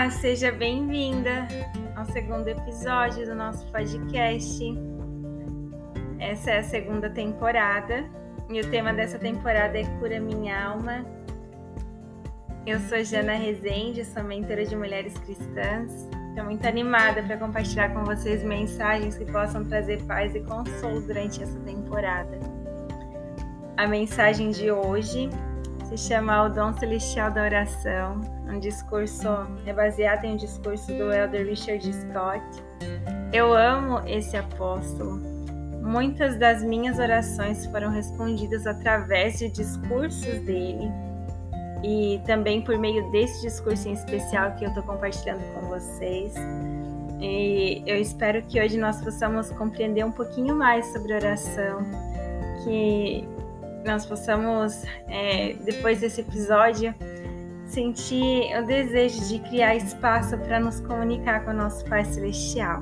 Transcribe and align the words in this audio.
Olá, 0.00 0.08
seja 0.08 0.50
bem-vinda 0.50 1.46
ao 1.94 2.06
segundo 2.06 2.48
episódio 2.48 3.26
do 3.26 3.34
nosso 3.34 3.66
podcast. 3.66 4.64
Essa 6.18 6.52
é 6.52 6.58
a 6.60 6.62
segunda 6.62 7.10
temporada 7.10 8.08
e 8.48 8.58
o 8.62 8.70
tema 8.70 8.94
dessa 8.94 9.18
temporada 9.18 9.78
é 9.78 9.84
Cura 9.98 10.18
Minha 10.18 10.68
Alma. 10.68 11.04
Eu 12.66 12.80
sou 12.80 13.04
Jana 13.04 13.34
Rezende, 13.34 14.02
sou 14.06 14.24
mentora 14.24 14.64
de 14.64 14.74
mulheres 14.74 15.12
cristãs. 15.18 16.08
Estou 16.30 16.44
muito 16.46 16.66
animada 16.66 17.22
para 17.22 17.36
compartilhar 17.36 17.92
com 17.92 18.02
vocês 18.02 18.42
mensagens 18.42 19.18
que 19.18 19.26
possam 19.26 19.66
trazer 19.66 20.02
paz 20.04 20.34
e 20.34 20.40
consolo 20.40 21.02
durante 21.02 21.42
essa 21.42 21.60
temporada. 21.60 22.40
A 23.76 23.86
mensagem 23.86 24.50
de 24.50 24.70
hoje 24.70 25.28
se 25.90 25.98
chama 25.98 26.44
O 26.44 26.48
Dom 26.48 26.72
Celestial 26.74 27.32
da 27.32 27.42
Oração, 27.42 28.20
um 28.48 28.60
discurso 28.60 29.26
é 29.66 29.72
baseado 29.72 30.24
em 30.24 30.34
um 30.34 30.36
discurso 30.36 30.86
do 30.86 31.12
elder 31.12 31.44
Richard 31.44 31.84
Scott. 31.92 32.44
Eu 33.32 33.52
amo 33.52 34.00
esse 34.06 34.36
apóstolo. 34.36 35.20
Muitas 35.82 36.38
das 36.38 36.62
minhas 36.62 37.00
orações 37.00 37.66
foram 37.66 37.90
respondidas 37.90 38.68
através 38.68 39.40
de 39.40 39.48
discursos 39.48 40.38
dele 40.42 40.88
e 41.82 42.20
também 42.24 42.62
por 42.62 42.78
meio 42.78 43.10
desse 43.10 43.40
discurso 43.42 43.88
em 43.88 43.94
especial 43.94 44.52
que 44.52 44.64
eu 44.64 44.68
estou 44.68 44.84
compartilhando 44.84 45.42
com 45.54 45.66
vocês. 45.66 46.34
E 47.20 47.82
eu 47.84 47.96
espero 47.96 48.42
que 48.42 48.62
hoje 48.62 48.78
nós 48.78 49.02
possamos 49.02 49.50
compreender 49.50 50.04
um 50.04 50.12
pouquinho 50.12 50.54
mais 50.54 50.86
sobre 50.92 51.14
oração, 51.14 51.80
que 52.62 53.28
nós 53.84 54.06
possamos, 54.06 54.84
é, 55.08 55.54
depois 55.64 56.00
desse 56.00 56.20
episódio, 56.20 56.94
sentir 57.64 58.56
o 58.58 58.66
desejo 58.66 59.26
de 59.28 59.38
criar 59.48 59.76
espaço 59.76 60.36
para 60.38 60.58
nos 60.58 60.80
comunicar 60.80 61.44
com 61.44 61.52
o 61.52 61.54
nosso 61.54 61.84
Pai 61.84 62.04
Celestial. 62.04 62.80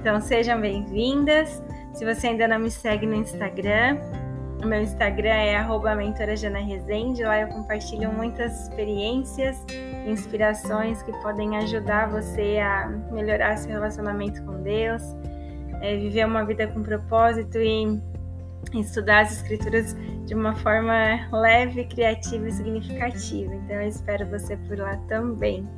Então 0.00 0.20
sejam 0.20 0.60
bem-vindas. 0.60 1.62
Se 1.92 2.04
você 2.04 2.28
ainda 2.28 2.48
não 2.48 2.58
me 2.58 2.70
segue 2.70 3.06
no 3.06 3.14
Instagram, 3.14 3.98
o 4.62 4.66
meu 4.66 4.80
Instagram 4.80 5.28
é 5.28 5.94
@mentorajanarezende. 5.94 7.22
Lá 7.22 7.40
eu 7.40 7.48
compartilho 7.48 8.10
muitas 8.10 8.62
experiências, 8.62 9.64
inspirações 10.06 11.02
que 11.02 11.12
podem 11.20 11.56
ajudar 11.58 12.08
você 12.08 12.58
a 12.58 12.88
melhorar 13.10 13.56
seu 13.58 13.72
relacionamento 13.72 14.42
com 14.44 14.62
Deus, 14.62 15.02
é, 15.80 15.96
viver 15.96 16.26
uma 16.26 16.44
vida 16.44 16.66
com 16.66 16.82
propósito 16.82 17.58
e 17.58 18.00
estudar 18.80 19.20
as 19.20 19.32
escrituras 19.32 19.96
de 20.26 20.34
uma 20.34 20.54
forma 20.56 21.28
leve, 21.32 21.84
criativa 21.84 22.48
e 22.48 22.52
significativa. 22.52 23.54
Então 23.54 23.76
eu 23.76 23.88
espero 23.88 24.26
você 24.26 24.56
por 24.56 24.78
lá 24.78 24.96
também. 25.08 25.68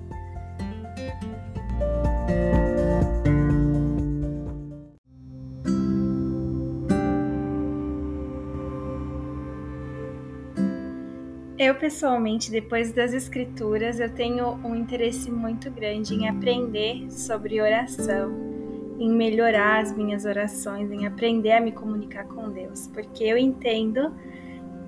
Eu 11.59 11.75
pessoalmente, 11.77 12.51
depois 12.51 12.93
das 12.93 13.15
escrituras, 13.15 13.99
eu 13.99 14.11
tenho 14.11 14.55
um 14.65 14.75
interesse 14.77 15.31
muito 15.31 15.71
grande 15.71 16.15
em 16.15 16.29
aprender 16.29 17.11
sobre 17.11 17.61
oração 17.61 18.54
em 18.99 19.11
melhorar 19.11 19.83
as 19.83 19.97
minhas 19.97 20.25
orações, 20.25 20.91
em 20.91 21.07
aprender 21.07 21.53
a 21.53 21.61
me 21.61 21.73
comunicar 21.73 22.25
com 22.27 22.51
Deus, 22.51 22.89
porque 22.89 23.25
eu 23.25 23.37
entendo 23.37 24.15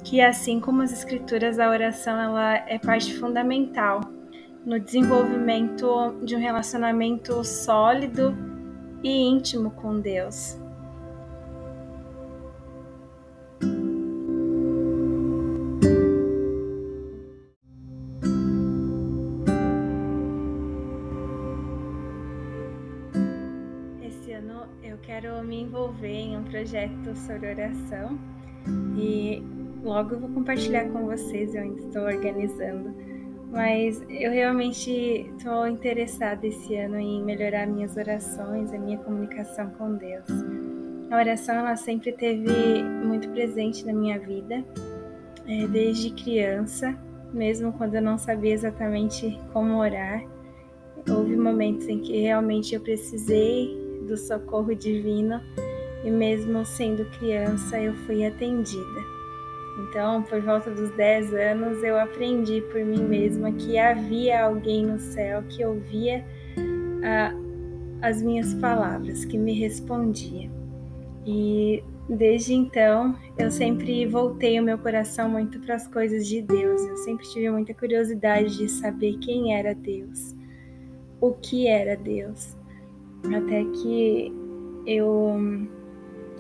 que 0.05 0.21
assim 0.21 0.61
como 0.61 0.83
as 0.83 0.93
escrituras, 0.93 1.59
a 1.59 1.69
oração 1.69 2.19
ela 2.19 2.55
é 2.69 2.79
parte 2.79 3.15
fundamental 3.19 4.01
no 4.65 4.79
desenvolvimento 4.79 6.15
de 6.23 6.37
um 6.37 6.39
relacionamento 6.39 7.43
sólido 7.45 8.37
e 9.03 9.11
íntimo 9.11 9.71
com 9.71 10.01
Deus. 10.01 10.59
Quero 25.07 25.43
me 25.45 25.63
envolver 25.63 26.09
em 26.09 26.37
um 26.37 26.43
projeto 26.43 27.15
sobre 27.15 27.51
oração 27.51 28.19
e 28.99 29.41
logo 29.83 30.15
eu 30.15 30.21
vou 30.21 30.29
compartilhar 30.31 30.89
com 30.89 31.07
vocês, 31.07 31.55
eu 31.55 31.63
ainda 31.63 31.81
estou 31.81 32.03
organizando. 32.03 32.93
Mas 33.53 34.03
eu 34.11 34.33
realmente 34.33 34.91
estou 34.91 35.69
interessada 35.69 36.45
esse 36.45 36.75
ano 36.75 36.99
em 36.99 37.23
melhorar 37.23 37.69
minhas 37.69 37.97
orações, 37.97 38.73
a 38.73 38.79
minha 38.79 38.99
comunicação 38.99 39.71
com 39.79 39.95
Deus. 39.95 40.27
A 41.09 41.17
oração 41.17 41.55
ela 41.55 41.77
sempre 41.77 42.11
teve 42.11 42.83
muito 42.83 43.29
presente 43.31 43.87
na 43.87 43.93
minha 43.93 44.19
vida, 44.19 44.65
é, 45.47 45.69
desde 45.69 46.11
criança, 46.11 46.99
mesmo 47.33 47.73
quando 47.75 47.95
eu 47.95 48.03
não 48.03 48.19
sabia 48.19 48.53
exatamente 48.53 49.39
como 49.53 49.79
orar. 49.79 50.25
Houve 51.09 51.37
momentos 51.37 51.89
em 51.89 52.01
que 52.01 52.21
realmente 52.23 52.75
eu 52.75 52.81
precisei 52.81 53.76
do 54.07 54.17
socorro 54.17 54.75
divino 54.75 55.41
e 56.05 56.11
mesmo 56.11 56.65
sendo 56.65 57.05
criança 57.19 57.79
eu 57.81 57.93
fui 57.93 58.25
atendida. 58.25 59.17
Então, 59.79 60.23
por 60.23 60.41
volta 60.41 60.71
dos 60.71 60.91
10 60.93 61.35
anos, 61.35 61.83
eu 61.83 61.99
aprendi 61.99 62.63
por 62.73 62.83
mim 62.83 63.03
mesma 63.03 63.53
que 63.53 63.77
havia 63.77 64.45
alguém 64.45 64.87
no 64.87 64.99
céu 64.99 65.43
que 65.49 65.65
ouvia 65.65 66.25
as 68.01 68.23
minhas 68.23 68.55
palavras, 68.55 69.25
que 69.25 69.37
me 69.37 69.53
respondia. 69.53 70.51
E 71.27 71.83
desde 72.09 72.55
então, 72.55 73.17
eu 73.37 73.51
sempre 73.51 74.07
voltei 74.07 74.59
o 74.59 74.63
meu 74.63 74.79
coração 74.79 75.29
muito 75.29 75.59
para 75.61 75.75
as 75.75 75.87
coisas 75.87 76.27
de 76.27 76.41
Deus. 76.41 76.81
Eu 76.83 76.97
sempre 76.99 77.29
tive 77.29 77.51
muita 77.51 77.75
curiosidade 77.75 78.57
de 78.57 78.69
saber 78.69 79.19
quem 79.19 79.55
era 79.55 79.75
Deus, 79.75 80.35
o 81.21 81.33
que 81.33 81.67
era 81.67 81.97
Deus 81.97 82.57
até 83.35 83.65
que 83.65 84.33
eu 84.87 85.67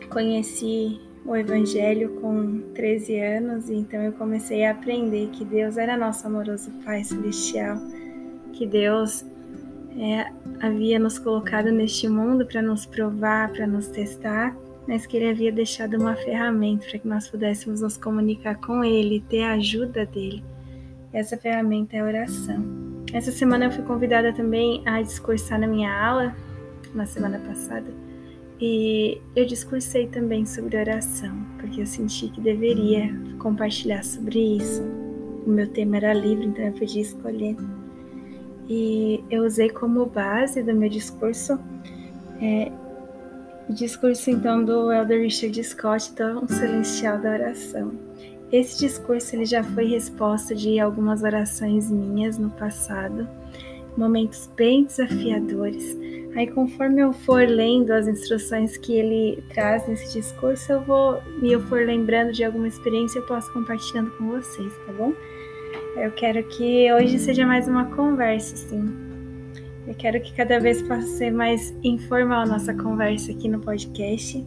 conheci 0.08 1.00
o 1.24 1.34
Evangelho 1.34 2.10
com 2.20 2.60
13 2.74 3.18
anos, 3.18 3.68
e 3.68 3.74
então 3.74 4.00
eu 4.00 4.12
comecei 4.12 4.64
a 4.64 4.70
aprender 4.70 5.28
que 5.30 5.44
Deus 5.44 5.76
era 5.76 5.96
nosso 5.96 6.26
amoroso 6.26 6.70
Pai 6.84 7.02
Celestial, 7.02 7.76
que 8.52 8.66
Deus 8.66 9.24
é, 9.98 10.30
havia 10.60 10.98
nos 10.98 11.18
colocado 11.18 11.72
neste 11.72 12.08
mundo 12.08 12.46
para 12.46 12.62
nos 12.62 12.86
provar, 12.86 13.50
para 13.50 13.66
nos 13.66 13.88
testar, 13.88 14.56
mas 14.86 15.04
que 15.04 15.16
Ele 15.16 15.30
havia 15.30 15.50
deixado 15.50 15.94
uma 15.98 16.14
ferramenta 16.14 16.86
para 16.88 16.98
que 17.00 17.08
nós 17.08 17.28
pudéssemos 17.28 17.80
nos 17.80 17.96
comunicar 17.96 18.56
com 18.60 18.84
Ele, 18.84 19.24
ter 19.28 19.42
a 19.42 19.54
ajuda 19.54 20.06
dele. 20.06 20.44
Essa 21.12 21.36
ferramenta 21.36 21.96
é 21.96 22.00
a 22.00 22.04
oração. 22.04 22.64
Essa 23.12 23.32
semana 23.32 23.64
eu 23.64 23.70
fui 23.72 23.82
convidada 23.82 24.32
também 24.32 24.82
a 24.86 25.02
discursar 25.02 25.58
na 25.58 25.66
minha 25.66 25.90
aula 25.92 26.36
na 26.96 27.06
semana 27.06 27.38
passada. 27.38 27.86
E 28.60 29.20
eu 29.34 29.44
discursei 29.44 30.06
também 30.06 30.46
sobre 30.46 30.78
oração, 30.78 31.36
porque 31.58 31.82
eu 31.82 31.86
senti 31.86 32.28
que 32.28 32.40
deveria 32.40 33.14
compartilhar 33.38 34.02
sobre 34.02 34.56
isso. 34.56 34.82
O 35.46 35.50
meu 35.50 35.68
tema 35.68 35.98
era 35.98 36.14
livre, 36.14 36.46
então 36.46 36.64
eu 36.64 36.72
podia 36.72 37.02
escolher. 37.02 37.56
E 38.68 39.22
eu 39.30 39.44
usei 39.44 39.68
como 39.68 40.06
base 40.06 40.62
do 40.62 40.74
meu 40.74 40.88
discurso 40.88 41.58
é, 42.40 42.70
o 43.68 43.72
discurso 43.72 44.30
então 44.30 44.64
do 44.64 44.92
Elder 44.92 45.20
Richard 45.22 45.62
Scott, 45.64 46.12
Dom 46.14 46.46
Celestial 46.46 47.18
da 47.18 47.32
Oração. 47.32 47.92
Esse 48.52 48.78
discurso 48.78 49.34
ele 49.34 49.44
já 49.44 49.64
foi 49.64 49.86
resposta 49.86 50.54
de 50.54 50.78
algumas 50.78 51.24
orações 51.24 51.90
minhas 51.90 52.38
no 52.38 52.48
passado, 52.48 53.28
momentos 53.96 54.50
bem 54.56 54.84
desafiadores 54.84 55.96
Aí, 56.36 56.46
conforme 56.48 57.00
eu 57.00 57.14
for 57.14 57.48
lendo 57.48 57.92
as 57.92 58.06
instruções 58.06 58.76
que 58.76 58.92
ele 58.92 59.42
traz 59.54 59.88
nesse 59.88 60.12
discurso, 60.12 60.70
eu 60.70 60.82
vou 60.82 61.18
e 61.40 61.50
eu 61.50 61.62
for 61.62 61.80
lembrando 61.80 62.30
de 62.30 62.44
alguma 62.44 62.68
experiência, 62.68 63.20
eu 63.20 63.26
posso 63.26 63.50
compartilhando 63.54 64.10
com 64.18 64.26
vocês, 64.26 64.70
tá 64.84 64.92
bom? 64.92 65.14
Eu 65.96 66.10
quero 66.10 66.46
que 66.46 66.92
hoje 66.92 67.18
seja 67.18 67.46
mais 67.46 67.66
uma 67.66 67.86
conversa, 67.86 68.54
assim. 68.54 68.84
Eu 69.88 69.94
quero 69.94 70.20
que 70.20 70.34
cada 70.34 70.60
vez 70.60 70.82
possa 70.82 71.06
ser 71.06 71.30
mais 71.30 71.74
informal 71.82 72.42
a 72.42 72.46
nossa 72.46 72.74
conversa 72.74 73.32
aqui 73.32 73.48
no 73.48 73.60
podcast. 73.60 74.44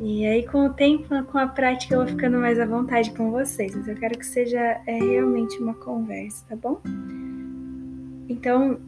E 0.00 0.26
aí, 0.26 0.46
com 0.46 0.66
o 0.66 0.70
tempo, 0.74 1.08
com 1.32 1.38
a 1.38 1.46
prática, 1.46 1.94
eu 1.94 2.00
vou 2.00 2.08
ficando 2.08 2.36
mais 2.36 2.60
à 2.60 2.66
vontade 2.66 3.10
com 3.12 3.30
vocês. 3.30 3.74
Mas 3.74 3.88
eu 3.88 3.96
quero 3.96 4.18
que 4.18 4.26
seja 4.26 4.60
é, 4.86 4.98
realmente 4.98 5.56
uma 5.62 5.72
conversa, 5.72 6.44
tá 6.46 6.56
bom? 6.56 6.78
Então, 8.28 8.80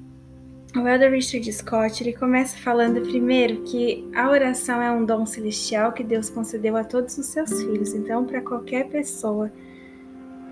o 0.75 0.87
Elder 0.87 1.11
Richard 1.11 1.51
Scott 1.53 2.03
ele 2.03 2.13
começa 2.13 2.57
falando 2.59 3.01
primeiro 3.01 3.63
que 3.63 4.07
a 4.15 4.29
oração 4.29 4.81
é 4.81 4.91
um 4.91 5.05
dom 5.05 5.25
celestial 5.25 5.93
que 5.93 6.05
Deus 6.05 6.29
concedeu 6.29 6.77
a 6.77 6.85
todos 6.85 7.17
os 7.17 7.27
seus 7.27 7.63
filhos. 7.63 7.95
Então, 7.95 8.25
para 8.25 8.41
qualquer 8.41 8.89
pessoa, 8.89 9.51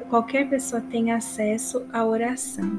qualquer 0.09 0.49
pessoa 0.49 0.81
tem 0.81 1.13
acesso 1.13 1.85
à 1.93 2.05
oração. 2.05 2.71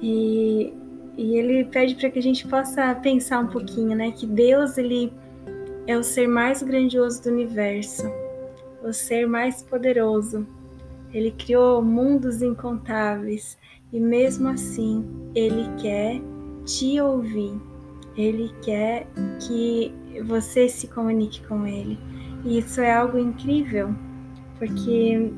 E, 0.00 0.72
e 1.16 1.36
ele 1.36 1.64
pede 1.64 1.94
para 1.94 2.10
que 2.10 2.18
a 2.18 2.22
gente 2.22 2.46
possa 2.48 2.94
pensar 2.94 3.40
um 3.40 3.48
pouquinho, 3.48 3.94
né? 3.94 4.10
Que 4.10 4.26
Deus 4.26 4.78
ele 4.78 5.12
é 5.86 5.96
o 5.96 6.02
ser 6.02 6.26
mais 6.26 6.62
grandioso 6.62 7.22
do 7.22 7.30
universo, 7.30 8.10
o 8.82 8.92
ser 8.92 9.26
mais 9.26 9.62
poderoso. 9.62 10.46
Ele 11.12 11.30
criou 11.30 11.82
mundos 11.82 12.40
incontáveis 12.40 13.58
e 13.92 14.00
mesmo 14.00 14.48
assim 14.48 15.04
ele 15.34 15.68
quer 15.80 16.20
te 16.64 17.00
ouvir. 17.00 17.60
Ele 18.16 18.50
quer 18.62 19.06
que 19.40 19.92
você 20.24 20.68
se 20.68 20.86
comunique 20.88 21.46
com 21.46 21.66
ele. 21.66 21.98
E 22.44 22.58
isso 22.58 22.80
é 22.80 22.92
algo 22.92 23.18
incrível, 23.18 23.94
porque 24.58 25.32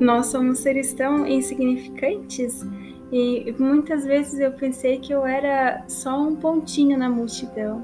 nós 0.00 0.26
somos 0.26 0.58
seres 0.58 0.92
tão 0.92 1.26
insignificantes 1.26 2.64
e 3.12 3.54
muitas 3.58 4.04
vezes 4.04 4.40
eu 4.40 4.52
pensei 4.52 4.98
que 4.98 5.12
eu 5.12 5.24
era 5.24 5.84
só 5.88 6.20
um 6.20 6.34
pontinho 6.34 6.98
na 6.98 7.08
multidão, 7.08 7.82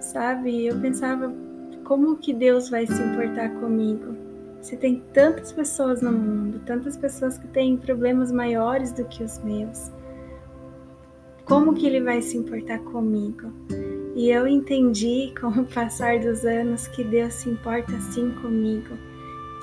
sabe? 0.00 0.66
Eu 0.66 0.80
pensava, 0.80 1.32
como 1.84 2.16
que 2.16 2.34
Deus 2.34 2.68
vai 2.68 2.86
se 2.86 3.00
importar 3.00 3.50
comigo? 3.60 4.21
Se 4.62 4.76
tem 4.76 5.02
tantas 5.12 5.52
pessoas 5.52 6.00
no 6.00 6.10
mundo, 6.10 6.62
tantas 6.64 6.96
pessoas 6.96 7.36
que 7.36 7.46
têm 7.48 7.76
problemas 7.76 8.32
maiores 8.32 8.92
do 8.92 9.04
que 9.04 9.22
os 9.22 9.38
meus, 9.42 9.90
como 11.44 11.74
que 11.74 11.86
Ele 11.86 12.00
vai 12.00 12.22
se 12.22 12.38
importar 12.38 12.78
comigo? 12.78 13.52
E 14.14 14.30
eu 14.30 14.46
entendi 14.46 15.34
com 15.38 15.48
o 15.48 15.66
passar 15.66 16.20
dos 16.20 16.44
anos 16.44 16.86
que 16.86 17.04
Deus 17.04 17.34
se 17.34 17.50
importa 17.50 17.94
assim 17.96 18.30
comigo 18.40 18.96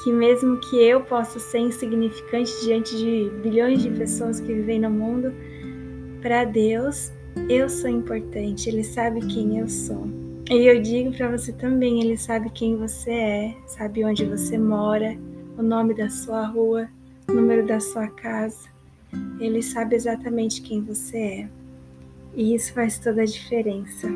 que 0.04 0.12
mesmo 0.12 0.58
que 0.58 0.78
eu 0.78 1.02
possa 1.02 1.40
ser 1.40 1.60
insignificante 1.60 2.52
diante 2.64 2.98
de 2.98 3.30
bilhões 3.42 3.82
de 3.82 3.90
pessoas 3.90 4.40
que 4.40 4.54
vivem 4.54 4.80
no 4.80 4.90
mundo, 4.90 5.34
para 6.22 6.46
Deus 6.46 7.12
eu 7.50 7.70
sou 7.70 7.90
importante, 7.90 8.70
Ele 8.70 8.84
sabe 8.84 9.22
quem 9.28 9.60
eu 9.60 9.68
sou. 9.68 10.08
E 10.50 10.66
eu 10.66 10.82
digo 10.82 11.12
para 11.16 11.30
você 11.30 11.54
também, 11.54 12.02
Ele 12.02 12.18
sabe 12.18 12.50
quem 12.50 12.76
você 12.76 13.12
é, 13.12 13.56
sabe 13.68 14.04
onde 14.04 14.26
você 14.26 14.58
mora, 14.58 15.16
o 15.56 15.62
nome 15.62 15.94
da 15.94 16.10
sua 16.10 16.48
rua, 16.48 16.90
o 17.30 17.34
número 17.34 17.68
da 17.68 17.80
sua 17.80 18.08
casa. 18.08 18.68
Ele 19.40 19.62
sabe 19.62 19.96
exatamente 19.96 20.64
quem 20.64 20.82
você 20.82 21.18
é. 21.18 21.50
E 22.34 22.56
isso 22.56 22.74
faz 22.74 22.98
toda 22.98 23.22
a 23.22 23.26
diferença. 23.26 24.08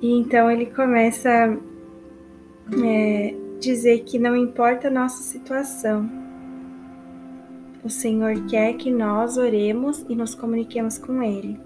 E 0.00 0.12
então 0.12 0.48
ele 0.48 0.66
começa 0.66 1.58
é, 2.84 3.34
dizer 3.58 4.04
que 4.04 4.20
não 4.20 4.36
importa 4.36 4.86
a 4.86 4.90
nossa 4.90 5.20
situação, 5.22 6.08
o 7.82 7.90
Senhor 7.90 8.46
quer 8.46 8.74
que 8.74 8.90
nós 8.90 9.36
oremos 9.36 10.06
e 10.08 10.14
nos 10.14 10.32
comuniquemos 10.32 10.96
com 10.96 11.20
Ele. 11.22 11.58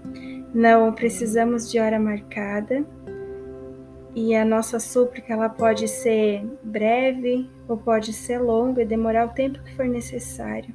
Não 0.53 0.91
precisamos 0.93 1.71
de 1.71 1.79
hora 1.79 1.99
marcada 1.99 2.85
e 4.15 4.35
a 4.35 4.43
nossa 4.43 4.79
súplica 4.79 5.33
ela 5.33 5.49
pode 5.49 5.87
ser 5.87 6.43
breve 6.63 7.49
ou 7.67 7.77
pode 7.77 8.11
ser 8.13 8.39
longa 8.39 8.81
e 8.81 8.85
demorar 8.85 9.27
o 9.27 9.33
tempo 9.33 9.63
que 9.63 9.75
for 9.75 9.85
necessário. 9.85 10.73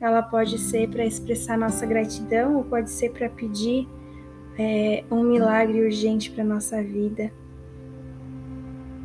Ela 0.00 0.22
pode 0.22 0.58
ser 0.58 0.88
para 0.88 1.04
expressar 1.04 1.58
nossa 1.58 1.84
gratidão 1.86 2.56
ou 2.56 2.64
pode 2.64 2.90
ser 2.90 3.10
para 3.10 3.28
pedir 3.28 3.88
é, 4.58 5.02
um 5.10 5.22
milagre 5.22 5.82
urgente 5.82 6.30
para 6.30 6.44
nossa 6.44 6.82
vida 6.82 7.32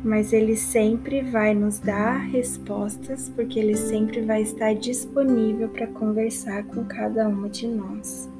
mas 0.04 0.34
Ele 0.34 0.54
sempre 0.54 1.22
vai 1.22 1.54
nos 1.54 1.78
dar 1.78 2.18
respostas, 2.18 3.30
porque 3.30 3.58
Ele 3.58 3.74
sempre 3.74 4.20
vai 4.20 4.42
estar 4.42 4.74
disponível 4.74 5.70
para 5.70 5.86
conversar 5.86 6.62
com 6.64 6.84
cada 6.84 7.26
uma 7.26 7.48
de 7.48 7.66
nós. 7.66 8.30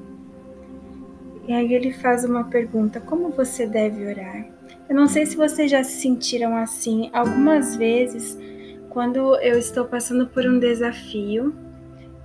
E 1.46 1.52
aí 1.52 1.74
ele 1.74 1.92
faz 1.92 2.24
uma 2.24 2.44
pergunta: 2.44 3.00
como 3.00 3.30
você 3.30 3.66
deve 3.66 4.06
orar? 4.06 4.46
Eu 4.88 4.94
não 4.94 5.06
sei 5.06 5.26
se 5.26 5.36
vocês 5.36 5.70
já 5.70 5.82
se 5.82 6.00
sentiram 6.00 6.56
assim. 6.56 7.10
Algumas 7.12 7.76
vezes, 7.76 8.38
quando 8.90 9.36
eu 9.36 9.58
estou 9.58 9.84
passando 9.84 10.26
por 10.26 10.46
um 10.46 10.58
desafio 10.58 11.54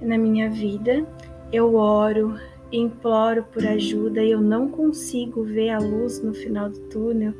na 0.02 0.18
minha 0.18 0.50
vida, 0.50 1.06
eu 1.52 1.76
oro, 1.76 2.36
imploro 2.72 3.44
por 3.52 3.66
ajuda 3.66 4.22
e 4.22 4.32
eu 4.32 4.42
não 4.42 4.70
consigo 4.70 5.44
ver 5.44 5.70
a 5.70 5.80
luz 5.80 6.22
no 6.22 6.34
final 6.34 6.70
do 6.70 6.80
túnel 6.82 7.34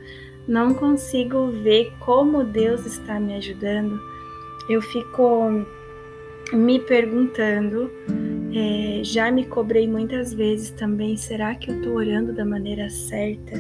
não 0.50 0.74
consigo 0.74 1.52
ver 1.52 1.94
como 2.00 2.44
Deus 2.44 2.84
está 2.84 3.20
me 3.20 3.36
ajudando, 3.36 4.02
eu 4.68 4.82
fico 4.82 5.64
me 6.52 6.80
perguntando, 6.80 7.92
é, 8.54 9.04
já 9.04 9.32
me 9.32 9.46
cobrei 9.46 9.88
muitas 9.88 10.34
vezes 10.34 10.72
também: 10.72 11.16
será 11.16 11.56
que 11.56 11.70
eu 11.70 11.76
estou 11.78 11.96
orando 11.96 12.34
da 12.34 12.46
maneira 12.46 12.90
certa? 12.90 13.56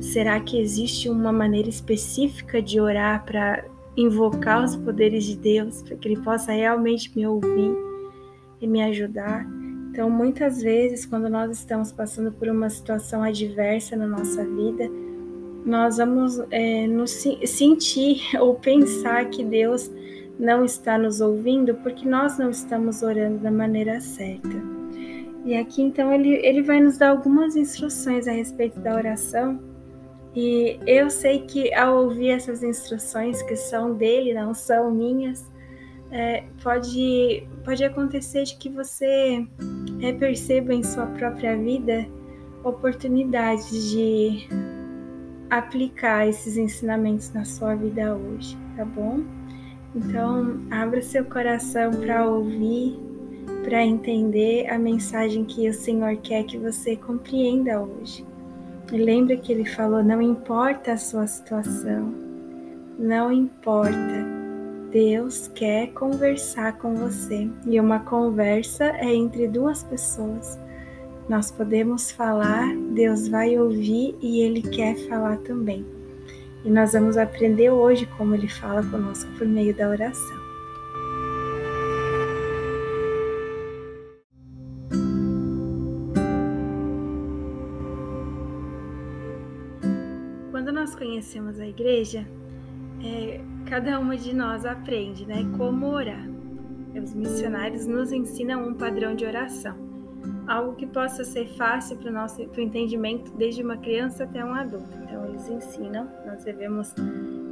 Será 0.00 0.40
que 0.40 0.60
existe 0.60 1.08
uma 1.08 1.32
maneira 1.32 1.68
específica 1.68 2.62
de 2.62 2.80
orar 2.80 3.24
para 3.24 3.64
invocar 3.96 4.64
os 4.64 4.76
poderes 4.76 5.24
de 5.24 5.36
Deus, 5.36 5.82
para 5.82 5.96
que 5.96 6.08
Ele 6.08 6.20
possa 6.20 6.52
realmente 6.52 7.10
me 7.16 7.26
ouvir 7.26 7.74
e 8.60 8.66
me 8.66 8.82
ajudar? 8.82 9.46
Então, 9.90 10.08
muitas 10.08 10.62
vezes, 10.62 11.04
quando 11.04 11.28
nós 11.28 11.50
estamos 11.50 11.90
passando 11.90 12.30
por 12.30 12.48
uma 12.48 12.70
situação 12.70 13.24
adversa 13.24 13.96
na 13.96 14.06
nossa 14.06 14.44
vida, 14.44 14.88
nós 15.66 15.96
vamos 15.98 16.40
é, 16.50 16.86
nos 16.86 17.10
sentir 17.44 18.22
ou 18.40 18.54
pensar 18.54 19.28
que 19.28 19.44
Deus 19.44 19.90
não 20.40 20.64
está 20.64 20.96
nos 20.96 21.20
ouvindo 21.20 21.74
porque 21.76 22.08
nós 22.08 22.38
não 22.38 22.48
estamos 22.48 23.02
orando 23.02 23.38
da 23.38 23.50
maneira 23.50 24.00
certa. 24.00 24.48
E 25.44 25.54
aqui 25.54 25.82
então 25.82 26.12
ele, 26.12 26.34
ele 26.34 26.62
vai 26.62 26.80
nos 26.80 26.96
dar 26.96 27.10
algumas 27.10 27.56
instruções 27.56 28.26
a 28.26 28.32
respeito 28.32 28.80
da 28.80 28.94
oração. 28.94 29.60
E 30.34 30.78
eu 30.86 31.10
sei 31.10 31.40
que 31.40 31.74
ao 31.74 32.04
ouvir 32.04 32.30
essas 32.30 32.62
instruções 32.62 33.42
que 33.42 33.54
são 33.54 33.94
dele, 33.94 34.32
não 34.32 34.54
são 34.54 34.90
minhas, 34.90 35.46
é, 36.10 36.44
pode, 36.62 37.46
pode 37.64 37.84
acontecer 37.84 38.44
de 38.44 38.56
que 38.56 38.68
você 38.68 39.46
é, 40.00 40.12
perceba 40.12 40.72
em 40.72 40.82
sua 40.82 41.06
própria 41.06 41.56
vida 41.56 42.06
oportunidades 42.64 43.90
de 43.90 44.48
aplicar 45.50 46.28
esses 46.28 46.56
ensinamentos 46.56 47.32
na 47.32 47.44
sua 47.44 47.74
vida 47.74 48.14
hoje, 48.14 48.56
tá 48.76 48.84
bom? 48.84 49.39
Então, 49.94 50.60
abra 50.70 51.02
seu 51.02 51.24
coração 51.24 51.90
para 51.90 52.28
ouvir, 52.28 52.96
para 53.64 53.84
entender 53.84 54.68
a 54.68 54.78
mensagem 54.78 55.44
que 55.44 55.68
o 55.68 55.74
Senhor 55.74 56.16
quer 56.18 56.44
que 56.44 56.56
você 56.56 56.94
compreenda 56.96 57.80
hoje. 57.80 58.24
E 58.92 58.96
lembre 58.96 59.36
que 59.38 59.52
ele 59.52 59.64
falou: 59.64 60.02
não 60.02 60.22
importa 60.22 60.92
a 60.92 60.96
sua 60.96 61.26
situação, 61.26 62.14
não 62.98 63.32
importa. 63.32 64.40
Deus 64.92 65.46
quer 65.54 65.92
conversar 65.92 66.78
com 66.78 66.96
você 66.96 67.48
e 67.64 67.78
uma 67.78 68.00
conversa 68.00 68.86
é 68.86 69.14
entre 69.14 69.46
duas 69.46 69.84
pessoas. 69.84 70.58
Nós 71.28 71.48
podemos 71.48 72.10
falar, 72.10 72.74
Deus 72.92 73.28
vai 73.28 73.56
ouvir 73.56 74.16
e 74.20 74.40
Ele 74.40 74.62
quer 74.62 74.96
falar 75.08 75.36
também. 75.38 75.86
E 76.64 76.70
nós 76.70 76.92
vamos 76.92 77.16
aprender 77.16 77.70
hoje 77.70 78.06
como 78.18 78.34
Ele 78.34 78.48
fala 78.48 78.82
conosco 78.82 79.30
por 79.38 79.46
meio 79.46 79.74
da 79.74 79.88
oração. 79.88 80.38
Quando 90.50 90.72
nós 90.72 90.94
conhecemos 90.94 91.58
a 91.58 91.66
igreja, 91.66 92.26
é, 93.02 93.40
cada 93.66 93.98
uma 93.98 94.16
de 94.16 94.34
nós 94.34 94.66
aprende 94.66 95.26
né, 95.26 95.46
como 95.56 95.86
orar. 95.86 96.28
Os 96.94 97.14
missionários 97.14 97.86
nos 97.86 98.12
ensinam 98.12 98.68
um 98.68 98.74
padrão 98.74 99.14
de 99.14 99.24
oração 99.24 99.89
algo 100.50 100.74
que 100.74 100.84
possa 100.84 101.22
ser 101.22 101.46
fácil 101.56 101.96
para 101.98 102.10
o 102.10 102.12
nosso 102.12 102.44
pro 102.48 102.60
entendimento 102.60 103.30
desde 103.36 103.62
uma 103.62 103.76
criança 103.76 104.24
até 104.24 104.44
um 104.44 104.52
adulto. 104.52 104.90
Então 105.04 105.24
eles 105.26 105.48
ensinam, 105.48 106.10
nós 106.26 106.42
devemos 106.42 106.92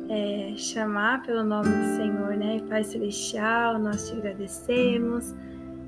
é, 0.09 0.55
chamar 0.57 1.23
pelo 1.23 1.45
nome 1.45 1.69
do 1.69 1.97
Senhor, 1.97 2.37
né? 2.37 2.61
Pai 2.69 2.83
Celestial, 2.83 3.79
nós 3.79 4.09
te 4.09 4.17
agradecemos, 4.17 5.33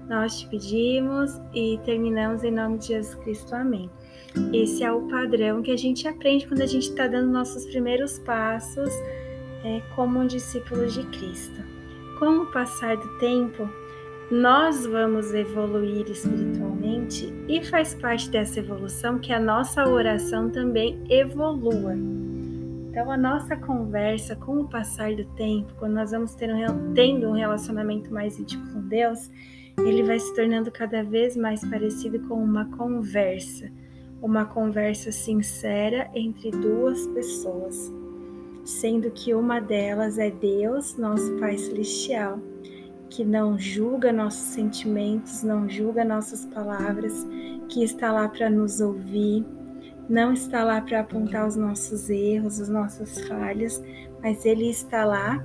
nós 0.09 0.39
te 0.39 0.49
pedimos 0.49 1.41
e 1.53 1.81
terminamos 1.85 2.45
em 2.45 2.53
nome 2.53 2.79
de 2.79 2.87
Jesus 2.89 3.17
Cristo. 3.17 3.57
Amém. 3.57 3.91
Esse 4.53 4.85
é 4.85 4.93
o 4.93 5.09
padrão 5.09 5.63
que 5.63 5.73
a 5.73 5.77
gente 5.77 6.07
aprende 6.07 6.47
quando 6.47 6.61
a 6.61 6.67
gente 6.67 6.91
está 6.91 7.09
dando 7.09 7.33
nossos 7.33 7.67
primeiros 7.67 8.21
passos 8.21 8.91
é, 9.65 9.83
como 9.97 10.21
um 10.21 10.27
discípulo 10.29 10.87
de 10.87 11.03
Cristo. 11.07 11.61
Com 12.21 12.43
o 12.43 12.47
passar 12.53 12.97
do 12.97 13.19
tempo, 13.19 13.69
nós 14.31 14.87
vamos 14.87 15.35
evoluir 15.35 16.09
espiritualmente 16.09 17.35
e 17.49 17.65
faz 17.65 17.95
parte 17.95 18.31
dessa 18.31 18.61
evolução 18.61 19.19
que 19.19 19.33
a 19.33 19.41
nossa 19.41 19.89
oração 19.89 20.49
também 20.49 21.03
evolua. 21.09 21.97
Então, 22.89 23.11
a 23.11 23.17
nossa 23.17 23.57
conversa, 23.57 24.37
com 24.37 24.61
o 24.61 24.69
passar 24.69 25.17
do 25.17 25.25
tempo, 25.35 25.73
quando 25.79 25.95
nós 25.95 26.13
vamos 26.13 26.35
ter 26.37 26.49
um, 26.55 26.95
tendo 26.95 27.29
um 27.29 27.33
relacionamento 27.33 28.13
mais 28.13 28.39
íntimo 28.39 28.73
com 28.73 28.81
Deus, 28.83 29.29
ele 29.79 30.05
vai 30.05 30.21
se 30.21 30.33
tornando 30.35 30.71
cada 30.71 31.03
vez 31.03 31.37
mais 31.37 31.65
parecido 31.69 32.21
com 32.29 32.35
uma 32.35 32.67
conversa, 32.77 33.69
uma 34.23 34.45
conversa 34.45 35.11
sincera 35.11 36.09
entre 36.15 36.53
duas 36.53 37.05
pessoas, 37.09 37.93
sendo 38.65 39.11
que 39.11 39.35
uma 39.35 39.61
delas 39.61 40.19
é 40.19 40.31
Deus, 40.31 40.97
nosso 40.97 41.37
Pai 41.39 41.59
Celestial, 41.59 42.39
que 43.11 43.25
não 43.25 43.59
julga 43.59 44.13
nossos 44.13 44.55
sentimentos, 44.55 45.43
não 45.43 45.69
julga 45.69 46.05
nossas 46.05 46.47
palavras, 46.47 47.27
que 47.69 47.83
está 47.83 48.13
lá 48.13 48.29
para 48.29 48.49
nos 48.49 48.81
ouvir, 48.81 49.45
não 50.09 50.33
está 50.33 50.65
lá 50.65 50.81
para 50.81 51.01
apontar 51.01 51.47
os 51.47 51.57
nossos 51.57 52.09
erros, 52.09 52.61
as 52.61 52.69
nossas 52.69 53.21
falhas, 53.27 53.83
mas 54.23 54.47
Ele 54.47 54.71
está 54.71 55.05
lá 55.05 55.45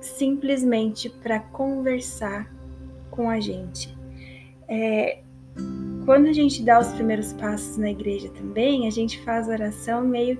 simplesmente 0.00 1.08
para 1.08 1.38
conversar 1.38 2.52
com 3.10 3.28
a 3.30 3.38
gente. 3.38 3.96
É, 4.66 5.20
quando 6.04 6.26
a 6.26 6.32
gente 6.32 6.62
dá 6.62 6.80
os 6.80 6.88
primeiros 6.88 7.32
passos 7.34 7.76
na 7.76 7.90
igreja 7.90 8.28
também, 8.30 8.86
a 8.86 8.90
gente 8.90 9.22
faz 9.22 9.46
oração 9.46 10.02
meio 10.02 10.38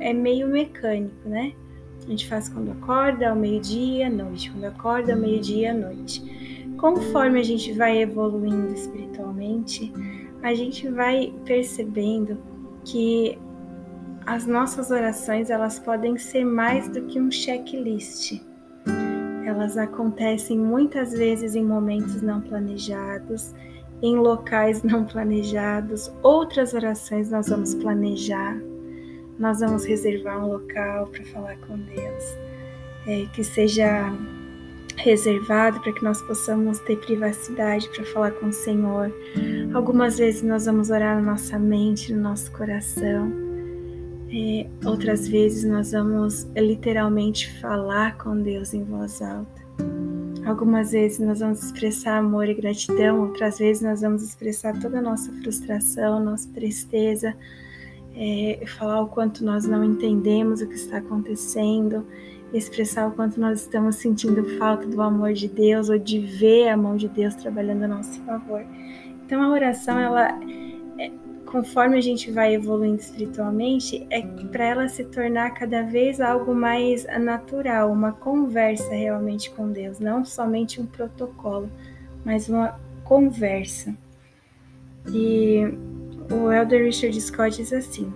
é 0.00 0.12
meio 0.12 0.48
mecânico, 0.48 1.28
né? 1.28 1.54
A 2.08 2.10
gente 2.10 2.26
faz 2.26 2.48
quando 2.48 2.70
acorda, 2.70 3.28
ao 3.28 3.36
meio-dia, 3.36 4.06
à 4.06 4.10
noite, 4.10 4.50
quando 4.50 4.64
acorda, 4.64 5.12
ao 5.12 5.18
meio-dia, 5.18 5.72
à 5.72 5.74
noite. 5.74 6.22
Conforme 6.78 7.38
a 7.38 7.42
gente 7.42 7.70
vai 7.74 7.98
evoluindo 7.98 8.72
espiritualmente, 8.72 9.92
a 10.42 10.54
gente 10.54 10.88
vai 10.88 11.34
percebendo 11.44 12.38
que 12.82 13.38
as 14.24 14.46
nossas 14.46 14.90
orações 14.90 15.50
elas 15.50 15.78
podem 15.78 16.16
ser 16.16 16.46
mais 16.46 16.88
do 16.88 17.02
que 17.02 17.20
um 17.20 17.30
checklist. 17.30 18.40
Elas 19.44 19.76
acontecem 19.76 20.58
muitas 20.58 21.12
vezes 21.12 21.54
em 21.54 21.64
momentos 21.64 22.22
não 22.22 22.40
planejados, 22.40 23.54
em 24.00 24.16
locais 24.16 24.82
não 24.82 25.04
planejados. 25.04 26.10
Outras 26.22 26.72
orações 26.72 27.30
nós 27.30 27.50
vamos 27.50 27.74
planejar, 27.74 28.58
nós 29.38 29.60
vamos 29.60 29.84
reservar 29.84 30.44
um 30.44 30.48
local 30.48 31.06
para 31.06 31.24
falar 31.26 31.56
com 31.58 31.78
Deus, 31.78 32.24
é, 33.06 33.26
que 33.32 33.44
seja 33.44 34.12
reservado 34.96 35.80
para 35.80 35.92
que 35.92 36.02
nós 36.02 36.20
possamos 36.22 36.80
ter 36.80 36.96
privacidade 36.96 37.88
para 37.90 38.04
falar 38.06 38.32
com 38.32 38.46
o 38.46 38.52
Senhor. 38.52 39.12
Algumas 39.72 40.18
vezes 40.18 40.42
nós 40.42 40.66
vamos 40.66 40.90
orar 40.90 41.16
na 41.16 41.32
nossa 41.32 41.58
mente, 41.58 42.12
no 42.12 42.20
nosso 42.20 42.50
coração. 42.52 43.32
É, 44.30 44.66
outras 44.84 45.26
vezes 45.28 45.64
nós 45.64 45.92
vamos 45.92 46.46
literalmente 46.56 47.50
falar 47.60 48.18
com 48.18 48.36
Deus 48.36 48.74
em 48.74 48.84
voz 48.84 49.22
alta. 49.22 49.58
Algumas 50.44 50.92
vezes 50.92 51.18
nós 51.18 51.40
vamos 51.40 51.62
expressar 51.62 52.18
amor 52.18 52.48
e 52.48 52.54
gratidão, 52.54 53.20
outras 53.20 53.58
vezes 53.58 53.82
nós 53.82 54.00
vamos 54.00 54.22
expressar 54.22 54.78
toda 54.80 54.98
a 54.98 55.02
nossa 55.02 55.30
frustração, 55.42 56.24
nossa 56.24 56.48
tristeza, 56.52 57.36
é, 58.18 58.66
falar 58.66 59.00
o 59.02 59.06
quanto 59.06 59.44
nós 59.44 59.64
não 59.64 59.84
entendemos 59.84 60.60
o 60.60 60.66
que 60.66 60.74
está 60.74 60.98
acontecendo, 60.98 62.04
expressar 62.52 63.06
o 63.06 63.12
quanto 63.12 63.38
nós 63.40 63.60
estamos 63.60 63.96
sentindo 63.96 64.44
falta 64.58 64.86
do 64.88 65.00
amor 65.00 65.32
de 65.34 65.46
Deus 65.46 65.88
ou 65.88 65.98
de 65.98 66.18
ver 66.18 66.68
a 66.68 66.76
mão 66.76 66.96
de 66.96 67.08
Deus 67.08 67.36
trabalhando 67.36 67.84
a 67.84 67.88
nosso 67.88 68.20
favor. 68.22 68.64
Então 69.24 69.40
a 69.40 69.48
oração, 69.50 69.96
ela, 69.96 70.30
é, 70.98 71.12
conforme 71.46 71.96
a 71.96 72.00
gente 72.00 72.28
vai 72.32 72.54
evoluindo 72.54 73.00
espiritualmente, 73.00 74.04
é 74.10 74.20
para 74.22 74.64
ela 74.64 74.88
se 74.88 75.04
tornar 75.04 75.52
cada 75.52 75.82
vez 75.82 76.20
algo 76.20 76.52
mais 76.52 77.06
natural, 77.20 77.92
uma 77.92 78.10
conversa 78.10 78.90
realmente 78.90 79.48
com 79.50 79.70
Deus, 79.70 80.00
não 80.00 80.24
somente 80.24 80.80
um 80.80 80.86
protocolo, 80.86 81.70
mas 82.24 82.48
uma 82.48 82.80
conversa. 83.04 83.94
E 85.12 85.62
o 86.30 86.52
Elder 86.52 86.84
Richard 86.84 87.20
Scott 87.20 87.56
diz 87.56 87.72
assim: 87.72 88.12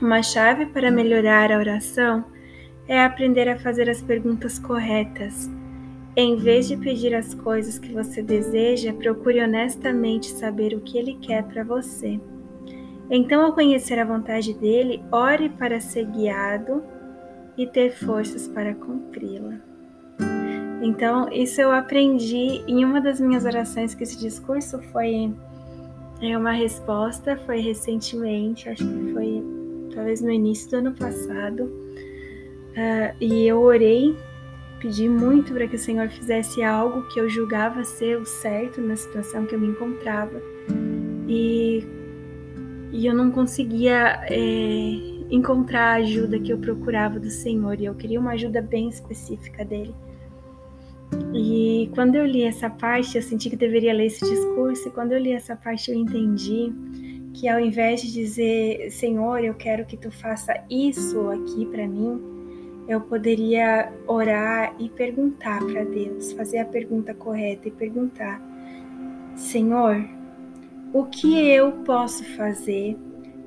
uma 0.00 0.22
chave 0.22 0.66
para 0.66 0.90
melhorar 0.90 1.50
a 1.50 1.58
oração 1.58 2.24
é 2.86 3.04
aprender 3.04 3.48
a 3.48 3.58
fazer 3.58 3.90
as 3.90 4.00
perguntas 4.00 4.58
corretas. 4.58 5.50
Em 6.16 6.36
vez 6.36 6.68
de 6.68 6.76
pedir 6.76 7.14
as 7.14 7.34
coisas 7.34 7.78
que 7.78 7.92
você 7.92 8.22
deseja, 8.22 8.92
procure 8.92 9.42
honestamente 9.42 10.30
saber 10.30 10.74
o 10.74 10.80
que 10.80 10.98
ele 10.98 11.14
quer 11.20 11.44
para 11.44 11.64
você. 11.64 12.20
Então, 13.10 13.42
ao 13.44 13.52
conhecer 13.52 13.98
a 13.98 14.04
vontade 14.04 14.54
dele, 14.54 15.02
ore 15.10 15.48
para 15.48 15.80
ser 15.80 16.06
guiado 16.06 16.82
e 17.56 17.66
ter 17.66 17.90
forças 17.92 18.46
para 18.46 18.74
cumpri-la. 18.74 19.54
Então, 20.80 21.28
isso 21.32 21.60
eu 21.60 21.72
aprendi 21.72 22.62
em 22.66 22.84
uma 22.84 23.00
das 23.00 23.20
minhas 23.20 23.44
orações, 23.44 23.94
que 23.94 24.04
esse 24.04 24.18
discurso 24.18 24.80
foi 24.92 25.34
é 26.20 26.36
uma 26.36 26.52
resposta, 26.52 27.36
foi 27.46 27.60
recentemente, 27.60 28.68
acho 28.68 28.84
que 28.86 29.12
foi 29.12 29.42
talvez 29.94 30.20
no 30.20 30.30
início 30.30 30.70
do 30.70 30.76
ano 30.76 30.92
passado 30.94 31.70
Uh, 32.78 33.10
e 33.20 33.44
eu 33.44 33.60
orei, 33.60 34.16
pedi 34.78 35.08
muito 35.08 35.52
para 35.52 35.66
que 35.66 35.74
o 35.74 35.78
Senhor 35.78 36.08
fizesse 36.08 36.62
algo 36.62 37.02
que 37.08 37.18
eu 37.18 37.28
julgava 37.28 37.82
ser 37.82 38.16
o 38.16 38.24
certo 38.24 38.80
na 38.80 38.94
situação 38.94 39.44
que 39.44 39.56
eu 39.56 39.58
me 39.58 39.66
encontrava. 39.66 40.40
E, 41.26 41.84
e 42.92 43.04
eu 43.04 43.14
não 43.14 43.32
conseguia 43.32 44.20
é, 44.30 44.38
encontrar 45.28 45.94
a 45.94 45.94
ajuda 45.94 46.38
que 46.38 46.52
eu 46.52 46.58
procurava 46.58 47.18
do 47.18 47.30
Senhor. 47.30 47.80
E 47.80 47.86
eu 47.86 47.94
queria 47.96 48.20
uma 48.20 48.32
ajuda 48.32 48.62
bem 48.62 48.88
específica 48.88 49.64
dele. 49.64 49.92
E 51.34 51.90
quando 51.94 52.14
eu 52.14 52.24
li 52.24 52.42
essa 52.42 52.68
parte, 52.70 53.16
eu 53.16 53.22
senti 53.22 53.50
que 53.50 53.56
deveria 53.56 53.92
ler 53.92 54.06
esse 54.06 54.24
discurso. 54.24 54.88
E 54.88 54.90
quando 54.90 55.12
eu 55.12 55.18
li 55.18 55.32
essa 55.32 55.54
parte, 55.54 55.90
eu 55.90 55.96
entendi 55.96 56.72
que 57.34 57.48
ao 57.48 57.60
invés 57.60 58.00
de 58.00 58.12
dizer, 58.12 58.90
Senhor, 58.90 59.44
eu 59.44 59.54
quero 59.54 59.84
que 59.84 59.96
tu 59.96 60.10
faça 60.10 60.54
isso 60.68 61.28
aqui 61.30 61.66
para 61.66 61.86
mim, 61.86 62.20
eu 62.88 63.00
poderia 63.02 63.92
orar 64.06 64.74
e 64.78 64.88
perguntar 64.88 65.62
para 65.64 65.84
Deus, 65.84 66.32
fazer 66.32 66.58
a 66.58 66.64
pergunta 66.64 67.14
correta 67.14 67.68
e 67.68 67.70
perguntar: 67.70 68.40
Senhor, 69.36 70.02
o 70.92 71.04
que 71.04 71.46
eu 71.48 71.70
posso 71.84 72.24
fazer 72.34 72.96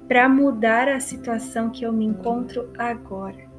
para 0.07 0.29
mudar 0.29 0.87
a 0.87 0.99
situação 0.99 1.69
que 1.69 1.83
eu 1.83 1.91
me 1.91 2.05
encontro 2.05 2.69
agora? 2.77 3.50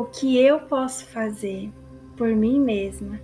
O 0.00 0.04
que 0.06 0.38
eu 0.38 0.60
posso 0.60 1.04
fazer 1.04 1.70
por 2.16 2.28
mim 2.28 2.58
mesma 2.58 3.20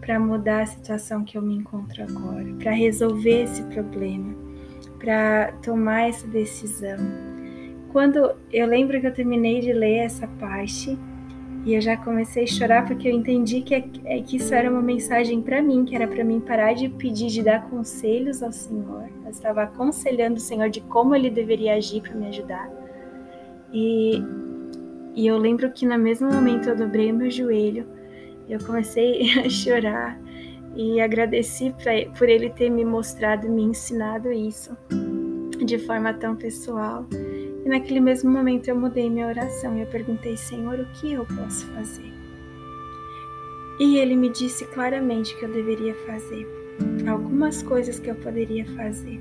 para 0.00 0.18
mudar 0.18 0.62
a 0.62 0.66
situação 0.66 1.22
que 1.22 1.38
eu 1.38 1.42
me 1.42 1.54
encontro 1.54 2.02
agora, 2.02 2.52
para 2.58 2.72
resolver 2.72 3.44
esse 3.44 3.62
problema, 3.62 4.34
para 4.98 5.52
tomar 5.62 6.08
essa 6.08 6.26
decisão? 6.26 6.98
quando 7.92 8.34
eu 8.52 8.66
lembro 8.66 9.00
que 9.00 9.06
eu 9.06 9.14
terminei 9.14 9.60
de 9.60 9.72
ler 9.72 9.98
essa 9.98 10.26
parte 10.26 10.98
e 11.64 11.74
eu 11.74 11.80
já 11.80 11.96
comecei 11.96 12.42
a 12.42 12.46
chorar 12.46 12.84
porque 12.84 13.08
eu 13.08 13.12
entendi 13.12 13.60
que, 13.60 13.74
é, 13.74 14.20
que 14.20 14.36
isso 14.36 14.52
era 14.52 14.68
uma 14.68 14.82
mensagem 14.82 15.40
para 15.40 15.62
mim, 15.62 15.84
que 15.84 15.94
era 15.94 16.08
para 16.08 16.24
mim 16.24 16.40
parar 16.40 16.74
de 16.74 16.88
pedir, 16.88 17.28
de 17.28 17.42
dar 17.42 17.70
conselhos 17.70 18.42
ao 18.42 18.52
Senhor. 18.52 19.08
Eu 19.24 19.30
estava 19.30 19.62
aconselhando 19.62 20.36
o 20.36 20.40
Senhor 20.40 20.68
de 20.68 20.80
como 20.80 21.14
ele 21.14 21.30
deveria 21.30 21.74
agir 21.74 22.02
para 22.02 22.14
me 22.14 22.26
ajudar. 22.26 22.68
E, 23.72 24.22
e 25.16 25.26
eu 25.26 25.38
lembro 25.38 25.72
que 25.72 25.86
no 25.86 25.98
mesmo 25.98 26.30
momento 26.30 26.68
eu 26.68 26.76
dobrei 26.76 27.10
meu 27.10 27.30
joelho, 27.30 27.86
eu 28.46 28.58
comecei 28.60 29.30
a 29.40 29.48
chorar 29.48 30.20
e 30.76 31.00
agradeci 31.00 31.74
pra, 31.82 31.92
por 32.18 32.28
ele 32.28 32.50
ter 32.50 32.68
me 32.68 32.84
mostrado, 32.84 33.48
me 33.48 33.62
ensinado 33.62 34.30
isso 34.30 34.76
de 35.64 35.78
forma 35.78 36.12
tão 36.12 36.36
pessoal. 36.36 37.06
E 37.64 37.68
naquele 37.68 37.98
mesmo 37.98 38.30
momento 38.30 38.68
eu 38.68 38.76
mudei 38.78 39.08
minha 39.08 39.26
oração 39.26 39.74
e 39.76 39.80
eu 39.80 39.86
perguntei, 39.86 40.36
Senhor, 40.36 40.78
o 40.78 40.86
que 40.92 41.14
eu 41.14 41.24
posso 41.24 41.66
fazer? 41.68 42.12
E 43.80 43.96
ele 43.96 44.14
me 44.14 44.28
disse 44.28 44.66
claramente 44.66 45.34
que 45.34 45.44
eu 45.44 45.52
deveria 45.52 45.94
fazer, 46.06 46.46
algumas 47.08 47.62
coisas 47.62 47.98
que 47.98 48.10
eu 48.10 48.14
poderia 48.16 48.66
fazer. 48.66 49.18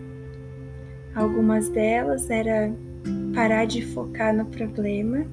Algumas 1.16 1.70
delas 1.70 2.30
era 2.30 2.74
parar 3.34 3.66
de 3.66 3.82
focar 3.82 4.36
no 4.36 4.46
problema 4.46 5.26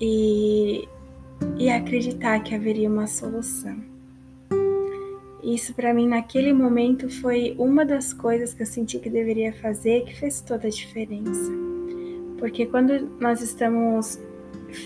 e, 0.00 0.88
e 1.56 1.68
acreditar 1.70 2.40
que 2.40 2.54
haveria 2.54 2.88
uma 2.88 3.06
solução. 3.06 3.76
Isso 5.42 5.74
para 5.74 5.92
mim 5.92 6.08
naquele 6.08 6.52
momento 6.54 7.08
foi 7.20 7.54
uma 7.58 7.84
das 7.84 8.14
coisas 8.14 8.54
que 8.54 8.62
eu 8.62 8.66
senti 8.66 8.98
que 8.98 9.10
deveria 9.10 9.52
fazer 9.52 10.04
que 10.04 10.16
fez 10.16 10.40
toda 10.40 10.66
a 10.66 10.70
diferença. 10.70 11.52
Porque 12.38 12.64
quando 12.64 13.10
nós 13.20 13.42
estamos 13.42 14.18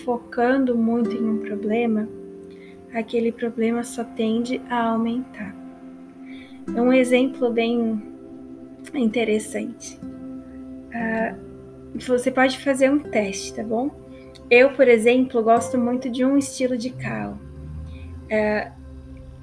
focando 0.03 0.77
muito 0.77 1.15
em 1.15 1.29
um 1.29 1.37
problema, 1.39 2.09
aquele 2.93 3.31
problema 3.31 3.83
só 3.83 4.03
tende 4.03 4.61
a 4.69 4.89
aumentar. 4.89 5.55
Um 6.67 6.91
exemplo 6.91 7.51
bem 7.51 8.01
interessante. 8.93 9.97
Uh, 10.89 11.49
você 11.97 12.29
pode 12.31 12.59
fazer 12.59 12.91
um 12.91 12.99
teste, 12.99 13.53
tá 13.53 13.63
bom? 13.63 13.89
Eu, 14.49 14.71
por 14.71 14.87
exemplo, 14.87 15.43
gosto 15.43 15.77
muito 15.77 16.09
de 16.09 16.25
um 16.25 16.37
estilo 16.37 16.77
de 16.77 16.89
carro. 16.89 17.39
É, 18.29 18.71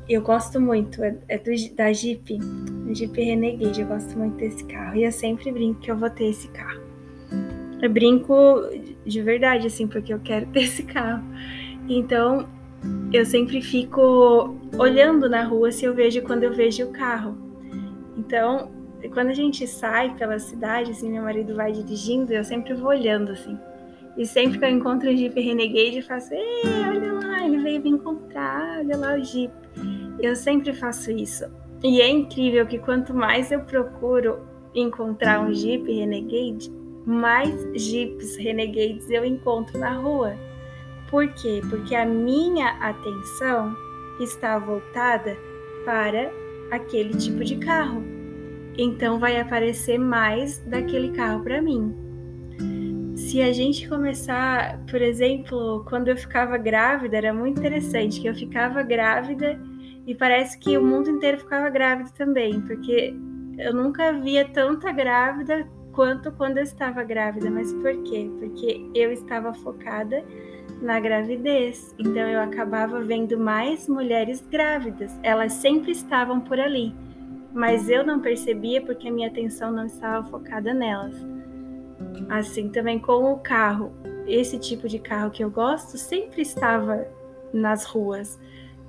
eu 0.09 0.21
gosto 0.23 0.61
muito, 0.61 1.03
é, 1.03 1.17
é 1.29 1.39
do, 1.39 1.51
da 1.75 1.93
Jeep, 1.93 2.39
Jeep 2.93 3.21
Renegade, 3.21 3.81
eu 3.81 3.87
gosto 3.87 4.19
muito 4.19 4.37
desse 4.37 4.65
carro. 4.65 4.97
E 4.97 5.05
eu 5.05 5.13
sempre 5.13 5.53
brinco 5.53 5.81
que 5.81 5.91
eu 5.91 5.97
vou 5.97 6.11
ter 6.11 6.27
esse 6.31 6.49
carro. 6.49 6.81
Eu 7.81 7.91
brinco 7.91 8.35
de 9.05 9.23
verdade, 9.23 9.67
assim, 9.67 9.87
porque 9.87 10.13
eu 10.13 10.19
quero 10.19 10.47
ter 10.51 10.63
esse 10.63 10.83
carro. 10.83 11.23
Então, 11.89 12.49
eu 13.13 13.25
sempre 13.25 13.61
fico 13.61 14.57
olhando 14.79 15.29
na 15.29 15.45
rua 15.45 15.71
se 15.71 15.85
eu 15.85 15.95
vejo 15.95 16.23
quando 16.23 16.43
eu 16.43 16.53
vejo 16.53 16.85
o 16.85 16.93
carro. 16.93 17.37
Então, 18.17 18.71
quando 19.13 19.29
a 19.29 19.35
gente 19.35 19.67
sai 19.67 20.15
pela 20.17 20.39
cidade, 20.39 20.91
assim, 20.91 21.11
meu 21.11 21.23
marido 21.23 21.55
vai 21.55 21.71
dirigindo, 21.71 22.33
eu 22.33 22.45
sempre 22.45 22.75
vou 22.75 22.89
olhando, 22.89 23.33
assim. 23.33 23.57
E 24.17 24.27
sempre 24.27 24.59
que 24.59 24.65
eu 24.65 24.71
encontro 24.71 25.11
o 25.11 25.17
Jeep 25.17 25.39
Renegade, 25.39 25.99
eu 25.99 26.03
faço, 26.03 26.33
ei, 26.33 26.63
olha 26.89 27.13
lá, 27.13 27.45
ele 27.45 27.59
veio 27.59 27.83
me 27.83 27.91
encontrar, 27.91 28.79
olha 28.79 28.97
lá 28.97 29.15
o 29.15 29.23
Jeep. 29.23 29.53
Eu 30.21 30.35
sempre 30.35 30.73
faço 30.73 31.11
isso. 31.11 31.45
E 31.85 32.01
é 32.01 32.09
incrível 32.09 32.67
que 32.67 32.79
quanto 32.79 33.13
mais 33.13 33.53
eu 33.53 33.61
procuro 33.61 34.39
encontrar 34.75 35.41
um 35.41 35.53
Jeep 35.53 35.91
Renegade, 35.91 36.73
mais 37.05 37.55
Jeeps 37.75 38.37
Renegades 38.37 39.09
eu 39.11 39.25
encontro 39.25 39.79
na 39.79 39.93
rua. 39.93 40.35
Por 41.11 41.29
quê? 41.35 41.61
Porque 41.69 41.95
a 41.95 42.05
minha 42.05 42.71
atenção 42.81 43.77
está 44.21 44.59
voltada 44.59 45.37
para 45.85 46.33
aquele 46.71 47.15
tipo 47.15 47.45
de 47.45 47.57
carro. 47.57 48.03
Então 48.77 49.19
vai 49.19 49.39
aparecer 49.39 49.99
mais 49.99 50.59
daquele 50.59 51.13
carro 51.13 51.43
para 51.43 51.63
mim. 51.63 52.06
Se 53.17 53.41
a 53.41 53.51
gente 53.51 53.89
começar, 53.89 54.79
por 54.91 55.01
exemplo, 55.01 55.83
quando 55.89 56.09
eu 56.09 56.17
ficava 56.19 56.59
grávida, 56.59 57.17
era 57.17 57.33
muito 57.33 57.59
interessante 57.59 58.21
que 58.21 58.29
eu 58.29 58.35
ficava 58.35 58.83
grávida 58.83 59.59
e 60.07 60.15
parece 60.15 60.59
que 60.59 60.77
o 60.77 60.85
mundo 60.85 61.09
inteiro 61.09 61.39
ficava 61.39 61.71
grávida 61.71 62.11
também, 62.11 62.61
porque 62.61 63.15
eu 63.57 63.73
nunca 63.73 64.13
via 64.13 64.47
tanta 64.47 64.93
grávida 64.93 65.67
quanto 65.93 66.31
quando 66.33 66.59
eu 66.59 66.65
estava 66.65 67.03
grávida. 67.05 67.51
Mas 67.51 67.73
por 67.73 67.97
quê? 68.03 68.31
Porque 68.39 68.87
eu 68.95 69.11
estava 69.11 69.55
focada 69.55 70.23
na 70.83 71.01
gravidez. 71.01 71.95
Então 71.99 72.23
eu 72.23 72.41
acabava 72.43 73.01
vendo 73.01 73.39
mais 73.39 73.89
mulheres 73.89 74.47
grávidas. 74.51 75.19
Elas 75.23 75.55
sempre 75.55 75.91
estavam 75.93 76.39
por 76.39 76.61
ali, 76.61 76.95
mas 77.55 77.89
eu 77.89 78.05
não 78.05 78.21
percebia 78.21 78.83
porque 78.83 79.09
a 79.09 79.13
minha 79.13 79.29
atenção 79.29 79.73
não 79.73 79.87
estava 79.87 80.23
focada 80.29 80.75
nelas. 80.75 81.36
Assim 82.29 82.69
também 82.69 82.99
com 82.99 83.33
o 83.33 83.39
carro. 83.39 83.93
Esse 84.27 84.59
tipo 84.59 84.89
de 84.89 84.99
carro 84.99 85.31
que 85.31 85.43
eu 85.43 85.51
gosto 85.51 85.97
sempre 85.97 86.43
estava 86.43 87.07
nas 87.53 87.85
ruas, 87.85 88.39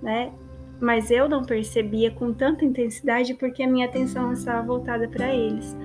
né? 0.02 0.32
mas 0.80 1.10
eu 1.10 1.28
não 1.28 1.44
percebia 1.44 2.12
com 2.12 2.34
tanta 2.34 2.64
intensidade 2.64 3.34
porque 3.34 3.64
a 3.64 3.68
minha 3.68 3.88
atenção 3.88 4.32
estava 4.34 4.62
voltada 4.66 5.08
para 5.08 5.34
eles. 5.34 5.76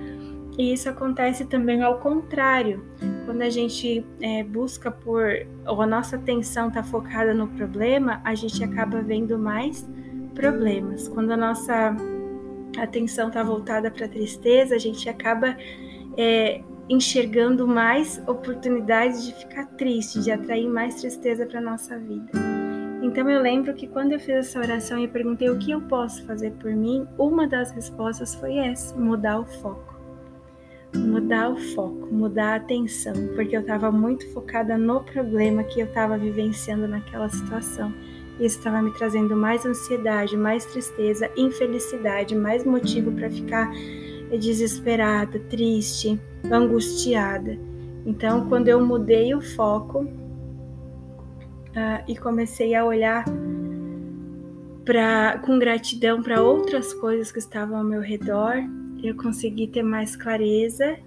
E 0.57 0.71
isso 0.71 0.87
acontece 0.87 1.45
também 1.45 1.81
ao 1.81 1.97
contrário, 1.97 2.85
quando 3.25 3.41
a 3.41 3.49
gente 3.49 4.05
é, 4.21 4.43
busca 4.43 4.91
por, 4.91 5.23
ou 5.65 5.81
a 5.81 5.87
nossa 5.87 6.15
atenção 6.15 6.67
está 6.67 6.83
focada 6.83 7.33
no 7.33 7.47
problema, 7.47 8.21
a 8.23 8.35
gente 8.35 8.63
acaba 8.63 9.01
vendo 9.01 9.39
mais 9.39 9.87
problemas. 10.35 11.07
Quando 11.07 11.31
a 11.31 11.37
nossa 11.37 11.95
atenção 12.77 13.29
está 13.29 13.41
voltada 13.41 13.89
para 13.89 14.05
a 14.05 14.09
tristeza, 14.09 14.75
a 14.75 14.79
gente 14.79 15.09
acaba 15.09 15.57
é, 16.15 16.61
enxergando 16.89 17.67
mais 17.67 18.21
oportunidades 18.27 19.25
de 19.25 19.33
ficar 19.33 19.65
triste, 19.77 20.19
de 20.21 20.31
atrair 20.31 20.67
mais 20.67 20.95
tristeza 20.95 21.45
para 21.45 21.61
nossa 21.61 21.97
vida. 21.97 22.31
Então 23.01 23.29
eu 23.29 23.41
lembro 23.41 23.73
que 23.73 23.87
quando 23.87 24.13
eu 24.13 24.19
fiz 24.19 24.29
essa 24.29 24.59
oração 24.59 24.97
e 24.97 25.07
perguntei 25.07 25.49
o 25.49 25.57
que 25.57 25.71
eu 25.71 25.81
posso 25.81 26.25
fazer 26.25 26.51
por 26.53 26.71
mim, 26.71 27.05
uma 27.17 27.47
das 27.47 27.71
respostas 27.71 28.33
foi 28.35 28.57
essa: 28.57 28.95
mudar 28.95 29.39
o 29.39 29.45
foco. 29.45 29.93
Mudar 30.95 31.49
o 31.49 31.57
foco, 31.57 32.07
mudar 32.11 32.53
a 32.53 32.55
atenção, 32.55 33.13
porque 33.35 33.57
eu 33.57 33.61
estava 33.61 33.91
muito 33.91 34.31
focada 34.31 34.77
no 34.77 35.03
problema 35.03 35.63
que 35.63 35.79
eu 35.79 35.87
estava 35.87 36.17
vivenciando 36.17 36.87
naquela 36.87 37.27
situação. 37.29 37.91
Isso 38.39 38.57
estava 38.57 38.81
me 38.81 38.91
trazendo 38.91 39.35
mais 39.35 39.65
ansiedade, 39.65 40.37
mais 40.37 40.65
tristeza, 40.65 41.29
infelicidade, 41.35 42.35
mais 42.35 42.63
motivo 42.63 43.11
para 43.11 43.29
ficar 43.29 43.71
desesperada, 44.39 45.39
triste, 45.49 46.19
angustiada. 46.51 47.57
Então, 48.05 48.47
quando 48.49 48.67
eu 48.67 48.85
mudei 48.85 49.33
o 49.33 49.41
foco, 49.41 50.07
uh, 51.73 52.03
e 52.07 52.15
comecei 52.15 52.75
a 52.75 52.85
olhar 52.85 53.25
pra, 54.85 55.39
com 55.39 55.59
gratidão 55.59 56.21
para 56.21 56.41
outras 56.41 56.93
coisas 56.93 57.31
que 57.31 57.39
estavam 57.39 57.77
ao 57.77 57.83
meu 57.83 58.01
redor. 58.01 58.55
Eu 59.03 59.15
consegui 59.15 59.67
ter 59.67 59.83
mais 59.83 60.15
clareza. 60.15 60.97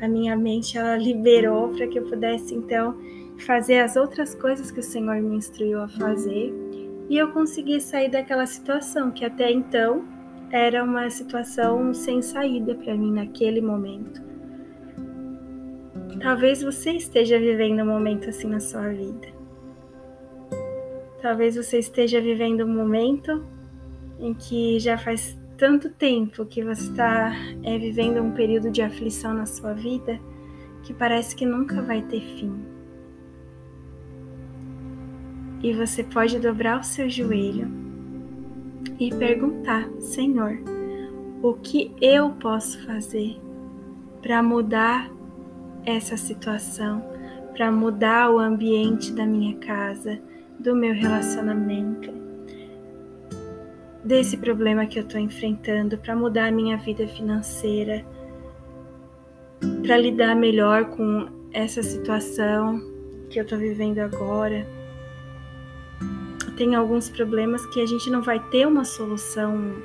A 0.00 0.08
minha 0.08 0.36
mente 0.36 0.78
ela 0.78 0.96
liberou 0.96 1.68
para 1.70 1.86
que 1.86 1.98
eu 1.98 2.04
pudesse 2.04 2.54
então 2.54 2.96
fazer 3.38 3.80
as 3.80 3.96
outras 3.96 4.34
coisas 4.34 4.70
que 4.70 4.80
o 4.80 4.82
Senhor 4.82 5.20
me 5.20 5.36
instruiu 5.36 5.80
a 5.80 5.88
fazer. 5.88 6.54
E 7.08 7.16
eu 7.16 7.32
consegui 7.32 7.80
sair 7.80 8.10
daquela 8.10 8.46
situação 8.46 9.10
que 9.10 9.24
até 9.24 9.50
então 9.50 10.04
era 10.50 10.82
uma 10.82 11.10
situação 11.10 11.92
sem 11.92 12.22
saída 12.22 12.74
para 12.74 12.94
mim 12.94 13.12
naquele 13.12 13.60
momento. 13.60 14.22
Talvez 16.20 16.62
você 16.62 16.92
esteja 16.92 17.38
vivendo 17.38 17.82
um 17.82 17.86
momento 17.86 18.28
assim 18.28 18.48
na 18.48 18.60
sua 18.60 18.88
vida. 18.88 19.28
Talvez 21.20 21.56
você 21.56 21.78
esteja 21.78 22.20
vivendo 22.20 22.64
um 22.64 22.74
momento 22.74 23.44
em 24.18 24.34
que 24.34 24.78
já 24.78 24.96
faz 24.96 25.38
tanto 25.56 25.90
tempo 25.90 26.46
que 26.46 26.62
você 26.64 26.90
está 26.90 27.32
é, 27.62 27.78
vivendo 27.78 28.22
um 28.22 28.32
período 28.32 28.70
de 28.70 28.80
aflição 28.80 29.34
na 29.34 29.44
sua 29.44 29.74
vida 29.74 30.18
que 30.84 30.94
parece 30.94 31.34
que 31.36 31.44
nunca 31.44 31.82
vai 31.82 32.02
ter 32.02 32.20
fim. 32.20 32.54
E 35.62 35.72
você 35.72 36.04
pode 36.04 36.38
dobrar 36.38 36.80
o 36.80 36.84
seu 36.84 37.10
joelho 37.10 37.87
e 38.98 39.10
perguntar: 39.14 39.88
Senhor, 39.98 40.58
o 41.42 41.54
que 41.54 41.94
eu 42.00 42.30
posso 42.30 42.84
fazer 42.86 43.40
para 44.22 44.42
mudar 44.42 45.10
essa 45.84 46.16
situação, 46.16 47.02
para 47.52 47.70
mudar 47.70 48.30
o 48.30 48.38
ambiente 48.38 49.12
da 49.12 49.26
minha 49.26 49.56
casa? 49.56 50.20
do 50.58 50.74
meu 50.74 50.92
relacionamento, 50.92 52.12
desse 54.04 54.36
problema 54.36 54.86
que 54.86 54.98
eu 54.98 55.04
estou 55.04 55.20
enfrentando, 55.20 55.96
para 55.98 56.16
mudar 56.16 56.48
a 56.48 56.50
minha 56.50 56.76
vida 56.76 57.06
financeira, 57.06 58.04
para 59.82 59.96
lidar 59.96 60.34
melhor 60.34 60.86
com 60.86 61.28
essa 61.52 61.82
situação 61.82 62.80
que 63.30 63.38
eu 63.38 63.44
estou 63.44 63.58
vivendo 63.58 64.00
agora. 64.00 64.66
Tem 66.58 66.74
alguns 66.74 67.08
problemas 67.08 67.64
que 67.66 67.80
a 67.80 67.86
gente 67.86 68.10
não 68.10 68.20
vai 68.20 68.40
ter 68.50 68.66
uma 68.66 68.84
solução, 68.84 69.76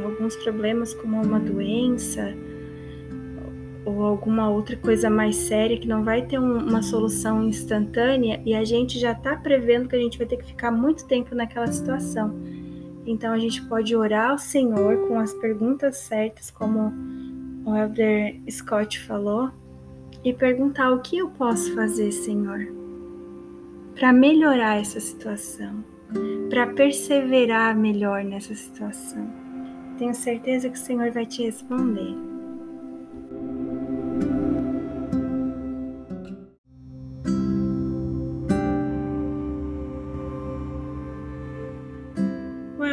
alguns 0.00 0.36
problemas 0.36 0.94
como 0.94 1.20
uma 1.20 1.40
doença 1.40 2.32
ou 3.84 4.04
alguma 4.04 4.48
outra 4.48 4.76
coisa 4.76 5.10
mais 5.10 5.34
séria 5.34 5.76
que 5.76 5.88
não 5.88 6.04
vai 6.04 6.24
ter 6.24 6.38
um, 6.38 6.58
uma 6.58 6.82
solução 6.82 7.42
instantânea 7.42 8.40
e 8.46 8.54
a 8.54 8.62
gente 8.62 8.96
já 8.96 9.10
está 9.10 9.34
prevendo 9.34 9.88
que 9.88 9.96
a 9.96 9.98
gente 9.98 10.18
vai 10.18 10.26
ter 10.28 10.36
que 10.36 10.46
ficar 10.46 10.70
muito 10.70 11.04
tempo 11.04 11.34
naquela 11.34 11.66
situação. 11.66 12.32
Então 13.04 13.32
a 13.32 13.38
gente 13.40 13.60
pode 13.62 13.96
orar 13.96 14.30
ao 14.30 14.38
Senhor 14.38 15.08
com 15.08 15.18
as 15.18 15.34
perguntas 15.34 15.96
certas, 15.96 16.48
como 16.48 16.92
o 17.64 17.74
Elder 17.74 18.40
Scott 18.48 19.00
falou, 19.00 19.50
e 20.22 20.32
perguntar 20.32 20.92
o 20.92 21.00
que 21.00 21.18
eu 21.18 21.28
posso 21.30 21.74
fazer, 21.74 22.12
Senhor, 22.12 22.68
para 23.96 24.12
melhorar 24.12 24.80
essa 24.80 25.00
situação, 25.00 25.82
para 26.48 26.66
perseverar 26.68 27.76
melhor 27.76 28.24
nessa 28.24 28.54
situação. 28.54 29.26
Tenho 29.98 30.14
certeza 30.14 30.68
que 30.68 30.76
o 30.76 30.80
Senhor 30.80 31.10
vai 31.10 31.26
te 31.26 31.42
responder. 31.42 32.30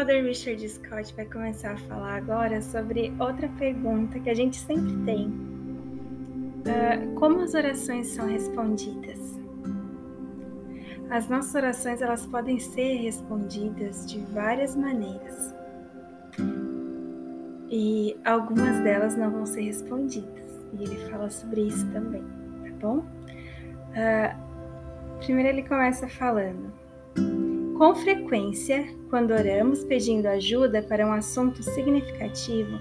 Elder 0.08 0.24
Richard 0.24 0.70
Scott 0.70 1.14
vai 1.16 1.26
começar 1.26 1.74
a 1.74 1.78
falar 1.78 2.16
agora 2.16 2.62
sobre 2.62 3.14
outra 3.20 3.50
pergunta 3.60 4.18
que 4.20 4.30
a 4.30 4.34
gente 4.34 4.56
sempre 4.56 4.96
tem: 5.04 5.28
uh, 5.28 7.14
como 7.16 7.42
as 7.42 7.54
orações 7.54 8.08
são 8.08 8.26
respondidas? 8.26 9.47
As 11.10 11.30
nossas 11.30 11.56
orações 11.56 12.02
elas 12.02 12.26
podem 12.26 12.60
ser 12.60 12.98
respondidas 12.98 14.06
de 14.06 14.20
várias 14.34 14.76
maneiras. 14.76 15.56
E 17.70 18.18
algumas 18.26 18.80
delas 18.82 19.16
não 19.16 19.32
vão 19.32 19.46
ser 19.46 19.62
respondidas. 19.62 20.46
E 20.74 20.84
ele 20.84 20.98
fala 21.10 21.30
sobre 21.30 21.62
isso 21.62 21.90
também, 21.92 22.22
tá 22.22 22.72
bom? 22.82 22.98
Uh, 22.98 25.18
primeiro 25.20 25.50
ele 25.50 25.64
começa 25.64 26.10
falando. 26.10 26.74
Com 27.78 27.96
frequência, 27.96 28.86
quando 29.10 29.32
oramos 29.32 29.86
pedindo 29.86 30.26
ajuda 30.26 30.82
para 30.82 31.08
um 31.08 31.14
assunto 31.14 31.64
significativo, 31.64 32.78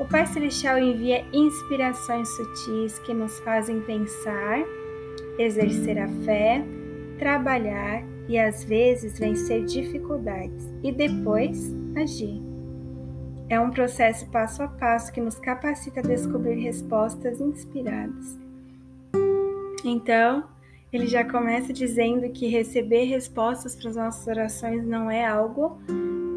o 0.00 0.04
Pai 0.04 0.26
Celestial 0.26 0.78
envia 0.78 1.24
inspirações 1.32 2.28
sutis 2.28 2.98
que 3.00 3.14
nos 3.14 3.38
fazem 3.40 3.80
pensar, 3.82 4.64
exercer 5.38 5.98
a 5.98 6.08
fé, 6.24 6.64
trabalhar 7.22 8.02
e 8.28 8.36
às 8.36 8.64
vezes 8.64 9.16
vencer 9.16 9.64
dificuldades 9.64 10.68
e 10.82 10.90
depois 10.90 11.72
agir. 11.96 12.42
É 13.48 13.60
um 13.60 13.70
processo 13.70 14.28
passo 14.30 14.60
a 14.64 14.66
passo 14.66 15.12
que 15.12 15.20
nos 15.20 15.38
capacita 15.38 16.00
a 16.00 16.02
descobrir 16.02 16.60
respostas 16.60 17.40
inspiradas. 17.40 18.36
Então, 19.84 20.42
ele 20.92 21.06
já 21.06 21.24
começa 21.24 21.72
dizendo 21.72 22.28
que 22.30 22.48
receber 22.48 23.04
respostas 23.04 23.76
para 23.76 23.90
as 23.90 23.96
nossas 23.96 24.26
orações 24.26 24.84
não 24.84 25.08
é 25.08 25.24
algo 25.24 25.78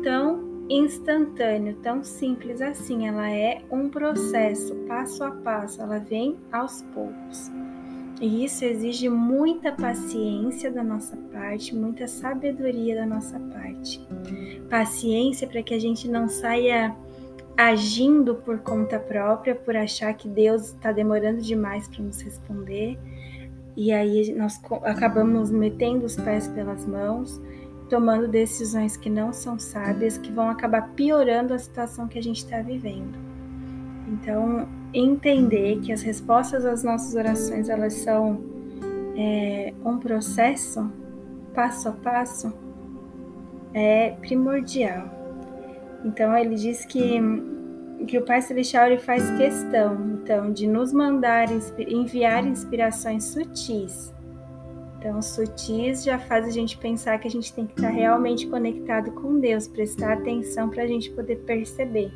tão 0.03 0.67
instantâneo, 0.69 1.77
tão 1.77 2.03
simples 2.03 2.61
assim. 2.61 3.07
Ela 3.07 3.31
é 3.31 3.63
um 3.71 3.89
processo, 3.89 4.75
passo 4.87 5.23
a 5.23 5.31
passo, 5.31 5.81
ela 5.81 5.97
vem 5.97 6.37
aos 6.51 6.83
poucos. 6.93 7.51
E 8.21 8.45
isso 8.45 8.63
exige 8.63 9.09
muita 9.09 9.71
paciência 9.71 10.71
da 10.71 10.83
nossa 10.83 11.17
parte, 11.33 11.75
muita 11.75 12.07
sabedoria 12.07 12.95
da 12.95 13.05
nossa 13.05 13.37
parte. 13.39 14.05
Paciência 14.69 15.47
para 15.47 15.61
que 15.61 15.73
a 15.73 15.79
gente 15.79 16.07
não 16.07 16.29
saia 16.29 16.95
agindo 17.57 18.35
por 18.35 18.59
conta 18.59 18.99
própria, 18.99 19.55
por 19.55 19.75
achar 19.75 20.13
que 20.13 20.27
Deus 20.27 20.67
está 20.67 20.91
demorando 20.91 21.41
demais 21.41 21.87
para 21.87 22.03
nos 22.03 22.21
responder. 22.21 22.97
E 23.75 23.91
aí 23.91 24.33
nós 24.33 24.61
acabamos 24.83 25.51
metendo 25.51 26.05
os 26.05 26.15
pés 26.15 26.47
pelas 26.47 26.85
mãos, 26.85 27.41
tomando 27.89 28.27
decisões 28.27 28.95
que 28.95 29.09
não 29.09 29.33
são 29.33 29.59
sábias, 29.59 30.17
que 30.17 30.31
vão 30.31 30.49
acabar 30.49 30.93
piorando 30.93 31.53
a 31.53 31.59
situação 31.59 32.07
que 32.07 32.17
a 32.17 32.23
gente 32.23 32.37
está 32.37 32.61
vivendo. 32.61 33.24
Então, 34.07 34.67
entender 34.93 35.79
que 35.81 35.91
as 35.91 36.01
respostas 36.01 36.65
às 36.65 36.83
nossas 36.83 37.15
orações 37.15 37.69
elas 37.69 37.93
são 37.93 38.39
é, 39.17 39.73
um 39.83 39.97
processo 39.97 40.91
passo 41.53 41.89
a 41.89 41.91
passo 41.91 42.53
é 43.73 44.11
primordial. 44.21 45.09
Então 46.03 46.35
ele 46.37 46.55
diz 46.55 46.85
que 46.85 47.19
que 48.07 48.17
o 48.17 48.25
Pai 48.25 48.41
Celestial 48.41 48.87
ele 48.87 48.99
faz 48.99 49.31
questão 49.37 50.19
então 50.21 50.51
de 50.51 50.67
nos 50.67 50.91
mandar 50.91 51.47
enviar 51.79 52.45
inspirações 52.45 53.23
sutis. 53.23 54.13
Então, 54.99 55.21
sutis 55.21 56.03
já 56.03 56.17
faz 56.17 56.47
a 56.47 56.49
gente 56.49 56.77
pensar 56.79 57.19
que 57.19 57.27
a 57.27 57.31
gente 57.31 57.53
tem 57.53 57.67
que 57.67 57.73
estar 57.73 57.89
realmente 57.89 58.47
conectado 58.47 59.11
com 59.11 59.39
Deus, 59.39 59.67
prestar 59.67 60.13
atenção 60.13 60.67
para 60.67 60.81
a 60.81 60.87
gente 60.87 61.11
poder 61.11 61.35
perceber. 61.45 62.11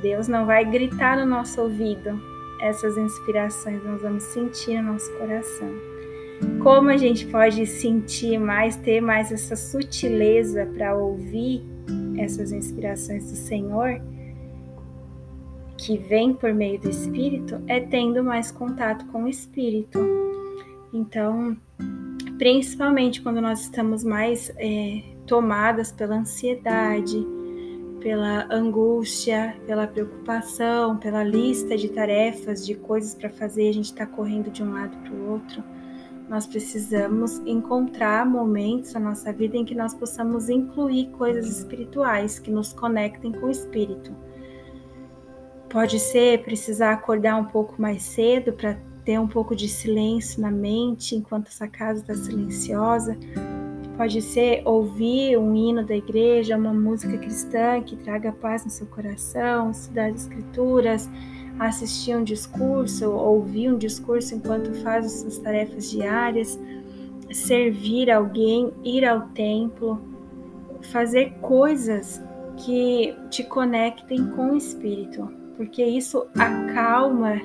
Deus 0.00 0.28
não 0.28 0.46
vai 0.46 0.64
gritar 0.64 1.16
no 1.16 1.26
nosso 1.26 1.60
ouvido 1.60 2.20
essas 2.60 2.96
inspirações, 2.96 3.82
nós 3.84 4.02
vamos 4.02 4.22
sentir 4.24 4.80
no 4.80 4.92
nosso 4.92 5.10
coração. 5.18 5.68
Como 6.62 6.90
a 6.90 6.96
gente 6.96 7.26
pode 7.26 7.66
sentir 7.66 8.38
mais, 8.38 8.76
ter 8.76 9.00
mais 9.00 9.30
essa 9.32 9.56
sutileza 9.56 10.66
para 10.66 10.94
ouvir 10.94 11.62
essas 12.18 12.52
inspirações 12.52 13.30
do 13.30 13.36
Senhor, 13.36 14.00
que 15.76 15.96
vem 15.96 16.34
por 16.34 16.52
meio 16.52 16.78
do 16.78 16.90
Espírito, 16.90 17.62
é 17.66 17.80
tendo 17.80 18.22
mais 18.22 18.50
contato 18.50 19.06
com 19.06 19.24
o 19.24 19.28
Espírito. 19.28 19.98
Então, 20.92 21.56
principalmente 22.36 23.22
quando 23.22 23.40
nós 23.40 23.62
estamos 23.62 24.04
mais 24.04 24.52
é, 24.56 25.02
tomadas 25.26 25.90
pela 25.92 26.16
ansiedade, 26.16 27.26
pela 28.00 28.46
angústia, 28.52 29.56
pela 29.66 29.86
preocupação, 29.86 30.96
pela 30.96 31.22
lista 31.22 31.76
de 31.76 31.88
tarefas, 31.88 32.66
de 32.66 32.74
coisas 32.74 33.14
para 33.14 33.30
fazer, 33.30 33.68
a 33.68 33.72
gente 33.72 33.86
está 33.86 34.06
correndo 34.06 34.50
de 34.50 34.62
um 34.62 34.72
lado 34.72 34.96
para 34.98 35.12
o 35.12 35.30
outro. 35.30 35.62
Nós 36.28 36.46
precisamos 36.46 37.38
encontrar 37.44 38.24
momentos 38.24 38.94
na 38.94 39.00
nossa 39.00 39.32
vida 39.32 39.56
em 39.56 39.64
que 39.64 39.74
nós 39.74 39.94
possamos 39.94 40.48
incluir 40.48 41.10
coisas 41.10 41.46
espirituais 41.46 42.38
que 42.38 42.50
nos 42.50 42.72
conectem 42.72 43.32
com 43.32 43.46
o 43.46 43.50
espírito. 43.50 44.14
Pode 45.68 45.98
ser 45.98 46.42
precisar 46.42 46.92
acordar 46.92 47.36
um 47.36 47.44
pouco 47.44 47.80
mais 47.80 48.02
cedo 48.02 48.52
para 48.52 48.78
ter 49.04 49.18
um 49.18 49.28
pouco 49.28 49.54
de 49.54 49.68
silêncio 49.68 50.40
na 50.40 50.50
mente 50.50 51.16
enquanto 51.16 51.48
essa 51.48 51.66
casa 51.66 52.00
está 52.00 52.14
silenciosa 52.14 53.16
Pode 54.00 54.22
ser 54.22 54.62
ouvir 54.64 55.36
um 55.36 55.54
hino 55.54 55.84
da 55.84 55.94
igreja, 55.94 56.56
uma 56.56 56.72
música 56.72 57.18
cristã 57.18 57.82
que 57.82 57.96
traga 57.96 58.32
paz 58.32 58.64
no 58.64 58.70
seu 58.70 58.86
coração, 58.86 59.72
estudar 59.72 60.06
as 60.06 60.22
escrituras, 60.22 61.10
assistir 61.58 62.16
um 62.16 62.24
discurso, 62.24 63.10
ouvir 63.10 63.70
um 63.70 63.76
discurso 63.76 64.34
enquanto 64.34 64.72
faz 64.76 65.04
as 65.04 65.12
suas 65.20 65.36
tarefas 65.36 65.90
diárias, 65.90 66.58
servir 67.30 68.10
alguém, 68.10 68.72
ir 68.82 69.04
ao 69.04 69.20
templo, 69.34 70.00
fazer 70.90 71.34
coisas 71.42 72.22
que 72.56 73.14
te 73.28 73.44
conectem 73.44 74.30
com 74.30 74.52
o 74.52 74.56
espírito, 74.56 75.30
porque 75.58 75.84
isso 75.84 76.26
acalma 76.38 77.38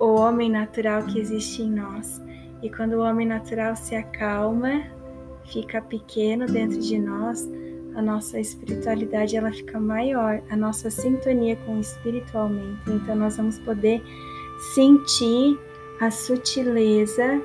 o 0.00 0.14
homem 0.14 0.50
natural 0.50 1.02
que 1.04 1.20
existe 1.20 1.60
em 1.60 1.70
nós. 1.70 2.22
E 2.62 2.70
quando 2.70 2.94
o 2.94 3.02
homem 3.02 3.26
natural 3.26 3.76
se 3.76 3.94
acalma, 3.94 4.82
fica 5.46 5.80
pequeno 5.80 6.46
dentro 6.46 6.78
de 6.78 6.98
nós, 6.98 7.48
a 7.94 8.02
nossa 8.02 8.40
espiritualidade 8.40 9.36
ela 9.36 9.52
fica 9.52 9.78
maior, 9.78 10.42
a 10.48 10.56
nossa 10.56 10.90
sintonia 10.90 11.56
com 11.56 11.76
o 11.76 11.80
espírito 11.80 12.36
aumenta. 12.36 12.90
Então 12.90 13.14
nós 13.14 13.36
vamos 13.36 13.58
poder 13.58 14.02
sentir 14.74 15.58
a 16.00 16.10
sutileza 16.10 17.40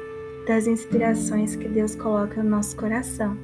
das 0.48 0.66
inspirações 0.68 1.56
que 1.56 1.68
Deus 1.68 1.96
coloca 1.96 2.42
no 2.42 2.50
nosso 2.50 2.76
coração. 2.76 3.38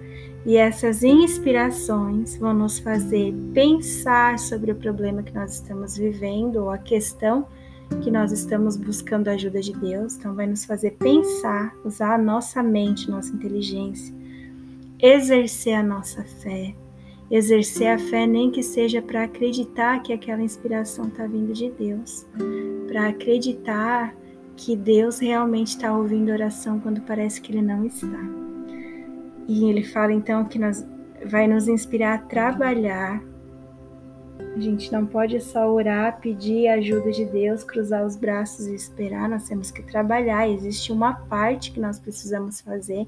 E 0.46 0.58
essas 0.58 1.04
inspirações 1.04 2.38
vão 2.38 2.54
nos 2.54 2.80
fazer 2.80 3.34
pensar 3.54 4.39
sobre 4.39 4.72
o 4.72 4.76
problema 4.76 5.24
que 5.24 5.34
nós 5.34 5.56
estamos 5.56 5.98
vivendo 5.98 6.58
ou 6.58 6.70
a 6.70 6.78
questão 6.78 7.48
que 8.02 8.10
nós 8.10 8.32
estamos 8.32 8.76
buscando 8.76 9.28
a 9.28 9.34
ajuda 9.34 9.62
de 9.62 9.74
Deus. 9.74 10.16
Então, 10.16 10.34
vai 10.34 10.48
nos 10.48 10.66
fazer 10.66 10.92
pensar, 10.92 11.76
usar 11.84 12.16
a 12.16 12.18
nossa 12.18 12.63
mente, 12.63 13.10
nossa 13.10 13.34
inteligência, 13.34 14.13
exercer 15.04 15.74
a 15.74 15.84
nossa 15.84 16.24
fé. 16.24 16.74
Exercer 17.30 17.88
a 17.88 18.00
fé, 18.00 18.26
nem 18.26 18.50
que 18.50 18.63
seja 18.63 19.02
para 19.02 19.24
acreditar 19.24 20.02
que 20.02 20.13
aquela 20.13 20.42
inspiração 20.42 21.08
está 21.08 21.28
vindo 21.28 21.52
de 21.52 21.70
Deus, 21.72 22.26
para 22.88 23.10
acreditar 23.10 24.16
que 24.56 24.76
Deus 24.76 25.20
realmente 25.20 25.70
está 25.70 25.96
ouvindo 25.96 26.32
oração 26.32 26.80
quando 26.80 27.02
parece 27.02 27.42
que 27.42 27.52
Ele 27.52 27.62
não 27.62 27.86
está. 27.86 28.20
E 29.48 29.66
ele 29.70 29.84
fala 29.84 30.13
então 30.13 30.46
que 30.46 30.58
nós, 30.58 30.86
vai 31.26 31.48
nos 31.48 31.68
inspirar 31.68 32.13
a 32.13 32.18
trabalhar. 32.20 33.22
A 34.56 34.60
gente 34.60 34.92
não 34.92 35.06
pode 35.06 35.42
só 35.42 35.72
orar, 35.72 36.20
pedir 36.20 36.68
a 36.68 36.76
ajuda 36.76 37.12
de 37.12 37.26
Deus, 37.26 37.63
cruzar 37.63 38.06
os 38.06 38.16
braços 38.16 38.68
e 38.68 38.76
esperar, 38.76 39.28
nós 39.28 39.48
temos 39.48 39.72
que 39.72 39.82
trabalhar. 39.82 40.48
Existe 40.48 40.92
uma 40.92 41.13
parte 41.13 41.72
que 41.72 41.80
nós 41.80 42.00
precisamos 42.00 42.62
fazer 42.62 43.08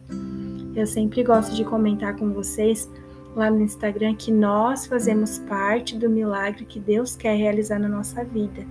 eu 0.76 0.86
sempre 0.86 1.24
gosto 1.24 1.56
de 1.56 1.64
comentar 1.64 2.18
com 2.18 2.34
vocês 2.34 2.92
lá 3.34 3.50
no 3.50 3.62
Instagram 3.62 4.14
que 4.14 4.30
nós 4.30 4.86
fazemos 4.86 5.40
parte 5.40 5.98
do 5.98 6.10
milagre 6.10 6.66
que 6.66 6.82
Deus 6.82 7.16
quer 7.16 7.38
realizar 7.38 7.80
na 7.80 7.88
nossa 7.88 8.26
vida. 8.26 8.66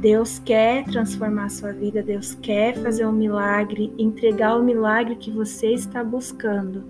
Deus 0.00 0.38
quer 0.38 0.84
transformar 0.84 1.46
a 1.46 1.48
sua 1.48 1.72
vida, 1.72 2.02
Deus 2.02 2.34
quer 2.34 2.76
fazer 2.82 3.06
um 3.06 3.12
milagre, 3.12 3.92
entregar 3.98 4.58
o 4.58 4.62
milagre 4.62 5.16
que 5.16 5.30
você 5.30 5.72
está 5.72 6.04
buscando 6.04 6.84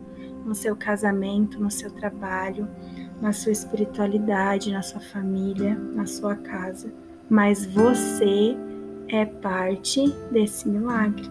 no 0.45 0.55
seu 0.55 0.75
casamento, 0.75 1.61
no 1.61 1.71
seu 1.71 1.91
trabalho, 1.91 2.69
na 3.21 3.33
sua 3.33 3.53
espiritualidade, 3.53 4.73
na 4.73 4.83
sua 4.83 5.01
família, 5.01 5.75
na 5.95 6.07
sua 6.07 6.37
casa. 6.37 6.93
Mas 7.29 7.67
você 7.67 8.57
é 9.09 9.25
parte 9.25 10.09
desse 10.31 10.69
milagre. 10.69 11.29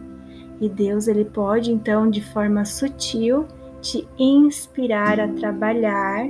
E 0.59 0.67
Deus 0.67 1.07
ele 1.07 1.25
pode 1.25 1.71
então 1.71 2.09
de 2.09 2.21
forma 2.21 2.65
sutil 2.65 3.47
te 3.81 4.07
inspirar 4.17 5.19
a 5.19 5.27
trabalhar, 5.27 6.27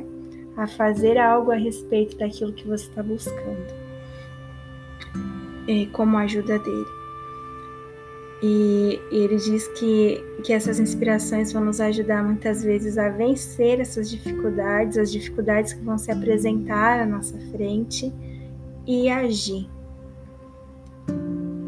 a 0.58 0.68
fazer 0.68 1.18
algo 1.18 1.52
a 1.52 1.56
respeito 1.56 2.18
daquilo 2.18 2.52
que 2.52 2.68
você 2.68 2.90
está 2.90 3.02
buscando, 3.02 3.74
e 5.68 5.86
como 5.88 6.18
ajuda 6.18 6.60
dele. 6.60 6.86
E, 8.42 9.00
ele 9.12 9.36
diz 9.38 9.68
que, 9.70 10.24
que 10.44 10.54
essas 10.54 10.80
inspirações 10.80 11.52
vão 11.52 11.66
nos 11.66 11.82
ajudar 11.82 12.24
muitas 12.24 12.64
vezes 12.64 12.98
a 12.98 13.10
vencer 13.10 13.80
essas 13.80 14.10
dificuldades, 14.10 14.98
as 14.98 15.12
dificuldades 15.12 15.74
que 15.74 15.84
vão 15.84 15.98
se 15.98 16.12
apresentar 16.12 17.00
à 17.00 17.06
nossa 17.06 17.38
frente 17.52 18.14
e 18.86 19.10
agir. 19.10 19.68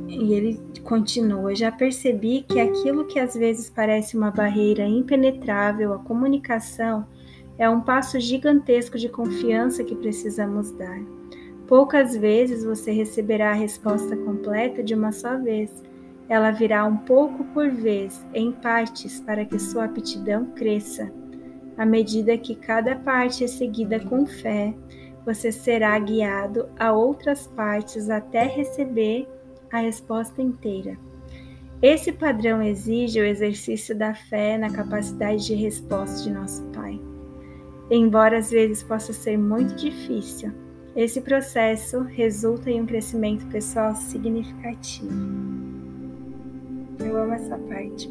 E 0.07 0.33
ele 0.33 0.59
continua: 0.83 1.55
Já 1.55 1.71
percebi 1.71 2.45
que 2.47 2.59
aquilo 2.59 3.05
que 3.05 3.19
às 3.19 3.33
vezes 3.33 3.69
parece 3.69 4.15
uma 4.15 4.29
barreira 4.29 4.85
impenetrável 4.85 5.93
à 5.93 5.99
comunicação 5.99 7.07
é 7.57 7.69
um 7.69 7.81
passo 7.81 8.19
gigantesco 8.19 8.97
de 8.97 9.09
confiança 9.09 9.83
que 9.83 9.95
precisamos 9.95 10.71
dar. 10.71 11.01
Poucas 11.67 12.15
vezes 12.15 12.63
você 12.63 12.91
receberá 12.91 13.51
a 13.51 13.53
resposta 13.53 14.15
completa 14.15 14.81
de 14.81 14.93
uma 14.93 15.11
só 15.11 15.37
vez. 15.37 15.71
Ela 16.29 16.51
virá 16.51 16.85
um 16.85 16.95
pouco 16.95 17.43
por 17.45 17.69
vez, 17.71 18.23
em 18.33 18.51
partes, 18.51 19.19
para 19.19 19.43
que 19.43 19.57
sua 19.57 19.85
aptidão 19.85 20.45
cresça. 20.51 21.11
À 21.75 21.85
medida 21.85 22.37
que 22.37 22.55
cada 22.55 22.95
parte 22.95 23.43
é 23.43 23.47
seguida 23.47 23.99
com 23.99 24.27
fé, 24.27 24.75
você 25.25 25.51
será 25.51 25.97
guiado 25.97 26.69
a 26.77 26.91
outras 26.91 27.47
partes 27.47 28.09
até 28.09 28.43
receber 28.43 29.27
a 29.71 29.79
resposta 29.79 30.41
inteira. 30.41 30.97
Esse 31.81 32.11
padrão 32.11 32.61
exige 32.61 33.21
o 33.21 33.25
exercício 33.25 33.97
da 33.97 34.13
fé 34.13 34.57
na 34.57 34.69
capacidade 34.69 35.45
de 35.45 35.55
resposta 35.55 36.23
de 36.23 36.31
nosso 36.31 36.63
Pai. 36.67 36.99
Embora 37.89 38.37
às 38.37 38.51
vezes 38.51 38.83
possa 38.83 39.13
ser 39.13 39.37
muito 39.37 39.73
difícil, 39.75 40.51
esse 40.95 41.21
processo 41.21 42.01
resulta 42.01 42.69
em 42.69 42.81
um 42.81 42.85
crescimento 42.85 43.45
pessoal 43.47 43.95
significativo. 43.95 45.68
Eu 46.99 47.17
amo 47.17 47.33
essa 47.33 47.57
parte. 47.57 48.09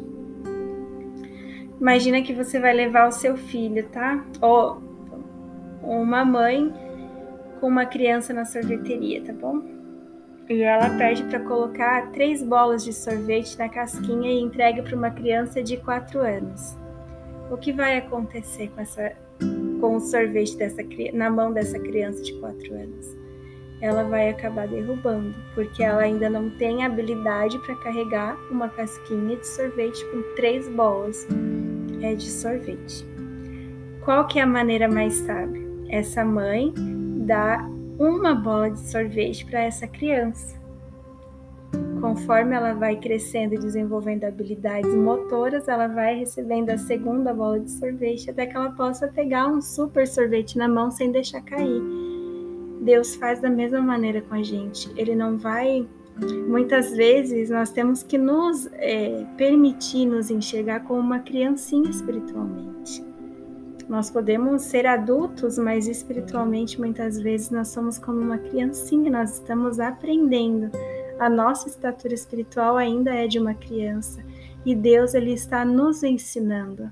Imagina 1.79 2.21
que 2.21 2.33
você 2.33 2.59
vai 2.59 2.73
levar 2.73 3.07
o 3.07 3.11
seu 3.11 3.37
filho, 3.37 3.87
tá? 3.89 4.23
Ou 4.41 4.81
uma 5.81 6.25
mãe 6.25 6.73
com 7.59 7.67
uma 7.67 7.85
criança 7.85 8.33
na 8.33 8.45
sorveteria, 8.45 9.23
tá 9.23 9.33
bom? 9.33 9.61
E 10.49 10.61
ela 10.61 10.89
pede 10.97 11.23
para 11.25 11.39
colocar 11.41 12.11
três 12.11 12.41
bolas 12.41 12.83
de 12.83 12.91
sorvete 12.91 13.57
na 13.57 13.69
casquinha 13.69 14.31
e 14.31 14.41
entrega 14.41 14.81
para 14.81 14.95
uma 14.95 15.11
criança 15.11 15.61
de 15.61 15.77
4 15.77 16.19
anos. 16.19 16.75
O 17.51 17.57
que 17.57 17.71
vai 17.71 17.97
acontecer 17.97 18.69
com, 18.69 18.81
essa, 18.81 19.11
com 19.79 19.95
o 19.95 19.99
sorvete 19.99 20.57
dessa, 20.57 20.81
na 21.13 21.29
mão 21.29 21.53
dessa 21.53 21.79
criança 21.79 22.23
de 22.23 22.33
4 22.39 22.73
anos? 22.73 23.18
Ela 23.81 24.03
vai 24.03 24.29
acabar 24.29 24.67
derrubando, 24.67 25.33
porque 25.55 25.81
ela 25.81 26.01
ainda 26.01 26.29
não 26.29 26.49
tem 26.49 26.83
habilidade 26.83 27.57
para 27.59 27.75
carregar 27.75 28.37
uma 28.51 28.67
casquinha 28.67 29.37
de 29.37 29.47
sorvete 29.47 30.05
com 30.07 30.21
três 30.35 30.67
bolas 30.67 31.25
é, 32.01 32.13
de 32.13 32.29
sorvete. 32.29 33.05
Qual 34.03 34.27
que 34.27 34.39
é 34.39 34.41
a 34.41 34.47
maneira 34.47 34.87
mais 34.87 35.13
sábia? 35.13 35.61
Essa 35.89 36.25
mãe 36.25 36.73
dá 37.25 37.65
uma 37.97 38.33
bola 38.33 38.71
de 38.71 38.79
sorvete 38.79 39.45
para 39.45 39.61
essa 39.61 39.87
criança. 39.87 40.59
Conforme 41.99 42.55
ela 42.55 42.73
vai 42.73 42.95
crescendo 42.95 43.55
e 43.55 43.59
desenvolvendo 43.59 44.23
habilidades 44.23 44.93
motoras, 44.95 45.67
ela 45.67 45.87
vai 45.87 46.17
recebendo 46.17 46.69
a 46.69 46.77
segunda 46.77 47.33
bola 47.33 47.59
de 47.59 47.69
sorvete 47.71 48.29
até 48.29 48.45
que 48.45 48.55
ela 48.55 48.71
possa 48.71 49.07
pegar 49.07 49.47
um 49.47 49.61
super 49.61 50.07
sorvete 50.07 50.57
na 50.57 50.67
mão 50.67 50.89
sem 50.89 51.11
deixar 51.11 51.41
cair. 51.41 52.08
Deus 52.79 53.15
faz 53.15 53.39
da 53.39 53.49
mesma 53.49 53.81
maneira 53.81 54.21
com 54.21 54.35
a 54.35 54.43
gente. 54.43 54.89
Ele 54.95 55.15
não 55.15 55.37
vai. 55.37 55.87
Muitas 56.47 56.95
vezes 56.95 57.49
nós 57.49 57.71
temos 57.71 58.03
que 58.03 58.17
nos 58.17 58.67
é, 58.73 59.25
permitir 59.37 60.05
nos 60.05 60.29
enxergar 60.29 60.81
como 60.81 60.99
uma 60.99 61.19
criancinha 61.19 61.89
espiritualmente. 61.89 63.03
Nós 63.87 64.11
podemos 64.11 64.63
ser 64.63 64.85
adultos, 64.85 65.57
mas 65.57 65.87
espiritualmente 65.87 66.79
muitas 66.79 67.19
vezes 67.19 67.49
nós 67.49 67.69
somos 67.69 67.97
como 67.97 68.19
uma 68.19 68.37
criancinha, 68.37 69.09
nós 69.09 69.35
estamos 69.35 69.79
aprendendo. 69.79 70.69
A 71.17 71.29
nossa 71.29 71.67
estatura 71.67 72.13
espiritual 72.13 72.77
ainda 72.77 73.13
é 73.13 73.27
de 73.27 73.39
uma 73.39 73.53
criança 73.53 74.23
e 74.65 74.75
Deus 74.75 75.13
ele 75.13 75.33
está 75.33 75.63
nos 75.63 76.03
ensinando. 76.03 76.91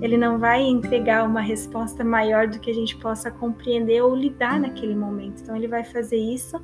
Ele 0.00 0.16
não 0.16 0.38
vai 0.38 0.62
entregar 0.62 1.26
uma 1.26 1.40
resposta 1.40 2.04
maior 2.04 2.46
do 2.46 2.58
que 2.58 2.70
a 2.70 2.74
gente 2.74 2.96
possa 2.96 3.30
compreender 3.30 4.02
ou 4.02 4.14
lidar 4.14 4.60
naquele 4.60 4.94
momento. 4.94 5.42
Então 5.42 5.56
ele 5.56 5.68
vai 5.68 5.84
fazer 5.84 6.16
isso 6.16 6.60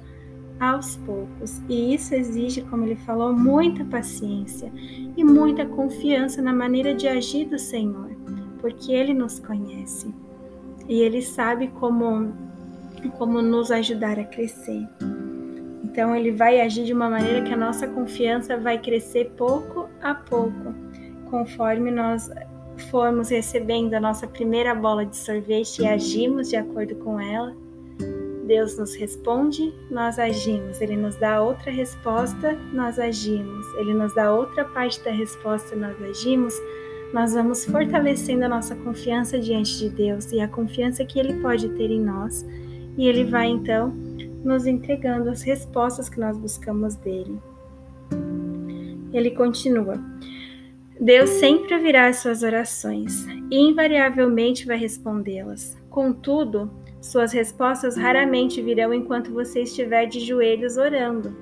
aos 0.60 0.96
poucos. 0.96 1.60
E 1.68 1.94
isso 1.94 2.14
exige, 2.14 2.62
como 2.62 2.84
ele 2.84 2.96
falou, 2.96 3.32
muita 3.32 3.84
paciência 3.84 4.72
e 5.16 5.24
muita 5.24 5.66
confiança 5.66 6.40
na 6.40 6.52
maneira 6.52 6.94
de 6.94 7.08
agir 7.08 7.46
do 7.46 7.58
Senhor 7.58 8.14
porque 8.64 8.92
Ele 8.92 9.12
nos 9.12 9.38
conhece 9.38 10.14
e 10.88 11.02
Ele 11.02 11.20
sabe 11.20 11.68
como, 11.68 12.32
como 13.18 13.42
nos 13.42 13.70
ajudar 13.70 14.18
a 14.18 14.24
crescer. 14.24 14.88
Então, 15.94 16.12
Ele 16.12 16.32
vai 16.32 16.60
agir 16.60 16.84
de 16.84 16.92
uma 16.92 17.08
maneira 17.08 17.42
que 17.42 17.54
a 17.54 17.56
nossa 17.56 17.86
confiança 17.86 18.58
vai 18.58 18.76
crescer 18.80 19.30
pouco 19.36 19.88
a 20.02 20.12
pouco, 20.12 20.74
conforme 21.30 21.92
nós 21.92 22.28
formos 22.90 23.28
recebendo 23.28 23.94
a 23.94 24.00
nossa 24.00 24.26
primeira 24.26 24.74
bola 24.74 25.06
de 25.06 25.16
sorvete 25.16 25.82
e 25.82 25.86
agimos 25.86 26.48
de 26.48 26.56
acordo 26.56 26.96
com 26.96 27.20
ela. 27.20 27.54
Deus 28.44 28.76
nos 28.76 28.96
responde, 28.96 29.72
nós 29.88 30.18
agimos. 30.18 30.80
Ele 30.80 30.96
nos 30.96 31.14
dá 31.14 31.40
outra 31.40 31.70
resposta, 31.70 32.58
nós 32.72 32.98
agimos. 32.98 33.64
Ele 33.76 33.94
nos 33.94 34.12
dá 34.16 34.34
outra 34.34 34.64
parte 34.64 35.00
da 35.04 35.12
resposta, 35.12 35.76
nós 35.76 35.94
agimos 36.02 36.60
nós 37.12 37.32
vamos 37.32 37.64
fortalecendo 37.64 38.44
a 38.44 38.48
nossa 38.48 38.74
confiança 38.74 39.38
diante 39.38 39.78
de 39.78 39.88
Deus 39.88 40.32
e 40.32 40.40
a 40.40 40.48
confiança 40.48 41.04
que 41.04 41.20
Ele 41.20 41.34
pode 41.34 41.68
ter 41.68 41.88
em 41.88 42.00
nós, 42.00 42.44
e 42.98 43.06
Ele 43.06 43.22
vai 43.22 43.46
então 43.46 43.94
nos 44.44 44.66
entregando 44.66 45.30
as 45.30 45.42
respostas 45.42 46.08
que 46.08 46.20
nós 46.20 46.36
buscamos 46.36 46.94
dele. 46.96 47.40
Ele 49.12 49.30
continua: 49.30 49.94
Deus 51.00 51.30
sempre 51.30 51.74
ouvirá 51.74 52.08
as 52.08 52.18
suas 52.18 52.42
orações 52.42 53.26
e 53.50 53.56
invariavelmente 53.56 54.66
vai 54.66 54.76
respondê-las. 54.76 55.76
Contudo, 55.88 56.70
suas 57.00 57.32
respostas 57.32 57.96
raramente 57.96 58.62
virão 58.62 58.92
enquanto 58.92 59.32
você 59.32 59.62
estiver 59.62 60.06
de 60.06 60.20
joelhos 60.20 60.76
orando, 60.76 61.36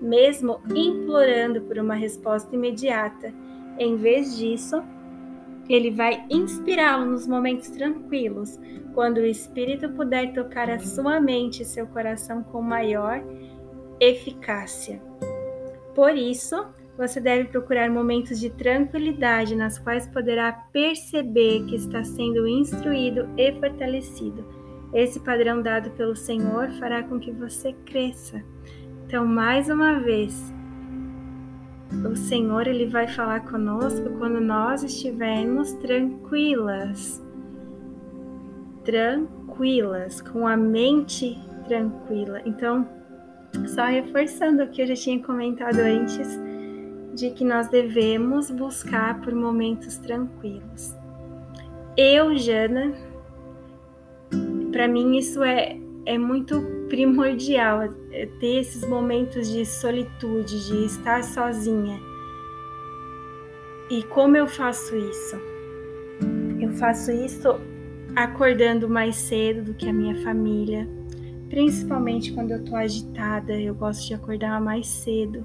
mesmo 0.00 0.60
implorando 0.74 1.60
por 1.62 1.78
uma 1.78 1.94
resposta 1.94 2.54
imediata. 2.54 3.32
Em 3.78 3.96
vez 3.96 4.36
disso, 4.36 4.82
ele 5.68 5.90
vai 5.90 6.24
inspirá-lo 6.30 7.06
nos 7.06 7.26
momentos 7.26 7.68
tranquilos, 7.68 8.58
quando 8.94 9.18
o 9.18 9.26
Espírito 9.26 9.88
puder 9.90 10.32
tocar 10.32 10.70
a 10.70 10.78
sua 10.78 11.20
mente 11.20 11.62
e 11.62 11.66
seu 11.66 11.86
coração 11.86 12.42
com 12.42 12.62
maior 12.62 13.22
eficácia. 14.00 15.00
Por 15.94 16.16
isso, 16.16 16.66
você 16.96 17.20
deve 17.20 17.48
procurar 17.48 17.90
momentos 17.90 18.38
de 18.38 18.50
tranquilidade 18.50 19.56
nas 19.56 19.78
quais 19.78 20.06
poderá 20.06 20.52
perceber 20.52 21.64
que 21.66 21.76
está 21.76 22.04
sendo 22.04 22.46
instruído 22.46 23.28
e 23.36 23.52
fortalecido. 23.58 24.44
Esse 24.92 25.18
padrão 25.18 25.60
dado 25.60 25.90
pelo 25.92 26.14
Senhor 26.14 26.70
fará 26.78 27.02
com 27.02 27.18
que 27.18 27.32
você 27.32 27.72
cresça. 27.84 28.42
Então, 29.06 29.26
mais 29.26 29.68
uma 29.68 29.98
vez, 29.98 30.54
o 32.10 32.16
Senhor 32.16 32.66
ele 32.66 32.86
vai 32.86 33.06
falar 33.06 33.40
conosco 33.40 34.10
quando 34.18 34.40
nós 34.40 34.82
estivermos 34.82 35.72
tranquilas, 35.74 37.22
tranquilas, 38.84 40.20
com 40.20 40.46
a 40.46 40.56
mente 40.56 41.38
tranquila. 41.66 42.40
Então, 42.44 42.88
só 43.66 43.84
reforçando 43.84 44.64
o 44.64 44.68
que 44.68 44.82
eu 44.82 44.86
já 44.86 44.94
tinha 44.94 45.22
comentado 45.22 45.78
antes, 45.78 46.28
de 47.14 47.30
que 47.30 47.44
nós 47.44 47.68
devemos 47.68 48.50
buscar 48.50 49.20
por 49.20 49.34
momentos 49.34 49.96
tranquilos. 49.98 50.94
Eu, 51.96 52.36
Jana, 52.36 52.92
para 54.72 54.88
mim 54.88 55.16
isso 55.16 55.42
é, 55.44 55.78
é 56.06 56.18
muito 56.18 56.60
primordial 56.88 57.82
é 58.12 58.26
ter 58.26 58.60
esses 58.60 58.86
momentos 58.86 59.50
de 59.50 59.64
solitude, 59.64 60.66
de 60.66 60.84
estar 60.84 61.22
sozinha. 61.24 61.98
E 63.90 64.02
como 64.04 64.36
eu 64.36 64.46
faço 64.46 64.96
isso? 64.96 65.36
Eu 66.60 66.70
faço 66.74 67.10
isso 67.10 67.48
acordando 68.16 68.88
mais 68.88 69.16
cedo 69.16 69.62
do 69.62 69.74
que 69.74 69.88
a 69.88 69.92
minha 69.92 70.22
família, 70.22 70.88
principalmente 71.48 72.32
quando 72.32 72.52
eu 72.52 72.64
tô 72.64 72.76
agitada, 72.76 73.52
eu 73.58 73.74
gosto 73.74 74.06
de 74.06 74.14
acordar 74.14 74.60
mais 74.60 74.86
cedo 74.86 75.44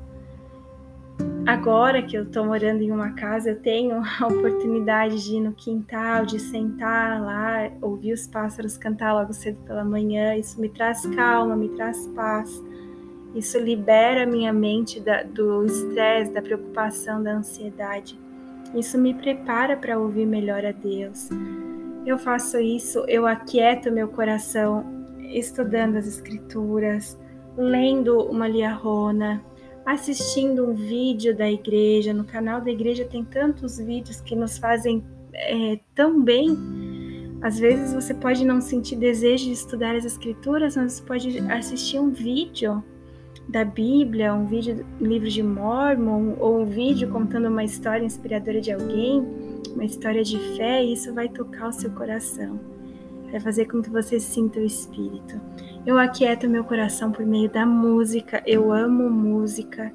Agora 1.50 2.04
que 2.04 2.16
eu 2.16 2.24
estou 2.24 2.46
morando 2.46 2.84
em 2.84 2.92
uma 2.92 3.14
casa, 3.14 3.50
eu 3.50 3.60
tenho 3.60 4.02
a 4.22 4.28
oportunidade 4.28 5.24
de 5.24 5.38
ir 5.38 5.42
no 5.42 5.52
quintal, 5.52 6.26
de 6.26 6.40
sentar 6.40 7.20
lá, 7.20 7.72
ouvir 7.82 8.14
os 8.14 8.28
pássaros 8.28 8.78
cantar 8.78 9.14
logo 9.14 9.34
cedo 9.34 9.58
pela 9.66 9.84
manhã. 9.84 10.36
Isso 10.36 10.62
me 10.62 10.70
traz 10.70 11.06
calma, 11.08 11.56
me 11.56 11.70
traz 11.70 12.06
paz. 12.16 12.64
Isso 13.34 13.58
libera 13.58 14.26
minha 14.28 14.54
mente 14.54 15.00
da, 15.00 15.24
do 15.24 15.66
estresse, 15.66 16.32
da 16.32 16.42
preocupação, 16.42 17.24
da 17.24 17.32
ansiedade. 17.34 18.20
Isso 18.76 18.98
me 19.00 19.14
prepara 19.14 19.76
para 19.76 19.98
ouvir 19.98 20.28
melhor 20.28 20.64
a 20.64 20.72
Deus. 20.72 21.30
Eu 22.06 22.18
faço 22.18 22.60
isso, 22.60 23.04
eu 23.08 23.26
aquieto 23.26 23.92
meu 23.92 24.08
coração 24.08 24.86
estudando 25.20 25.96
as 25.96 26.08
Escrituras, 26.08 27.18
lendo 27.58 28.22
uma 28.24 28.48
liarrona, 28.48 29.44
assistindo 29.94 30.70
um 30.70 30.74
vídeo 30.74 31.36
da 31.36 31.50
igreja. 31.50 32.14
No 32.14 32.24
canal 32.24 32.62
da 32.62 32.70
igreja 32.70 33.06
tem 33.06 33.24
tantos 33.24 33.80
vídeos 33.80 34.22
que 34.22 34.36
nos 34.36 34.58
fazem 34.58 35.04
é, 35.34 35.80
tão 35.96 36.22
bem. 36.22 36.58
Às 37.42 37.58
vezes 37.58 37.94
você 37.94 38.14
pode 38.14 38.46
não 38.46 38.62
sentir 38.62 38.98
desejo 38.98 39.46
de 39.46 39.54
estudar 39.54 39.96
as 39.96 40.06
escrituras, 40.06 40.76
mas 40.76 40.94
você 40.94 41.04
pode 41.04 41.40
assistir 41.52 41.98
um 41.98 42.12
vídeo 42.12 42.84
da 43.48 43.66
Bíblia, 43.66 44.34
um 44.34 44.46
vídeo 44.46 44.86
livro 45.02 45.28
de 45.28 45.42
Mormon 45.42 46.36
ou 46.40 46.62
um 46.62 46.66
vídeo 46.66 47.10
contando 47.10 47.48
uma 47.48 47.64
história 47.64 48.06
inspiradora 48.06 48.62
de 48.62 48.72
alguém, 48.72 49.26
uma 49.74 49.86
história 49.86 50.24
de 50.24 50.38
fé, 50.56 50.84
e 50.84 50.94
isso 50.94 51.12
vai 51.16 51.30
tocar 51.30 51.70
o 51.70 51.74
seu 51.74 51.90
coração. 51.92 52.60
Vai 53.32 53.40
fazer 53.40 53.66
com 53.66 53.82
que 53.82 53.90
você 53.90 54.20
sinta 54.20 54.60
o 54.60 54.66
espírito. 54.66 55.40
Eu 55.90 55.98
aquieto 55.98 56.48
meu 56.48 56.64
coração 56.64 57.12
por 57.12 57.26
meio 57.26 57.50
da 57.50 57.66
música. 57.66 58.44
Eu 58.46 58.72
amo 58.72 59.10
música. 59.10 59.92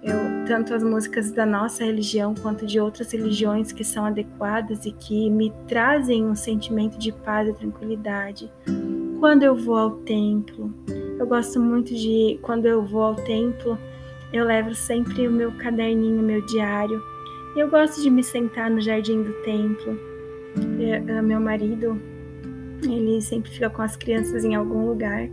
Eu, 0.00 0.14
tanto 0.46 0.72
as 0.72 0.84
músicas 0.84 1.32
da 1.32 1.44
nossa 1.44 1.84
religião 1.84 2.32
quanto 2.32 2.64
de 2.64 2.78
outras 2.78 3.10
religiões 3.10 3.72
que 3.72 3.82
são 3.82 4.04
adequadas 4.04 4.86
e 4.86 4.92
que 4.92 5.28
me 5.28 5.52
trazem 5.66 6.24
um 6.24 6.36
sentimento 6.36 6.96
de 6.96 7.10
paz 7.10 7.48
e 7.48 7.52
tranquilidade. 7.52 8.48
Quando 9.18 9.42
eu 9.42 9.56
vou 9.56 9.76
ao 9.76 9.90
templo, 10.02 10.72
eu 11.18 11.26
gosto 11.26 11.58
muito 11.58 11.92
de 11.92 12.38
quando 12.42 12.66
eu 12.66 12.84
vou 12.84 13.02
ao 13.02 13.16
templo, 13.16 13.76
eu 14.32 14.44
levo 14.44 14.76
sempre 14.76 15.26
o 15.26 15.32
meu 15.32 15.50
caderninho, 15.58 16.22
meu 16.22 16.46
diário. 16.46 17.02
Eu 17.56 17.68
gosto 17.68 18.00
de 18.00 18.08
me 18.10 18.22
sentar 18.22 18.70
no 18.70 18.80
jardim 18.80 19.24
do 19.24 19.32
templo. 19.42 19.98
Eu, 21.08 21.20
meu 21.20 21.40
marido 21.40 22.00
ele 22.82 23.20
sempre 23.20 23.50
fica 23.50 23.70
com 23.70 23.82
as 23.82 23.96
crianças 23.96 24.44
em 24.44 24.54
algum 24.54 24.86
lugar. 24.86 25.28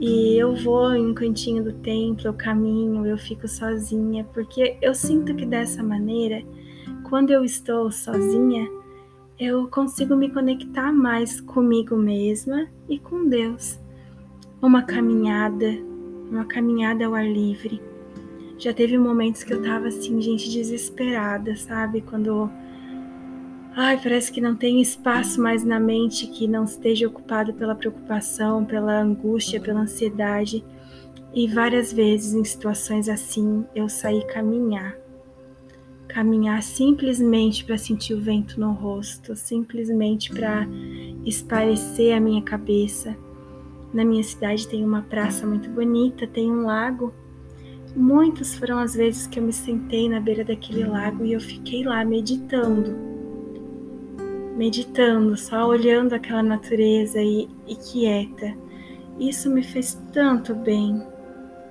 E 0.00 0.38
eu 0.38 0.54
vou 0.56 0.94
em 0.94 1.10
um 1.10 1.14
cantinho 1.14 1.62
do 1.62 1.72
templo, 1.74 2.28
eu 2.28 2.32
caminho, 2.32 3.04
eu 3.06 3.18
fico 3.18 3.46
sozinha, 3.46 4.24
porque 4.32 4.76
eu 4.80 4.94
sinto 4.94 5.34
que 5.34 5.44
dessa 5.44 5.82
maneira, 5.82 6.42
quando 7.08 7.30
eu 7.30 7.44
estou 7.44 7.90
sozinha, 7.90 8.66
eu 9.38 9.68
consigo 9.68 10.16
me 10.16 10.30
conectar 10.30 10.92
mais 10.92 11.40
comigo 11.40 11.96
mesma 11.96 12.66
e 12.88 12.98
com 12.98 13.28
Deus. 13.28 13.78
Uma 14.62 14.82
caminhada, 14.82 15.66
uma 16.30 16.44
caminhada 16.44 17.06
ao 17.06 17.14
ar 17.14 17.26
livre. 17.26 17.80
Já 18.58 18.72
teve 18.72 18.98
momentos 18.98 19.42
que 19.42 19.52
eu 19.52 19.62
tava 19.62 19.88
assim, 19.88 20.20
gente, 20.20 20.50
desesperada, 20.50 21.56
sabe? 21.56 22.02
Quando 22.02 22.50
Ai, 23.82 23.98
parece 23.98 24.30
que 24.30 24.42
não 24.42 24.54
tem 24.54 24.82
espaço 24.82 25.40
mais 25.40 25.64
na 25.64 25.80
mente 25.80 26.26
que 26.26 26.46
não 26.46 26.64
esteja 26.64 27.08
ocupado 27.08 27.54
pela 27.54 27.74
preocupação, 27.74 28.62
pela 28.62 29.00
angústia, 29.00 29.58
pela 29.58 29.80
ansiedade. 29.80 30.62
E 31.32 31.48
várias 31.48 31.90
vezes 31.90 32.34
em 32.34 32.44
situações 32.44 33.08
assim 33.08 33.64
eu 33.74 33.88
saí 33.88 34.22
caminhar. 34.26 34.94
Caminhar 36.08 36.62
simplesmente 36.62 37.64
para 37.64 37.78
sentir 37.78 38.12
o 38.12 38.20
vento 38.20 38.60
no 38.60 38.70
rosto, 38.72 39.34
simplesmente 39.34 40.30
para 40.30 40.68
esparecer 41.24 42.12
a 42.12 42.20
minha 42.20 42.42
cabeça. 42.42 43.16
Na 43.94 44.04
minha 44.04 44.22
cidade 44.22 44.68
tem 44.68 44.84
uma 44.84 45.00
praça 45.00 45.46
muito 45.46 45.70
bonita, 45.70 46.26
tem 46.26 46.52
um 46.52 46.66
lago. 46.66 47.14
Muitas 47.96 48.54
foram 48.54 48.78
as 48.78 48.94
vezes 48.94 49.26
que 49.26 49.38
eu 49.38 49.42
me 49.42 49.54
sentei 49.54 50.06
na 50.06 50.20
beira 50.20 50.44
daquele 50.44 50.84
lago 50.84 51.24
e 51.24 51.32
eu 51.32 51.40
fiquei 51.40 51.82
lá 51.82 52.04
meditando 52.04 53.09
meditando, 54.60 55.38
só 55.38 55.66
olhando 55.66 56.12
aquela 56.12 56.42
natureza 56.42 57.18
e, 57.18 57.48
e 57.66 57.74
quieta. 57.76 58.54
Isso 59.18 59.48
me 59.48 59.62
fez 59.62 59.98
tanto 60.12 60.54
bem, 60.54 61.02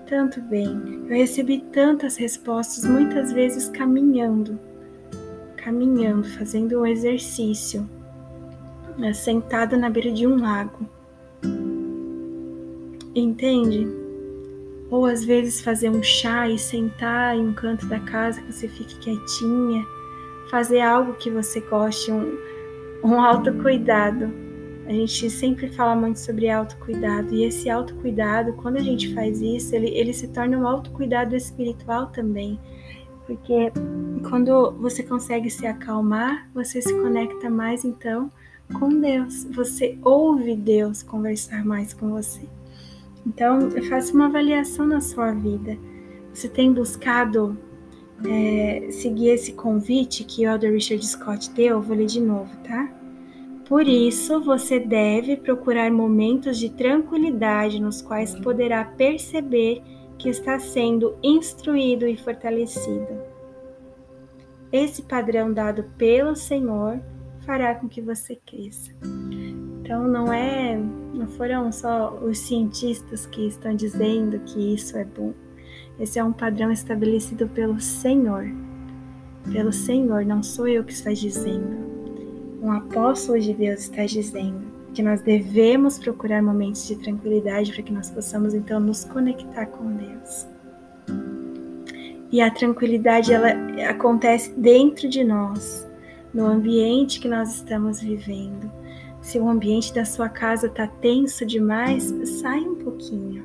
tanto 0.08 0.41
bem. 0.41 1.06
Eu 1.08 1.17
recebi 1.17 1.60
tantas 1.71 2.17
respostas, 2.17 2.86
muitas 2.86 3.32
vezes 3.32 3.69
caminhando, 3.69 4.60
caminhando, 5.56 6.28
fazendo 6.30 6.80
um 6.80 6.86
exercício, 6.86 7.88
né, 8.97 9.13
sentada 9.13 9.78
na 9.78 9.88
beira 9.88 10.12
de 10.12 10.25
um 10.25 10.41
lago. 10.41 10.89
Entende? 13.13 13.88
Ou 14.89 15.06
às 15.06 15.23
vezes 15.23 15.62
fazer 15.62 15.91
um 15.91 16.02
chá 16.02 16.49
e 16.49 16.58
sentar 16.58 17.38
em 17.38 17.49
um 17.49 17.54
canto 17.54 17.86
da 17.86 17.99
casa 17.99 18.41
que 18.41 18.52
você 18.52 18.67
fique 18.67 18.97
quietinha, 18.97 19.86
fazer 20.49 20.82
algo 20.82 21.13
que 21.13 21.30
você 21.30 21.60
goste, 21.60 22.12
um, 22.12 22.59
um 23.03 23.19
autocuidado. 23.19 24.31
A 24.88 24.91
gente 24.91 25.29
sempre 25.29 25.69
fala 25.69 25.95
muito 25.95 26.17
sobre 26.17 26.49
autocuidado, 26.49 27.33
e 27.33 27.43
esse 27.43 27.69
autocuidado, 27.69 28.53
quando 28.53 28.77
a 28.77 28.81
gente 28.81 29.13
faz 29.13 29.41
isso, 29.41 29.75
ele, 29.75 29.89
ele 29.89 30.13
se 30.13 30.27
torna 30.29 30.57
um 30.57 30.67
autocuidado 30.67 31.35
espiritual 31.35 32.07
também. 32.07 32.59
Porque 33.27 33.71
quando 34.27 34.71
você 34.71 35.03
consegue 35.03 35.49
se 35.51 35.67
acalmar, 35.67 36.49
você 36.53 36.81
se 36.81 36.91
conecta 36.91 37.47
mais 37.49 37.85
então 37.85 38.31
com 38.73 38.89
Deus. 38.89 39.43
Você 39.51 39.99
ouve 40.03 40.55
Deus 40.55 41.03
conversar 41.03 41.63
mais 41.63 41.93
com 41.93 42.09
você. 42.09 42.49
Então, 43.27 43.69
faça 43.88 44.12
uma 44.13 44.25
avaliação 44.25 44.88
na 44.88 45.01
sua 45.01 45.31
vida. 45.31 45.77
Você 46.33 46.49
tem 46.49 46.73
buscado 46.73 47.55
é, 48.27 48.88
seguir 48.91 49.29
esse 49.29 49.53
convite 49.53 50.23
que 50.23 50.45
o 50.45 50.49
Elder 50.49 50.73
Richard 50.73 51.05
Scott 51.05 51.49
deu, 51.51 51.82
vou 51.82 51.95
ler 51.95 52.08
de 52.08 52.19
novo, 52.19 52.49
tá? 52.63 52.91
Por 53.65 53.88
isso, 53.88 54.41
você 54.41 54.79
deve 54.79 55.38
procurar 55.38 55.91
momentos 55.91 56.58
de 56.58 56.69
tranquilidade 56.71 57.79
nos 57.79 58.01
quais 58.01 58.34
poderá 58.39 58.84
perceber 58.84 59.84
que 60.17 60.27
está 60.27 60.60
sendo 60.60 61.15
instruído 61.21 62.08
e 62.08 62.17
fortalecido. 62.17 63.08
Esse 64.71 65.03
padrão 65.03 65.53
dado 65.53 65.84
pelo 65.97 66.36
Senhor 66.36 66.99
fará 67.45 67.75
com 67.75 67.88
que 67.88 68.01
você 68.01 68.36
cresça. 68.45 68.91
Então 69.82 70.08
não 70.08 70.32
é, 70.32 70.77
não 71.13 71.27
foram 71.27 71.71
só 71.71 72.13
os 72.21 72.38
cientistas 72.39 73.25
que 73.25 73.47
estão 73.47 73.75
dizendo 73.75 74.39
que 74.39 74.73
isso 74.73 74.97
é 74.97 75.03
bom. 75.03 75.34
Esse 75.99 76.17
é 76.17 76.23
um 76.23 76.31
padrão 76.31 76.71
estabelecido 76.71 77.47
pelo 77.49 77.79
Senhor. 77.79 78.49
Pelo 79.51 79.73
Senhor, 79.73 80.25
não 80.25 80.41
sou 80.41 80.67
eu 80.67 80.83
que 80.83 80.93
está 80.93 81.12
dizendo. 81.12 81.77
Um 82.62 82.71
apóstolo 82.71 83.39
de 83.39 83.53
Deus 83.53 83.81
está 83.81 84.05
dizendo 84.05 84.62
que 84.93 85.03
nós 85.03 85.21
devemos 85.21 85.99
procurar 85.99 86.41
momentos 86.41 86.88
de 86.88 86.95
tranquilidade 86.95 87.73
para 87.73 87.83
que 87.83 87.93
nós 87.93 88.09
possamos 88.09 88.53
então 88.53 88.79
nos 88.79 89.03
conectar 89.03 89.65
com 89.65 89.91
Deus. 89.91 90.47
E 92.31 92.41
a 92.41 92.49
tranquilidade 92.49 93.33
ela 93.33 93.49
acontece 93.89 94.53
dentro 94.57 95.09
de 95.09 95.23
nós, 95.23 95.88
no 96.33 96.45
ambiente 96.45 97.19
que 97.19 97.27
nós 97.27 97.55
estamos 97.55 98.01
vivendo. 98.01 98.71
Se 99.21 99.38
o 99.38 99.49
ambiente 99.49 99.93
da 99.93 100.05
sua 100.05 100.29
casa 100.29 100.67
está 100.67 100.88
tenso 100.88 101.45
demais, 101.45 102.13
sai 102.39 102.59
um 102.59 102.75
pouquinho. 102.75 103.43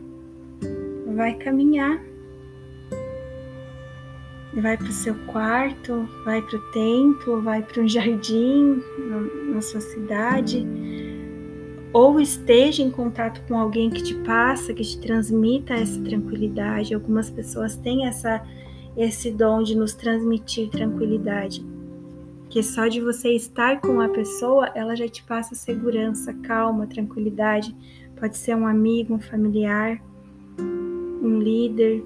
Vai 1.15 1.35
caminhar 1.35 2.01
vai 4.61 4.77
para 4.77 4.89
o 4.89 4.93
seu 4.93 5.15
quarto, 5.27 6.09
vai 6.25 6.41
para 6.41 6.57
o 6.57 6.63
templo, 6.73 7.43
vai 7.43 7.63
para 7.63 7.83
um 7.83 7.89
jardim 7.89 8.83
na, 8.99 9.55
na 9.55 9.61
sua 9.61 9.81
cidade, 9.81 10.67
ou 11.93 12.21
esteja 12.21 12.83
em 12.83 12.91
contato 12.91 13.43
com 13.47 13.59
alguém 13.59 13.91
que 13.91 14.03
te 14.03 14.15
passa, 14.15 14.75
que 14.75 14.83
te 14.83 14.99
transmita 14.99 15.75
essa 15.75 16.01
tranquilidade. 16.01 16.95
Algumas 16.95 17.31
pessoas 17.31 17.77
têm 17.77 18.07
essa, 18.07 18.43
esse 18.97 19.31
dom 19.31 19.63
de 19.63 19.77
nos 19.77 19.95
transmitir 19.95 20.69
tranquilidade. 20.71 21.65
Que 22.51 22.63
só 22.63 22.89
de 22.89 23.01
você 23.01 23.31
estar 23.31 23.81
com 23.81 24.01
a 24.01 24.09
pessoa, 24.09 24.71
ela 24.75 24.97
já 24.97 25.09
te 25.09 25.23
passa 25.23 25.55
segurança, 25.55 26.33
calma, 26.35 26.87
tranquilidade. 26.87 27.75
Pode 28.19 28.37
ser 28.39 28.57
um 28.57 28.67
amigo, 28.67 29.15
um 29.15 29.21
familiar, 29.21 30.01
um 30.59 31.39
líder, 31.39 32.03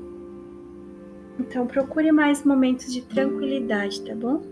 então 1.39 1.67
procure 1.67 2.11
mais 2.11 2.45
momentos 2.45 2.93
de 2.93 3.03
tranquilidade, 3.03 4.03
tá 4.03 4.15
bom? 4.15 4.43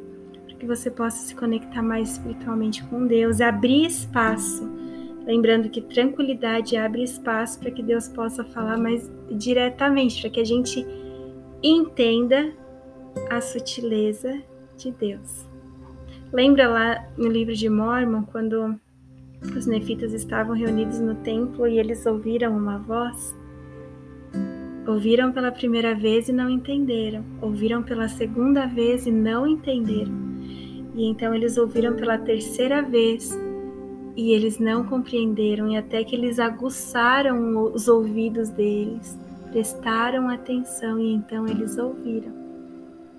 Para 0.47 0.55
que 0.57 0.67
você 0.67 0.91
possa 0.91 1.19
se 1.19 1.35
conectar 1.35 1.83
mais 1.83 2.13
espiritualmente 2.13 2.85
com 2.85 3.07
Deus, 3.07 3.41
abrir 3.41 3.87
espaço. 3.87 4.69
Lembrando 5.27 5.69
que 5.69 5.81
tranquilidade 5.81 6.77
abre 6.77 7.03
espaço 7.03 7.59
para 7.59 7.71
que 7.71 7.83
Deus 7.83 8.09
possa 8.09 8.45
falar 8.45 8.79
mais 8.79 9.11
diretamente, 9.31 10.21
para 10.21 10.31
que 10.31 10.41
a 10.41 10.45
gente 10.45 10.87
entenda 11.63 12.53
a 13.29 13.41
sutileza 13.41 14.41
de 14.77 14.93
Deus. 14.93 15.47
Lembra 16.33 16.69
lá 16.69 17.09
no 17.17 17.29
livro 17.29 17.55
de 17.55 17.69
Mormon, 17.69 18.23
quando 18.25 18.79
os 19.57 19.67
nefitas 19.67 20.13
estavam 20.13 20.55
reunidos 20.55 21.01
no 21.01 21.15
templo 21.17 21.67
e 21.67 21.79
eles 21.79 22.07
ouviram 22.07 22.57
uma 22.57 22.79
voz? 22.79 23.35
Ouviram 24.87 25.33
pela 25.33 25.51
primeira 25.51 25.95
vez 25.95 26.29
e 26.29 26.33
não 26.33 26.49
entenderam. 26.49 27.25
Ouviram 27.41 27.83
pela 27.83 28.09
segunda 28.09 28.67
vez 28.67 29.07
e 29.07 29.11
não 29.11 29.47
entenderam. 29.47 30.15
E 30.95 31.05
então 31.07 31.35
eles 31.35 31.59
ouviram 31.59 31.95
pela 31.95 32.17
terceira 32.17 32.83
vez 32.83 33.37
e 34.17 34.33
eles 34.33 34.59
não 34.59 34.83
compreenderam, 34.85 35.71
e 35.71 35.77
até 35.77 36.03
que 36.03 36.17
eles 36.17 36.39
aguçaram 36.39 37.71
os 37.75 37.87
ouvidos 37.87 38.49
deles, 38.49 39.19
prestaram 39.51 40.31
atenção 40.31 40.99
e 40.99 41.13
então 41.13 41.47
eles 41.47 41.77
ouviram. 41.77 42.33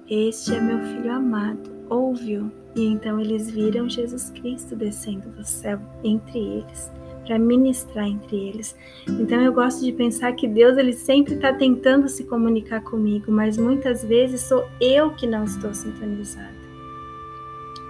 Este 0.09 0.55
é 0.55 0.59
meu 0.59 0.79
filho 0.79 1.11
amado, 1.11 1.69
ouve-o. 1.87 2.51
E 2.75 2.85
então 2.85 3.19
eles 3.19 3.49
viram 3.49 3.89
Jesus 3.89 4.29
Cristo 4.31 4.75
descendo 4.75 5.29
do 5.29 5.43
céu 5.43 5.79
entre 6.03 6.39
eles, 6.39 6.91
para 7.27 7.37
ministrar 7.37 8.07
entre 8.07 8.37
eles. 8.37 8.75
Então 9.07 9.41
eu 9.41 9.51
gosto 9.51 9.83
de 9.83 9.91
pensar 9.91 10.31
que 10.31 10.47
Deus 10.47 10.77
ele 10.77 10.93
sempre 10.93 11.35
está 11.35 11.53
tentando 11.53 12.07
se 12.07 12.23
comunicar 12.23 12.81
comigo, 12.81 13.31
mas 13.31 13.57
muitas 13.57 14.03
vezes 14.03 14.41
sou 14.41 14.65
eu 14.79 15.11
que 15.11 15.27
não 15.27 15.43
estou 15.43 15.73
sintonizada. 15.73 16.55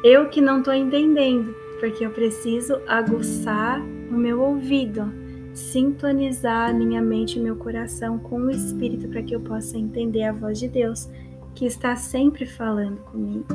Eu 0.04 0.30
que 0.30 0.42
não 0.42 0.60
estou 0.60 0.74
entendendo, 0.74 1.56
porque 1.80 2.06
eu 2.06 2.10
preciso 2.10 2.82
aguçar 2.88 3.80
o 4.10 4.14
meu 4.14 4.42
ouvido, 4.42 5.12
sintonizar 5.54 6.74
minha 6.74 7.02
mente 7.02 7.38
e 7.38 7.42
meu 7.42 7.56
coração 7.56 8.18
com 8.18 8.38
o 8.38 8.52
Espírito 8.52 9.08
para 9.08 9.22
que 9.22 9.36
eu 9.36 9.40
possa 9.40 9.78
entender 9.78 10.24
a 10.24 10.32
voz 10.32 10.60
de 10.60 10.68
Deus 10.68 11.08
que 11.54 11.66
está 11.66 11.96
sempre 11.96 12.46
falando 12.46 12.98
comigo. 13.06 13.48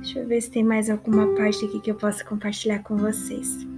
Deixa 0.00 0.18
eu 0.18 0.26
ver 0.26 0.40
se 0.40 0.50
tem 0.50 0.64
mais 0.64 0.90
alguma 0.90 1.28
parte 1.36 1.64
aqui 1.64 1.78
que 1.78 1.90
eu 1.90 1.94
possa 1.94 2.24
compartilhar 2.24 2.82
com 2.82 2.96
vocês. 2.96 3.69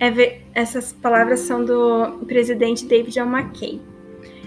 É 0.00 0.10
ver, 0.10 0.46
essas 0.54 0.92
palavras 0.92 1.40
são 1.40 1.64
do 1.64 2.24
presidente 2.26 2.86
David 2.86 3.18
L. 3.18 3.28
McKay. 3.28 3.80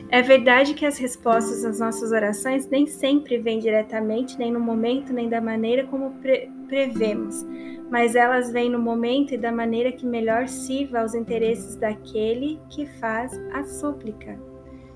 É 0.10 0.22
verdade 0.22 0.74
que 0.74 0.86
as 0.86 0.98
respostas 0.98 1.64
às 1.64 1.80
nossas 1.80 2.12
orações 2.12 2.68
nem 2.70 2.86
sempre 2.86 3.38
vêm 3.38 3.60
diretamente, 3.60 4.38
nem 4.38 4.52
no 4.52 4.60
momento, 4.60 5.14
nem 5.14 5.30
da 5.30 5.40
maneira 5.40 5.86
como 5.86 6.12
pre 6.22 6.50
prevemos, 6.68 7.46
mas 7.90 8.16
elas 8.16 8.50
vêm 8.50 8.70
no 8.70 8.80
momento 8.80 9.34
e 9.34 9.38
da 9.38 9.52
maneira 9.52 9.92
que 9.92 10.06
melhor 10.06 10.48
sirva 10.48 11.02
aos 11.02 11.14
interesses 11.14 11.76
daquele 11.76 12.62
que 12.70 12.86
faz 12.86 13.38
a 13.54 13.64
súplica. 13.66 14.40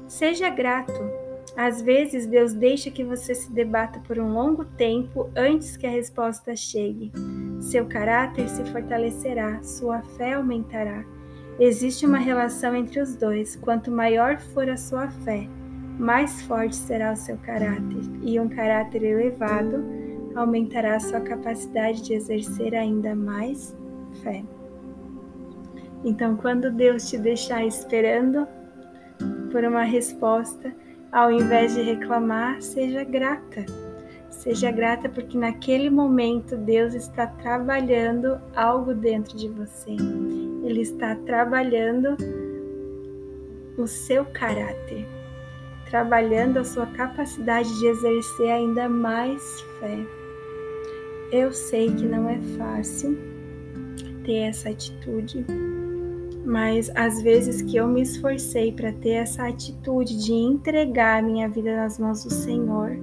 Seja 0.07 0.49
grato. 0.49 1.24
Às 1.57 1.81
vezes, 1.81 2.25
Deus 2.25 2.53
deixa 2.53 2.91
que 2.91 3.03
você 3.03 3.33
se 3.33 3.51
debata 3.51 3.99
por 4.07 4.19
um 4.19 4.33
longo 4.33 4.65
tempo 4.65 5.29
antes 5.35 5.77
que 5.77 5.87
a 5.87 5.91
resposta 5.91 6.55
chegue. 6.55 7.11
Seu 7.59 7.85
caráter 7.85 8.49
se 8.49 8.63
fortalecerá, 8.65 9.63
sua 9.63 10.01
fé 10.01 10.33
aumentará 10.33 11.05
Existe 11.57 12.05
uma 12.05 12.17
relação 12.17 12.75
entre 12.75 12.99
os 12.99 13.15
dois. 13.15 13.55
Quanto 13.55 13.89
maior 13.89 14.37
for 14.37 14.69
a 14.69 14.75
sua 14.75 15.07
fé, 15.07 15.47
mais 15.97 16.41
forte 16.41 16.75
será 16.75 17.13
o 17.13 17.15
seu 17.15 17.37
caráter, 17.37 18.01
e 18.21 18.37
um 18.39 18.49
caráter 18.49 19.03
elevado 19.03 19.85
aumentará 20.35 20.95
a 20.95 20.99
sua 20.99 21.21
capacidade 21.21 22.01
de 22.01 22.13
exercer 22.13 22.75
ainda 22.75 23.15
mais 23.15 23.75
fé. 24.21 24.43
Então, 26.03 26.35
quando 26.35 26.69
Deus 26.69 27.09
te 27.09 27.17
deixar 27.17 27.65
esperando 27.65 28.45
por 29.49 29.63
uma 29.63 29.83
resposta, 29.83 30.75
ao 31.15 31.31
invés 31.31 31.73
de 31.73 31.81
reclamar, 31.81 32.61
seja 32.61 33.03
grata. 33.03 33.65
Seja 34.29 34.69
grata 34.69 35.09
porque 35.09 35.37
naquele 35.37 35.89
momento 35.89 36.55
Deus 36.55 36.93
está 36.93 37.25
trabalhando 37.25 38.39
algo 38.53 38.93
dentro 38.93 39.35
de 39.35 39.47
você 39.49 39.95
ele 40.65 40.81
está 40.81 41.15
trabalhando 41.15 42.17
o 43.77 43.87
seu 43.87 44.25
caráter, 44.25 45.05
trabalhando 45.89 46.57
a 46.57 46.63
sua 46.63 46.87
capacidade 46.87 47.69
de 47.79 47.85
exercer 47.85 48.49
ainda 48.49 48.89
mais 48.89 49.61
fé. 49.79 49.99
Eu 51.31 51.53
sei 51.53 51.93
que 51.93 52.05
não 52.05 52.27
é 52.27 52.39
fácil 52.57 53.15
ter 54.23 54.37
essa 54.37 54.69
atitude, 54.69 55.45
mas 56.45 56.91
às 56.95 57.21
vezes 57.21 57.61
que 57.61 57.75
eu 57.75 57.87
me 57.87 58.01
esforcei 58.01 58.71
para 58.71 58.93
ter 58.93 59.11
essa 59.11 59.47
atitude 59.47 60.23
de 60.23 60.33
entregar 60.33 61.23
minha 61.23 61.49
vida 61.49 61.75
nas 61.75 61.97
mãos 61.97 62.23
do 62.23 62.31
Senhor, 62.31 62.97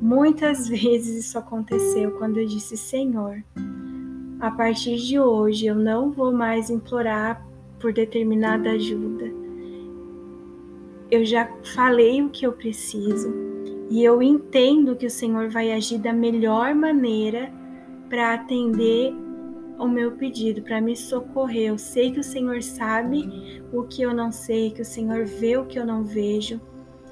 muitas 0.00 0.68
vezes 0.68 1.26
isso 1.26 1.38
aconteceu 1.38 2.12
quando 2.18 2.38
eu 2.38 2.46
disse: 2.46 2.76
Senhor, 2.76 3.42
a 4.38 4.50
partir 4.50 4.96
de 4.96 5.18
hoje 5.18 5.66
eu 5.66 5.74
não 5.74 6.12
vou 6.12 6.32
mais 6.32 6.68
implorar 6.68 7.44
por 7.80 7.92
determinada 7.92 8.70
ajuda. 8.70 9.32
Eu 11.10 11.24
já 11.24 11.48
falei 11.74 12.22
o 12.22 12.28
que 12.28 12.46
eu 12.46 12.52
preciso 12.52 13.32
e 13.88 14.02
eu 14.04 14.20
entendo 14.20 14.96
que 14.96 15.06
o 15.06 15.10
Senhor 15.10 15.48
vai 15.48 15.72
agir 15.72 15.98
da 15.98 16.12
melhor 16.12 16.74
maneira 16.74 17.50
para 18.08 18.34
atender 18.34 19.14
o 19.78 19.86
meu 19.86 20.12
pedido, 20.12 20.62
para 20.62 20.80
me 20.80 20.96
socorrer. 20.96 21.68
Eu 21.68 21.78
sei 21.78 22.12
que 22.12 22.20
o 22.20 22.24
Senhor 22.24 22.62
sabe 22.62 23.62
o 23.72 23.82
que 23.82 24.02
eu 24.02 24.14
não 24.14 24.32
sei, 24.32 24.70
que 24.70 24.82
o 24.82 24.84
Senhor 24.84 25.24
vê 25.24 25.56
o 25.56 25.66
que 25.66 25.78
eu 25.78 25.86
não 25.86 26.02
vejo. 26.02 26.60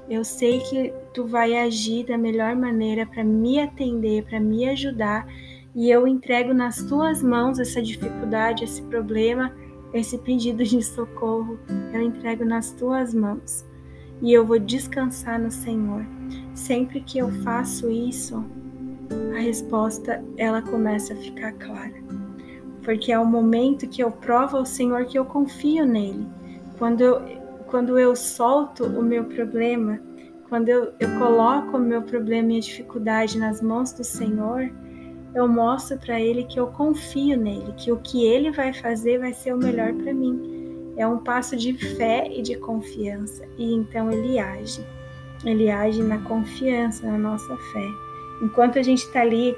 Eu 0.09 0.23
sei 0.23 0.59
que 0.59 0.93
tu 1.13 1.25
vai 1.25 1.55
agir 1.55 2.05
da 2.05 2.17
melhor 2.17 2.55
maneira 2.55 3.05
para 3.05 3.23
me 3.23 3.59
atender, 3.59 4.23
para 4.23 4.39
me 4.39 4.67
ajudar 4.69 5.27
e 5.75 5.89
eu 5.89 6.07
entrego 6.07 6.53
nas 6.53 6.81
tuas 6.83 7.21
mãos 7.21 7.59
essa 7.59 7.81
dificuldade, 7.81 8.63
esse 8.63 8.81
problema, 8.83 9.53
esse 9.93 10.17
pedido 10.17 10.63
de 10.63 10.81
socorro. 10.81 11.59
Eu 11.93 12.01
entrego 12.01 12.45
nas 12.45 12.71
tuas 12.71 13.13
mãos 13.13 13.65
e 14.21 14.31
eu 14.31 14.45
vou 14.45 14.57
descansar 14.57 15.37
no 15.37 15.51
Senhor. 15.51 16.05
Sempre 16.53 17.01
que 17.01 17.17
eu 17.17 17.29
faço 17.43 17.91
isso, 17.91 18.41
a 19.35 19.39
resposta 19.41 20.23
ela 20.37 20.61
começa 20.61 21.13
a 21.13 21.17
ficar 21.17 21.51
clara. 21.53 22.24
Porque 22.85 23.11
é 23.11 23.19
o 23.19 23.25
momento 23.25 23.89
que 23.89 24.01
eu 24.01 24.11
provo 24.11 24.57
ao 24.57 24.65
Senhor 24.65 25.05
que 25.05 25.17
eu 25.17 25.25
confio 25.25 25.85
nele. 25.85 26.25
Quando 26.77 27.01
eu, 27.01 27.21
quando 27.67 27.99
eu 27.99 28.15
solto 28.15 28.85
o 28.85 29.01
meu 29.01 29.25
problema, 29.25 29.99
quando 30.47 30.69
eu, 30.69 30.93
eu 30.99 31.17
coloco 31.17 31.77
o 31.77 31.79
meu 31.79 32.03
problema 32.03 32.53
e 32.53 32.57
a 32.57 32.61
dificuldade 32.61 33.39
nas 33.39 33.61
mãos 33.61 33.91
do 33.91 34.03
Senhor, 34.03 34.71
eu 35.33 35.47
mostro 35.47 35.97
para 35.97 36.21
ele 36.21 36.45
que 36.45 36.59
eu 36.59 36.67
confio 36.67 37.37
nele, 37.37 37.73
que 37.75 37.91
o 37.91 37.97
que 37.97 38.23
ele 38.25 38.51
vai 38.51 38.71
fazer 38.71 39.19
vai 39.19 39.33
ser 39.33 39.53
o 39.53 39.57
melhor 39.57 39.93
para 39.93 40.13
mim. 40.13 40.93
É 40.95 41.05
um 41.05 41.17
passo 41.17 41.57
de 41.57 41.73
fé 41.73 42.31
e 42.31 42.41
de 42.41 42.55
confiança, 42.55 43.45
e 43.57 43.73
então 43.73 44.09
ele 44.09 44.39
age. 44.39 44.85
Ele 45.43 45.69
age 45.69 46.01
na 46.01 46.19
confiança, 46.19 47.05
na 47.05 47.17
nossa 47.17 47.57
fé. 47.73 47.87
Enquanto 48.41 48.79
a 48.79 48.83
gente 48.83 48.99
está 48.99 49.21
ali 49.21 49.57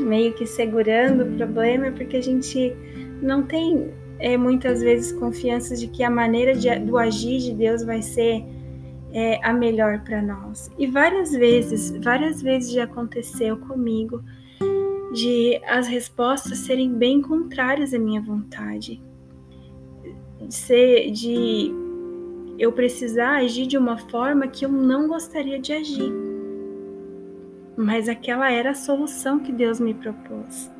meio 0.00 0.32
que 0.32 0.46
segurando 0.46 1.24
o 1.24 1.36
problema, 1.36 1.90
porque 1.92 2.16
a 2.16 2.22
gente 2.22 2.74
não 3.20 3.42
tem 3.42 3.90
é, 4.18 4.36
muitas 4.36 4.80
vezes 4.80 5.12
confiança 5.12 5.76
de 5.76 5.86
que 5.88 6.02
a 6.02 6.10
maneira 6.10 6.54
de, 6.54 6.74
do 6.80 6.96
agir 6.96 7.40
de 7.40 7.52
Deus 7.52 7.84
vai 7.84 8.00
ser 8.00 8.44
é, 9.12 9.38
a 9.44 9.52
melhor 9.52 10.02
para 10.04 10.22
nós. 10.22 10.70
E 10.78 10.86
várias 10.86 11.32
vezes, 11.32 11.90
várias 12.02 12.40
vezes 12.40 12.72
já 12.72 12.84
aconteceu 12.84 13.56
comigo 13.56 14.22
de 15.12 15.60
as 15.66 15.86
respostas 15.86 16.58
serem 16.58 16.94
bem 16.94 17.20
contrárias 17.20 17.92
à 17.92 17.98
minha 17.98 18.20
vontade, 18.20 19.02
de, 20.40 20.54
ser, 20.54 21.10
de 21.10 21.70
eu 22.58 22.72
precisar 22.72 23.38
agir 23.38 23.66
de 23.66 23.76
uma 23.76 23.98
forma 23.98 24.48
que 24.48 24.64
eu 24.64 24.70
não 24.70 25.08
gostaria 25.08 25.58
de 25.58 25.72
agir. 25.72 26.31
Mas 27.76 28.08
aquela 28.08 28.50
era 28.50 28.70
a 28.70 28.74
solução 28.74 29.38
que 29.38 29.52
Deus 29.52 29.80
me 29.80 29.94
propôs. 29.94 30.70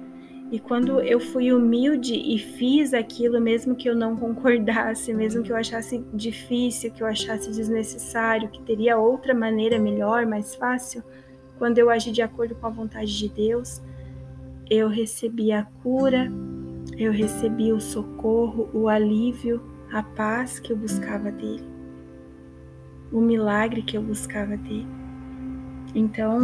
E 0.53 0.61
quando 0.61 1.01
eu 1.01 1.19
fui 1.19 1.51
humilde 1.51 2.15
e 2.15 2.39
fiz 2.39 2.93
aquilo, 2.93 3.41
mesmo 3.41 3.75
que 3.75 3.89
eu 3.89 3.97
não 3.97 4.15
concordasse, 4.15 5.15
mesmo 5.15 5.43
que 5.43 5.51
eu 5.51 5.57
achasse 5.57 6.05
difícil, 6.13 6.93
que 6.93 7.03
eu 7.03 7.07
achasse 7.07 7.51
desnecessário, 7.51 8.51
que 8.51 8.63
teria 8.63 8.99
outra 8.99 9.35
maneira 9.35 9.79
melhor, 9.79 10.27
mais 10.27 10.55
fácil, 10.55 11.03
quando 11.57 11.79
eu 11.79 11.89
agi 11.89 12.13
de 12.13 12.21
acordo 12.21 12.55
com 12.55 12.67
a 12.67 12.71
vontade 12.71 13.17
de 13.17 13.31
Deus, 13.31 13.81
eu 14.69 14.89
recebi 14.89 15.53
a 15.53 15.63
cura, 15.83 16.31
eu 16.99 17.13
recebi 17.13 17.73
o 17.73 17.81
socorro, 17.81 18.69
o 18.75 18.89
alívio, 18.89 19.63
a 19.91 20.03
paz 20.03 20.59
que 20.59 20.73
eu 20.73 20.77
buscava 20.77 21.31
dele, 21.31 21.65
o 23.11 23.23
milagre 23.23 23.81
que 23.81 23.97
eu 23.97 24.03
buscava 24.03 24.55
dele. 24.57 24.87
Então, 25.95 26.41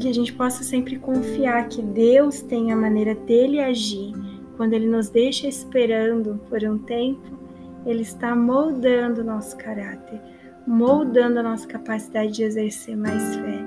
que 0.00 0.08
a 0.08 0.14
gente 0.14 0.32
possa 0.32 0.62
sempre 0.62 0.98
confiar 0.98 1.68
que 1.68 1.82
Deus 1.82 2.42
tem 2.42 2.72
a 2.72 2.76
maneira 2.76 3.14
dele 3.14 3.60
agir. 3.60 4.12
Quando 4.56 4.72
ele 4.72 4.86
nos 4.86 5.08
deixa 5.08 5.46
esperando 5.46 6.40
por 6.48 6.62
um 6.64 6.78
tempo, 6.78 7.38
ele 7.84 8.02
está 8.02 8.34
moldando 8.34 9.20
o 9.20 9.24
nosso 9.24 9.56
caráter, 9.56 10.20
moldando 10.66 11.38
a 11.38 11.42
nossa 11.42 11.66
capacidade 11.66 12.32
de 12.32 12.42
exercer 12.42 12.96
mais 12.96 13.36
fé. 13.36 13.58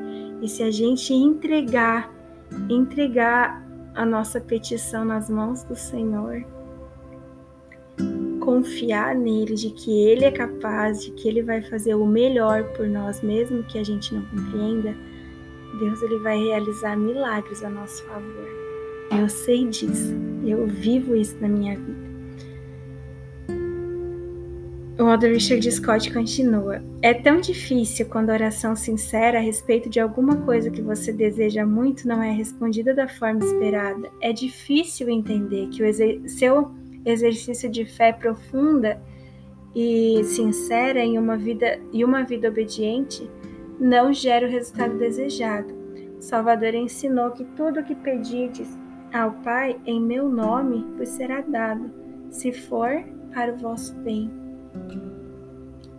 E 0.42 0.48
se 0.48 0.64
a 0.64 0.72
gente 0.72 1.14
entregar, 1.14 2.14
entregar 2.70 3.66
a 3.96 4.06
nossa 4.06 4.40
petição 4.40 5.06
nas 5.06 5.30
mãos 5.30 5.64
do 5.64 5.76
Senhor, 5.76 6.46
confiar 8.40 9.16
nele, 9.16 9.56
de 9.56 9.70
que 9.70 9.92
ele 9.92 10.26
é 10.26 10.32
capaz, 10.32 11.04
de 11.04 11.12
que 11.12 11.28
ele 11.28 11.44
vai 11.44 11.62
fazer 11.62 11.96
o 11.96 12.06
melhor 12.06 12.64
por 12.74 12.88
nós, 12.88 13.22
mesmo 13.22 13.64
que 13.64 13.78
a 13.78 13.84
gente 13.84 14.14
não 14.14 14.26
compreenda, 14.26 14.96
Deus 15.78 16.02
ele 16.02 16.18
vai 16.20 16.38
realizar 16.38 16.98
milagres 16.98 17.64
a 17.64 17.70
nosso 17.70 18.04
favor. 18.06 18.48
Eu 19.20 19.28
sei 19.28 19.66
disso, 19.66 20.14
eu 20.46 20.68
vivo 20.68 21.16
isso 21.16 21.38
na 21.40 21.48
minha 21.48 21.78
vida. 21.78 22.10
o 25.00 25.08
Alder 25.08 25.34
Richard 25.34 25.72
Scott 25.72 26.12
continua: 26.12 26.84
É 27.02 27.14
tão 27.14 27.40
difícil 27.40 28.06
quando 28.08 28.30
a 28.30 28.34
oração 28.34 28.76
sincera 28.76 29.40
a 29.40 29.42
respeito 29.42 29.90
de 29.90 30.00
alguma 30.00 30.38
coisa 30.38 30.70
que 30.70 30.82
você 30.82 31.14
deseja 31.14 31.66
muito 31.66 32.08
não 32.08 32.22
é 32.22 32.32
respondida 32.32 32.94
da 32.94 33.08
forma 33.08 33.44
esperada. 33.44 34.10
É 34.22 34.34
difícil 34.34 35.10
entender 35.10 35.68
que 35.70 35.82
o 35.82 35.86
exer 35.86 36.22
seu 36.28 36.72
exercício 37.06 37.70
de 37.70 37.86
fé 37.86 38.12
profunda 38.12 39.02
e 39.74 40.22
sincera 40.26 41.00
em 41.00 41.18
uma 41.18 41.38
vida 41.38 41.80
e 41.94 42.04
uma 42.04 42.24
vida 42.24 42.50
obediente 42.50 43.30
não 43.80 44.12
gera 44.12 44.46
o 44.46 44.50
resultado 44.50 44.98
desejado. 44.98 45.74
Salvador 46.20 46.76
ensinou 46.76 47.32
que 47.32 47.46
tudo 47.56 47.80
o 47.80 47.84
que 47.84 47.96
pedirdes 47.96 48.78
ao 49.14 49.32
Pai 49.32 49.80
em 49.86 50.02
meu 50.02 50.28
nome 50.28 50.86
vos 50.98 51.10
será 51.10 51.42
dado, 51.42 51.90
se 52.30 52.52
for 52.52 53.04
para 53.34 53.54
o 53.54 53.58
vosso 53.58 53.96
bem. 54.00 54.30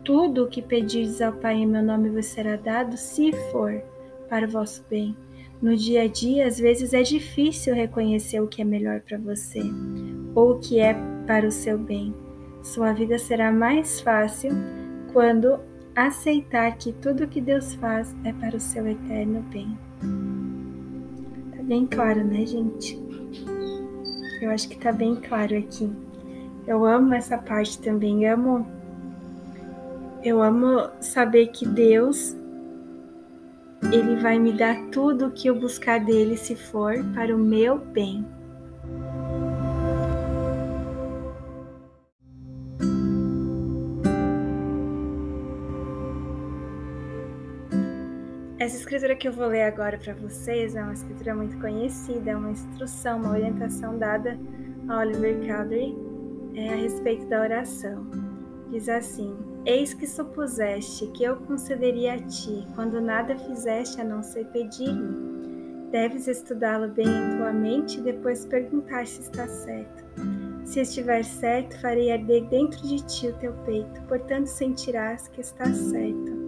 Tudo 0.05 0.45
o 0.45 0.49
que 0.49 0.61
pedirdes 0.61 1.23
ao 1.23 1.33
Pai 1.33 1.55
em 1.55 1.67
meu 1.67 1.83
nome 1.83 2.11
vos 2.11 2.27
será 2.27 2.57
dado, 2.57 2.97
se 2.97 3.33
for 3.51 3.83
para 4.29 4.47
o 4.47 4.51
vosso 4.51 4.85
bem. 4.91 5.17
No 5.61 5.77
dia 5.77 6.03
a 6.03 6.07
dia, 6.07 6.47
às 6.47 6.59
vezes 6.59 6.95
é 6.95 7.03
difícil 7.03 7.75
reconhecer 7.75 8.41
o 8.41 8.47
que 8.47 8.63
é 8.63 8.65
melhor 8.65 9.01
para 9.01 9.19
você 9.19 9.63
ou 10.35 10.53
o 10.53 10.59
que 10.59 10.81
é 10.81 10.95
para 11.27 11.47
o 11.47 11.51
seu 11.51 11.79
bem. 11.79 12.15
Sua 12.63 12.93
vida 12.93 13.19
será 13.19 13.51
mais 13.51 14.01
fácil 14.01 14.51
quando 15.13 15.61
aceitar 16.07 16.77
que 16.77 16.93
tudo 16.93 17.29
que 17.29 17.41
Deus 17.41 17.75
faz 17.75 18.15
é 18.25 18.33
para 18.33 18.57
o 18.57 18.61
seu 18.61 18.87
eterno 18.87 19.43
bem. 19.51 19.79
Tá 21.57 21.63
bem 21.63 21.87
claro, 21.87 22.25
né, 22.25 22.45
gente? 22.47 22.99
Eu 24.41 24.51
acho 24.51 24.69
que 24.69 24.79
tá 24.79 24.93
bem 24.93 25.17
claro 25.17 25.57
aqui. 25.57 25.91
Eu 26.67 26.85
amo 26.85 27.15
essa 27.15 27.37
parte 27.39 27.79
também, 27.81 28.27
amo 28.27 28.67
eu 30.23 30.43
amo 30.43 30.91
saber 31.01 31.47
que 31.47 31.67
Deus 31.67 32.37
ele 33.91 34.17
vai 34.17 34.39
me 34.39 34.53
dar 34.53 34.77
tudo 34.91 35.27
o 35.27 35.31
que 35.31 35.49
eu 35.49 35.59
buscar 35.59 35.99
dele 35.99 36.37
se 36.37 36.55
for 36.55 37.03
para 37.15 37.35
o 37.35 37.39
meu 37.39 37.79
bem. 37.79 38.25
Essa 48.71 48.79
escritura 48.79 49.17
que 49.17 49.27
eu 49.27 49.33
vou 49.33 49.49
ler 49.49 49.63
agora 49.63 49.99
para 49.99 50.15
vocês 50.15 50.77
é 50.77 50.83
uma 50.85 50.93
escritura 50.93 51.35
muito 51.35 51.59
conhecida, 51.59 52.31
é 52.31 52.37
uma 52.37 52.53
instrução, 52.53 53.19
uma 53.19 53.33
orientação 53.33 53.99
dada 53.99 54.39
a 54.87 55.01
Oliver 55.01 55.45
Cowdery 55.45 55.99
é, 56.55 56.69
a 56.69 56.77
respeito 56.77 57.27
da 57.27 57.41
oração. 57.41 58.07
Diz 58.71 58.89
assim: 58.89 59.37
Eis 59.67 59.93
que 59.93 60.07
supuseste 60.07 61.09
que 61.09 61.25
eu 61.25 61.35
concederia 61.39 62.15
a 62.15 62.19
ti, 62.19 62.65
quando 62.77 63.01
nada 63.01 63.37
fizeste 63.37 64.01
a 64.01 64.05
não 64.05 64.23
ser 64.23 64.47
pedir-me. 64.53 65.91
Deves 65.91 66.29
estudá-lo 66.29 66.93
bem 66.93 67.09
em 67.09 67.39
tua 67.39 67.53
mente 67.53 67.99
e 67.99 68.03
depois 68.03 68.47
perguntar 68.47 69.05
se 69.05 69.21
está 69.21 69.49
certo. 69.49 70.05
Se 70.65 70.79
estiver 70.79 71.25
certo, 71.25 71.77
farei 71.81 72.13
arder 72.13 72.45
dentro 72.45 72.87
de 72.87 73.05
ti 73.05 73.27
o 73.27 73.35
teu 73.39 73.53
peito, 73.65 74.01
portanto 74.03 74.47
sentirás 74.47 75.27
que 75.27 75.41
está 75.41 75.65
certo. 75.65 76.40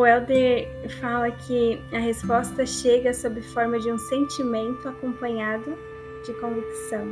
O 0.00 0.06
Elder 0.06 0.66
fala 0.98 1.30
que 1.30 1.78
a 1.92 1.98
resposta 1.98 2.64
chega 2.64 3.12
sob 3.12 3.38
forma 3.42 3.78
de 3.78 3.92
um 3.92 3.98
sentimento 3.98 4.88
acompanhado 4.88 5.76
de 6.24 6.32
convicção. 6.40 7.06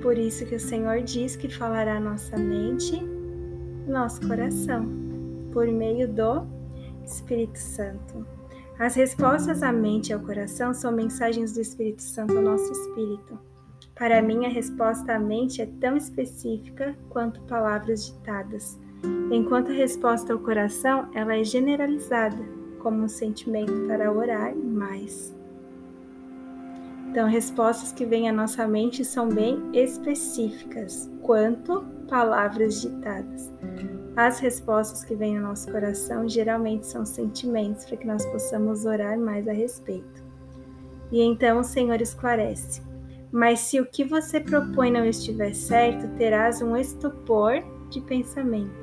Por 0.00 0.16
isso 0.16 0.46
que 0.46 0.54
o 0.54 0.60
Senhor 0.60 1.02
diz 1.02 1.34
que 1.34 1.48
falará 1.48 1.98
nossa 1.98 2.36
mente, 2.36 3.02
nosso 3.84 4.24
coração, 4.28 4.86
por 5.52 5.66
meio 5.66 6.06
do 6.06 6.46
Espírito 7.04 7.58
Santo. 7.58 8.24
As 8.78 8.94
respostas 8.94 9.60
à 9.60 9.72
mente 9.72 10.10
e 10.10 10.12
ao 10.12 10.20
coração 10.20 10.72
são 10.72 10.92
mensagens 10.92 11.52
do 11.52 11.60
Espírito 11.60 12.02
Santo 12.02 12.36
ao 12.36 12.44
nosso 12.44 12.70
espírito. 12.70 13.36
Para 13.96 14.22
mim, 14.22 14.46
a 14.46 14.48
resposta 14.48 15.14
à 15.14 15.18
mente 15.18 15.60
é 15.62 15.66
tão 15.80 15.96
específica 15.96 16.96
quanto 17.10 17.42
palavras 17.42 18.06
ditadas 18.06 18.78
enquanto 19.30 19.70
a 19.70 19.74
resposta 19.74 20.32
ao 20.32 20.38
coração 20.38 21.08
ela 21.14 21.36
é 21.36 21.42
generalizada, 21.42 22.42
como 22.78 23.02
um 23.02 23.08
sentimento 23.08 23.72
para 23.86 24.12
orar 24.12 24.54
mais. 24.54 25.34
Então, 27.08 27.28
respostas 27.28 27.92
que 27.92 28.06
vêm 28.06 28.28
à 28.28 28.32
nossa 28.32 28.66
mente 28.66 29.04
são 29.04 29.28
bem 29.28 29.62
específicas, 29.72 31.10
quanto 31.22 31.84
palavras 32.08 32.80
ditadas. 32.80 33.52
As 34.16 34.38
respostas 34.38 35.04
que 35.04 35.14
vêm 35.14 35.36
ao 35.36 35.44
nosso 35.44 35.70
coração 35.70 36.28
geralmente 36.28 36.86
são 36.86 37.04
sentimentos 37.04 37.84
para 37.84 37.96
que 37.98 38.06
nós 38.06 38.24
possamos 38.26 38.84
orar 38.84 39.18
mais 39.18 39.46
a 39.46 39.52
respeito. 39.52 40.22
E 41.10 41.20
então 41.22 41.60
o 41.60 41.64
Senhor 41.64 42.00
esclarece: 42.00 42.82
Mas 43.30 43.60
se 43.60 43.78
o 43.78 43.86
que 43.86 44.04
você 44.04 44.40
propõe 44.40 44.90
não 44.90 45.04
estiver 45.04 45.54
certo, 45.54 46.08
terás 46.16 46.62
um 46.62 46.76
estupor 46.76 47.62
de 47.90 48.00
pensamento 48.00 48.81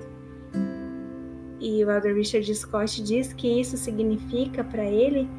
e 1.59 1.83
o 1.83 1.91
Elder 1.91 2.15
Richard 2.15 2.53
Scott 2.55 3.01
diz 3.01 3.33
que 3.33 3.47
isso 3.59 3.77
significa 3.77 4.63
para 4.63 4.85
ele 4.85 5.29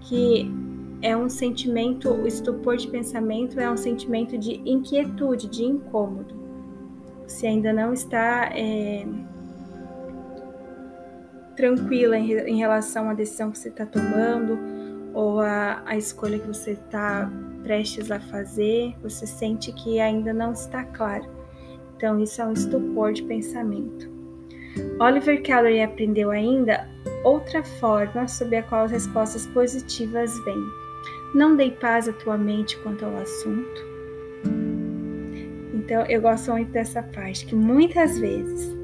que 0.00 0.50
é 1.02 1.16
um 1.16 1.28
sentimento, 1.28 2.10
o 2.10 2.26
estupor 2.26 2.76
de 2.76 2.88
pensamento 2.88 3.60
é 3.60 3.70
um 3.70 3.76
sentimento 3.76 4.36
de 4.36 4.60
inquietude, 4.68 5.48
de 5.48 5.64
incômodo. 5.64 6.34
Se 7.26 7.46
ainda 7.46 7.72
não 7.72 7.92
está 7.92 8.50
é, 8.52 9.06
tranquila 11.54 12.16
em, 12.16 12.32
em, 12.32 12.56
relação 12.56 13.10
à 13.10 13.14
decisão 13.14 13.50
que 13.50 13.58
você 13.58 13.68
está 13.68 13.84
tomando 13.84 14.58
ou 15.12 15.40
a, 15.40 15.82
a 15.84 15.96
escolha 15.96 16.38
que 16.38 16.46
você 16.46 16.72
está 16.72 17.30
prestes 17.62 18.10
a 18.10 18.18
fazer, 18.18 18.96
você 19.02 19.26
sente 19.26 19.72
que 19.72 20.00
ainda 20.00 20.32
não 20.32 20.52
está 20.52 20.84
claro. 20.84 21.28
Então, 21.96 22.18
isso 22.20 22.40
é 22.40 22.46
um 22.46 22.52
estupor 22.52 23.12
de 23.12 23.24
pensamento. 23.24 24.17
Oliver 25.00 25.42
Cowdery 25.42 25.82
aprendeu 25.82 26.30
ainda 26.30 26.88
outra 27.24 27.62
forma 27.62 28.26
sob 28.26 28.56
a 28.56 28.62
qual 28.62 28.84
as 28.84 28.90
respostas 28.90 29.46
positivas 29.46 30.38
vêm. 30.44 30.62
Não 31.34 31.56
dei 31.56 31.70
paz 31.70 32.08
à 32.08 32.12
tua 32.12 32.36
mente 32.36 32.76
quanto 32.78 33.04
ao 33.04 33.16
assunto. 33.16 33.88
Então, 35.74 36.04
eu 36.06 36.20
gosto 36.20 36.50
muito 36.50 36.70
dessa 36.70 37.02
parte, 37.02 37.46
que 37.46 37.54
muitas 37.54 38.18
vezes, 38.18 38.76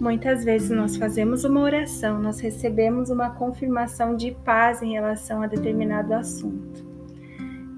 muitas 0.00 0.44
vezes 0.44 0.70
nós 0.70 0.96
fazemos 0.96 1.44
uma 1.44 1.60
oração, 1.60 2.20
nós 2.20 2.40
recebemos 2.40 3.10
uma 3.10 3.30
confirmação 3.30 4.16
de 4.16 4.30
paz 4.44 4.80
em 4.82 4.92
relação 4.92 5.42
a 5.42 5.46
determinado 5.46 6.14
assunto. 6.14 6.85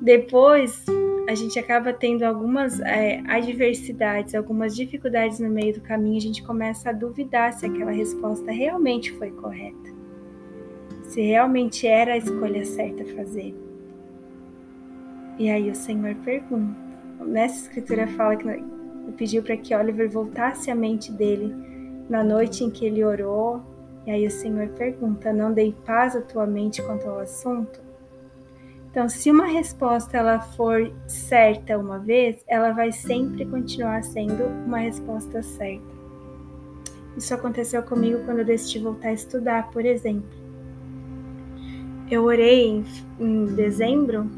Depois, 0.01 0.87
a 1.29 1.35
gente 1.35 1.59
acaba 1.59 1.93
tendo 1.93 2.23
algumas 2.23 2.81
é, 2.81 3.21
adversidades, 3.27 4.35
algumas 4.35 4.75
dificuldades 4.75 5.41
no 5.41 5.51
meio 5.51 5.75
do 5.75 5.81
caminho, 5.81 6.17
a 6.17 6.21
gente 6.21 6.43
começa 6.43 6.91
a 6.91 6.93
duvidar 6.93 7.53
se 7.53 7.67
aquela 7.67 7.91
resposta 7.91 8.51
realmente 8.51 9.13
foi 9.13 9.31
correta, 9.33 9.91
se 11.03 11.21
realmente 11.21 11.87
era 11.87 12.15
a 12.15 12.17
escolha 12.17 12.65
certa 12.65 13.03
a 13.03 13.17
fazer. 13.17 13.55
E 15.39 15.51
aí 15.51 15.71
o 15.71 15.75
Senhor 15.75 16.15
pergunta. 16.25 16.89
Nessa 17.27 17.67
escritura 17.67 18.07
fala 18.07 18.37
que 18.37 18.47
pediu 19.17 19.43
para 19.43 19.57
que 19.57 19.75
Oliver 19.75 20.09
voltasse 20.09 20.71
a 20.71 20.75
mente 20.75 21.13
dele 21.13 21.55
na 22.09 22.25
noite 22.25 22.65
em 22.65 22.71
que 22.71 22.87
ele 22.87 23.05
orou. 23.05 23.61
E 24.07 24.11
aí 24.11 24.27
o 24.27 24.31
Senhor 24.31 24.69
pergunta: 24.71 25.33
Não 25.33 25.53
dei 25.53 25.75
paz 25.85 26.17
à 26.17 26.23
tua 26.23 26.47
mente 26.47 26.83
quanto 26.83 27.09
ao 27.09 27.19
assunto? 27.21 27.88
Então, 28.91 29.09
se 29.09 29.30
uma 29.30 29.47
resposta 29.47 30.16
ela 30.16 30.41
for 30.41 30.91
certa 31.07 31.78
uma 31.78 31.99
vez, 31.99 32.43
ela 32.49 32.72
vai 32.72 32.91
sempre 32.91 33.45
continuar 33.45 34.03
sendo 34.03 34.45
uma 34.66 34.78
resposta 34.78 35.43
certa. 35.43 35.99
Isso 37.16 37.34
aconteceu 37.34 37.82
comigo 37.82 38.24
quando 38.24 38.39
eu 38.39 38.45
decidi 38.45 38.78
voltar 38.78 39.09
a 39.09 39.12
estudar, 39.12 39.70
por 39.70 39.84
exemplo. 39.84 40.28
Eu 42.11 42.24
orei 42.24 42.66
em, 42.66 42.84
em 43.20 43.45
dezembro, 43.45 44.30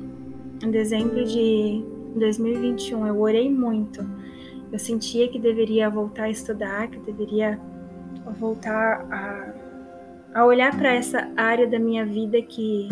em 0.63 0.71
dezembro 0.71 1.25
de 1.25 1.85
2021, 2.17 3.07
eu 3.07 3.21
orei 3.21 3.49
muito. 3.51 4.05
Eu 4.73 4.79
sentia 4.79 5.29
que 5.29 5.39
deveria 5.39 5.89
voltar 5.89 6.25
a 6.25 6.31
estudar, 6.31 6.89
que 6.89 6.99
deveria 6.99 7.61
voltar 8.39 9.07
a, 9.11 10.41
a 10.41 10.45
olhar 10.45 10.77
para 10.77 10.93
essa 10.93 11.31
área 11.37 11.67
da 11.69 11.79
minha 11.79 12.05
vida 12.05 12.43
que 12.43 12.89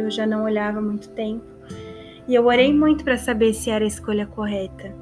eu 0.00 0.10
já 0.10 0.26
não 0.26 0.44
olhava 0.44 0.78
há 0.78 0.82
muito 0.82 1.08
tempo. 1.10 1.44
E 2.28 2.34
eu 2.34 2.46
orei 2.46 2.72
muito 2.72 3.02
para 3.02 3.18
saber 3.18 3.52
se 3.54 3.70
era 3.70 3.84
a 3.84 3.88
escolha 3.88 4.26
correta, 4.26 4.94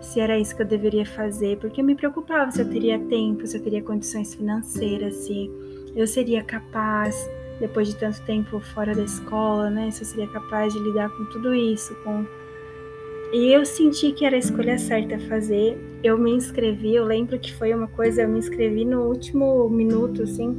se 0.00 0.20
era 0.20 0.38
isso 0.38 0.54
que 0.54 0.62
eu 0.62 0.66
deveria 0.66 1.06
fazer, 1.06 1.56
porque 1.58 1.80
eu 1.80 1.84
me 1.84 1.94
preocupava 1.94 2.50
se 2.50 2.60
eu 2.60 2.68
teria 2.68 2.98
tempo, 2.98 3.46
se 3.46 3.56
eu 3.56 3.62
teria 3.62 3.82
condições 3.82 4.34
financeiras, 4.34 5.14
se 5.14 5.50
eu 5.96 6.06
seria 6.06 6.42
capaz, 6.42 7.16
depois 7.58 7.88
de 7.88 7.96
tanto 7.96 8.20
tempo 8.22 8.60
fora 8.60 8.94
da 8.94 9.02
escola, 9.02 9.70
né? 9.70 9.90
Se 9.90 10.02
eu 10.02 10.06
seria 10.06 10.28
capaz 10.28 10.72
de 10.72 10.78
lidar 10.80 11.08
com 11.10 11.24
tudo 11.26 11.54
isso, 11.54 11.94
com, 12.02 12.26
E 13.32 13.52
eu 13.52 13.64
senti 13.64 14.12
que 14.12 14.24
era 14.24 14.36
a 14.36 14.38
escolha 14.38 14.78
certa 14.78 15.16
a 15.16 15.20
fazer. 15.20 15.78
Eu 16.02 16.18
me 16.18 16.32
inscrevi, 16.32 16.94
eu 16.94 17.04
lembro 17.04 17.38
que 17.38 17.52
foi 17.52 17.72
uma 17.72 17.88
coisa, 17.88 18.22
eu 18.22 18.28
me 18.28 18.38
inscrevi 18.38 18.84
no 18.84 19.02
último 19.08 19.68
minuto, 19.70 20.22
assim. 20.22 20.54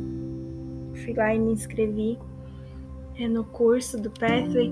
Fui 1.04 1.14
lá 1.14 1.36
e 1.36 1.40
me 1.40 1.52
inscrevi 1.54 2.18
é, 3.18 3.28
no 3.28 3.44
curso 3.44 4.02
do 4.02 4.10
Pathway 4.12 4.72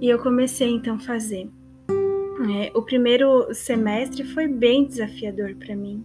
e 0.00 0.08
eu 0.08 0.18
comecei 0.18 0.70
então 0.70 0.96
a 0.96 0.98
fazer. 0.98 1.48
É, 1.88 2.70
o 2.74 2.82
primeiro 2.82 3.52
semestre 3.54 4.22
foi 4.24 4.46
bem 4.46 4.84
desafiador 4.84 5.54
para 5.56 5.74
mim, 5.74 6.04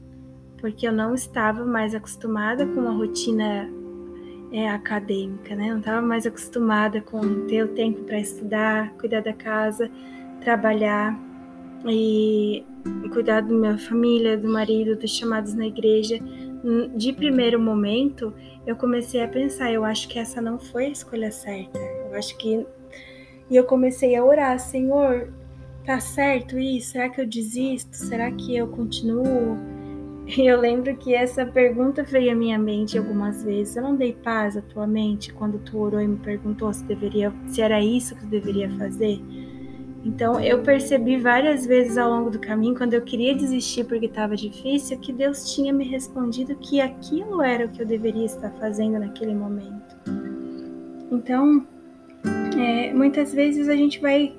porque 0.60 0.88
eu 0.88 0.92
não 0.92 1.14
estava 1.14 1.66
mais 1.66 1.94
acostumada 1.94 2.66
com 2.66 2.88
a 2.88 2.92
rotina 2.92 3.70
é, 4.52 4.70
acadêmica, 4.70 5.56
né? 5.56 5.70
Não 5.70 5.80
estava 5.80 6.02
mais 6.02 6.26
acostumada 6.26 7.02
com 7.02 7.46
ter 7.48 7.64
o 7.64 7.70
tempo 7.70 8.04
para 8.04 8.20
estudar, 8.20 8.92
cuidar 8.94 9.22
da 9.22 9.34
casa, 9.34 9.90
trabalhar 10.42 11.18
e 11.86 12.64
cuidar 13.12 13.42
da 13.42 13.54
minha 13.54 13.78
família, 13.78 14.38
do 14.38 14.48
marido, 14.48 14.96
dos 14.96 15.12
chamados 15.12 15.54
na 15.54 15.68
igreja. 15.68 16.20
De 16.96 17.12
primeiro 17.14 17.60
momento, 17.60 18.34
eu 18.68 18.76
comecei 18.76 19.24
a 19.24 19.28
pensar, 19.28 19.72
eu 19.72 19.84
acho 19.84 20.08
que 20.08 20.20
essa 20.20 20.42
não 20.42 20.60
foi 20.60 20.86
a 20.86 20.90
escolha 20.90 21.32
certa. 21.32 21.80
Eu 21.80 22.16
acho 22.16 22.38
que 22.38 22.66
e 23.52 23.56
eu 23.58 23.66
comecei 23.66 24.16
a 24.16 24.24
orar, 24.24 24.58
Senhor, 24.60 25.34
tá 25.86 26.00
certo 26.00 26.58
isso? 26.58 26.92
Será 26.92 27.10
que 27.10 27.20
eu 27.20 27.28
desisto? 27.28 27.98
Será 27.98 28.32
que 28.32 28.56
eu 28.56 28.66
continuo? 28.70 29.58
E 30.26 30.48
eu 30.48 30.58
lembro 30.58 30.96
que 30.96 31.14
essa 31.14 31.46
pergunta 31.46 32.02
veio 32.02 32.32
à 32.32 32.36
minha 32.36 32.58
mente 32.58 32.98
algumas 32.98 33.44
vezes. 33.44 33.76
Eu 33.76 33.84
não 33.84 33.98
dei 33.98 34.14
paz 34.14 34.56
à 34.56 34.62
tua 34.62 34.88
mente 34.88 35.34
quando 35.34 35.60
tu 35.60 35.80
orou 35.80 36.00
e 36.00 36.08
me 36.08 36.18
perguntou 36.18 36.72
se 36.72 36.86
deveria, 36.86 37.34
se 37.48 37.62
era 37.62 37.82
isso 37.82 38.16
que 38.16 38.22
tu 38.22 38.28
deveria 38.28 38.70
fazer. 38.78 39.20
Então 40.04 40.40
eu 40.40 40.64
percebi 40.64 41.18
várias 41.18 41.66
vezes 41.66 41.98
ao 41.98 42.10
longo 42.10 42.30
do 42.32 42.40
caminho, 42.40 42.76
quando 42.76 42.94
eu 42.94 43.02
queria 43.02 43.36
desistir 43.36 43.84
porque 43.84 44.08
estava 44.08 44.36
difícil, 44.36 44.98
que 44.98 45.14
Deus 45.14 45.54
tinha 45.54 45.72
me 45.72 45.84
respondido 45.84 46.56
que 46.56 46.82
aquilo 46.82 47.42
era 47.42 47.66
o 47.66 47.70
que 47.70 47.82
eu 47.82 47.86
deveria 47.86 48.26
estar 48.26 48.50
fazendo 48.52 49.00
naquele 49.00 49.36
momento. 49.36 49.96
Então, 51.12 51.68
é, 52.58 52.94
muitas 52.94 53.34
vezes 53.34 53.68
a 53.68 53.76
gente 53.76 54.00
vai 54.00 54.34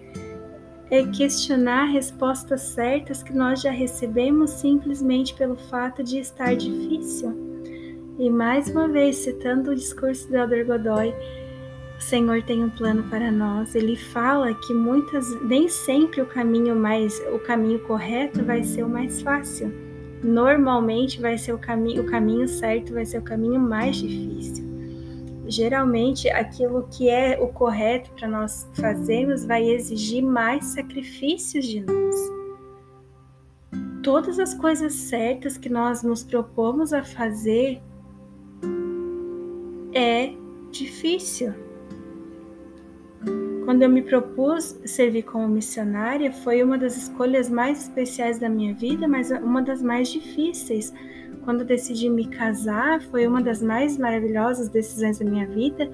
é 0.90 1.06
questionar 1.06 1.86
respostas 1.86 2.60
certas 2.60 3.22
que 3.22 3.32
nós 3.32 3.62
já 3.62 3.70
recebemos 3.70 4.50
simplesmente 4.50 5.32
pelo 5.32 5.56
fato 5.56 6.02
de 6.02 6.18
estar 6.18 6.54
difícil. 6.54 7.34
E 8.18 8.28
mais 8.28 8.68
uma 8.68 8.86
vez, 8.86 9.16
citando 9.16 9.70
o 9.70 9.74
discurso 9.74 10.28
do 10.28 10.36
Elder 10.36 10.66
Godoy, 10.66 11.14
o 12.02 12.04
Senhor 12.04 12.42
tem 12.42 12.64
um 12.64 12.68
plano 12.68 13.04
para 13.04 13.30
nós. 13.30 13.76
Ele 13.76 13.94
fala 13.94 14.52
que 14.52 14.74
muitas, 14.74 15.40
nem 15.40 15.68
sempre 15.68 16.20
o 16.20 16.26
caminho 16.26 16.74
mais, 16.74 17.22
o 17.32 17.38
caminho 17.38 17.78
correto 17.78 18.44
vai 18.44 18.64
ser 18.64 18.82
o 18.82 18.88
mais 18.88 19.22
fácil. 19.22 19.72
Normalmente 20.20 21.20
vai 21.20 21.38
ser 21.38 21.52
o 21.52 21.58
caminho, 21.58 22.02
o 22.02 22.06
caminho 22.06 22.48
certo 22.48 22.92
vai 22.92 23.06
ser 23.06 23.18
o 23.18 23.22
caminho 23.22 23.60
mais 23.60 23.96
difícil 23.96 24.72
geralmente 25.44 26.30
aquilo 26.30 26.88
que 26.88 27.10
é 27.10 27.38
o 27.38 27.48
correto 27.48 28.10
para 28.12 28.26
nós 28.26 28.66
fazermos 28.74 29.44
vai 29.44 29.68
exigir 29.68 30.22
mais 30.22 30.64
sacrifícios 30.66 31.66
de 31.66 31.80
nós. 31.80 32.16
Todas 34.02 34.38
as 34.38 34.54
coisas 34.54 34.94
certas 34.94 35.58
que 35.58 35.68
nós 35.68 36.02
nos 36.02 36.24
propomos 36.24 36.94
a 36.94 37.04
fazer 37.04 37.82
é 39.92 40.32
difícil. 40.70 41.52
Quando 43.64 43.82
eu 43.82 43.88
me 43.88 44.02
propus 44.02 44.76
servir 44.84 45.22
como 45.22 45.48
missionária, 45.48 46.32
foi 46.32 46.62
uma 46.62 46.76
das 46.76 46.96
escolhas 46.96 47.48
mais 47.48 47.82
especiais 47.82 48.38
da 48.38 48.48
minha 48.48 48.74
vida, 48.74 49.06
mas 49.06 49.30
uma 49.30 49.62
das 49.62 49.80
mais 49.80 50.08
difíceis, 50.08 50.92
quando 51.44 51.64
decidi 51.64 52.08
me 52.08 52.26
casar, 52.26 53.00
foi 53.02 53.26
uma 53.26 53.40
das 53.40 53.62
mais 53.62 53.96
maravilhosas 53.96 54.68
decisões 54.68 55.20
da 55.20 55.24
minha 55.24 55.46
vida, 55.46 55.88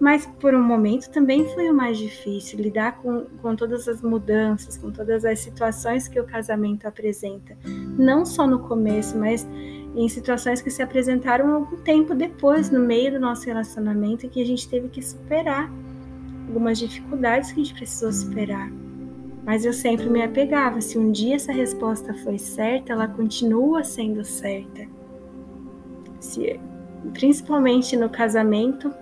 mas 0.00 0.26
por 0.40 0.52
um 0.52 0.62
momento 0.62 1.10
também 1.10 1.46
foi 1.54 1.70
o 1.70 1.74
mais 1.74 1.96
difícil 1.96 2.58
lidar 2.58 2.98
com, 3.00 3.24
com 3.40 3.54
todas 3.54 3.86
as 3.86 4.02
mudanças, 4.02 4.76
com 4.76 4.90
todas 4.90 5.24
as 5.24 5.38
situações 5.38 6.08
que 6.08 6.18
o 6.18 6.24
casamento 6.24 6.86
apresenta. 6.86 7.56
Não 7.96 8.26
só 8.26 8.48
no 8.48 8.58
começo, 8.58 9.16
mas 9.16 9.46
em 9.94 10.08
situações 10.08 10.60
que 10.60 10.70
se 10.70 10.82
apresentaram 10.82 11.54
algum 11.54 11.76
tempo 11.76 12.16
depois, 12.16 12.68
no 12.68 12.80
meio 12.80 13.12
do 13.12 13.20
nosso 13.20 13.46
relacionamento, 13.46 14.28
que 14.28 14.42
a 14.42 14.46
gente 14.46 14.68
teve 14.68 14.88
que 14.88 15.00
superar 15.00 15.70
algumas 16.46 16.78
dificuldades 16.78 17.52
que 17.52 17.60
a 17.60 17.64
gente 17.64 17.74
precisou 17.74 18.12
superar. 18.12 18.70
Mas 19.44 19.64
eu 19.64 19.72
sempre 19.72 20.08
me 20.08 20.22
apegava. 20.22 20.80
Se 20.80 20.98
um 20.98 21.10
dia 21.10 21.36
essa 21.36 21.52
resposta 21.52 22.14
foi 22.14 22.38
certa, 22.38 22.92
ela 22.92 23.08
continua 23.08 23.82
sendo 23.82 24.24
certa. 24.24 24.86
Se, 26.20 26.60
principalmente 27.12 27.96
no 27.96 28.08
casamento, 28.08 28.92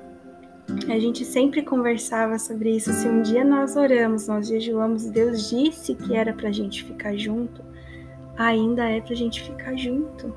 a 0.88 0.98
gente 0.98 1.24
sempre 1.24 1.62
conversava 1.62 2.38
sobre 2.38 2.76
isso. 2.76 2.92
Se 2.92 3.06
um 3.06 3.20
dia 3.20 3.44
nós 3.44 3.76
oramos, 3.76 4.28
nós 4.28 4.48
jejuamos, 4.48 5.04
Deus 5.06 5.50
disse 5.50 5.94
que 5.94 6.14
era 6.14 6.32
para 6.32 6.48
a 6.48 6.52
gente 6.52 6.84
ficar 6.84 7.16
junto, 7.16 7.62
ainda 8.36 8.88
é 8.88 9.00
para 9.00 9.12
a 9.12 9.16
gente 9.16 9.42
ficar 9.42 9.76
junto. 9.76 10.34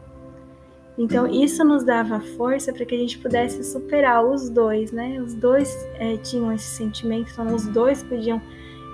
Então 0.97 1.27
isso 1.27 1.63
nos 1.63 1.83
dava 1.83 2.19
força 2.19 2.71
para 2.71 2.85
que 2.85 2.93
a 2.93 2.97
gente 2.97 3.17
pudesse 3.17 3.63
superar 3.63 4.23
os 4.23 4.49
dois, 4.49 4.91
né? 4.91 5.19
Os 5.21 5.33
dois 5.33 5.73
é, 5.95 6.17
tinham 6.17 6.51
esse 6.53 6.77
sentimento, 6.77 7.31
então 7.31 7.53
os 7.53 7.65
dois 7.67 8.03
podiam 8.03 8.41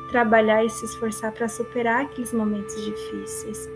trabalhar 0.09 0.63
e 0.63 0.69
se 0.69 0.85
esforçar 0.85 1.31
para 1.31 1.47
superar 1.47 2.05
aqueles 2.05 2.33
momentos 2.33 2.73
difíceis. 2.83 3.69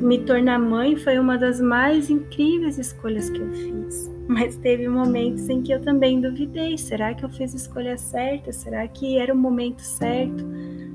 Me 0.00 0.18
tornar 0.18 0.58
mãe 0.58 0.96
foi 0.96 1.18
uma 1.18 1.38
das 1.38 1.60
mais 1.60 2.10
incríveis 2.10 2.78
escolhas 2.78 3.30
que 3.30 3.38
eu 3.38 3.52
fiz. 3.52 4.10
Mas 4.26 4.56
teve 4.56 4.88
momentos 4.88 5.48
em 5.48 5.62
que 5.62 5.72
eu 5.72 5.80
também 5.80 6.20
duvidei: 6.20 6.78
será 6.78 7.12
que 7.14 7.24
eu 7.24 7.28
fiz 7.28 7.52
a 7.52 7.56
escolha 7.56 7.98
certa? 7.98 8.52
Será 8.52 8.86
que 8.88 9.18
era 9.18 9.32
o 9.32 9.36
momento 9.36 9.82
certo? 9.82 10.44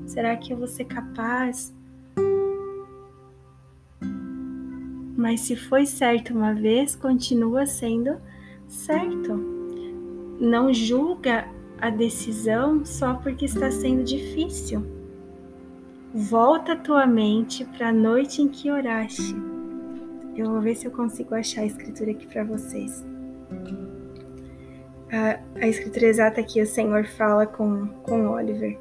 Será 0.06 0.36
que 0.36 0.52
eu 0.52 0.56
vou 0.56 0.66
ser 0.66 0.84
capaz? 0.84 1.74
Mas 5.18 5.40
se 5.40 5.56
foi 5.56 5.84
certo 5.84 6.32
uma 6.32 6.54
vez, 6.54 6.94
continua 6.94 7.66
sendo 7.66 8.20
certo. 8.68 9.34
Não 10.38 10.72
julga 10.72 11.48
a 11.80 11.90
decisão 11.90 12.84
só 12.84 13.14
porque 13.14 13.46
está 13.46 13.68
sendo 13.68 14.04
difícil. 14.04 14.86
Volta 16.14 16.74
a 16.74 16.76
tua 16.76 17.04
mente 17.04 17.64
para 17.64 17.88
a 17.88 17.92
noite 17.92 18.40
em 18.40 18.46
que 18.46 18.70
oraste. 18.70 19.34
Eu 20.36 20.52
vou 20.52 20.60
ver 20.60 20.76
se 20.76 20.86
eu 20.86 20.92
consigo 20.92 21.34
achar 21.34 21.62
a 21.62 21.66
escritura 21.66 22.12
aqui 22.12 22.24
para 22.28 22.44
vocês. 22.44 23.04
A, 25.10 25.40
a, 25.60 25.66
escritura 25.66 26.06
exata 26.06 26.44
que 26.44 26.62
o 26.62 26.66
Senhor 26.66 27.04
fala 27.04 27.44
com, 27.44 27.88
com 28.04 28.28
Oliver. 28.28 28.78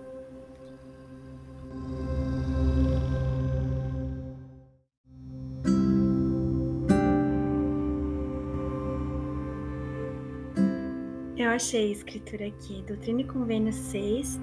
Achei 11.58 11.90
a 11.90 11.92
escritura 11.92 12.46
aqui, 12.46 12.84
Doutrina 12.88 13.22
e 13.22 13.24
Convênio 13.24 13.74
6, 13.74 14.40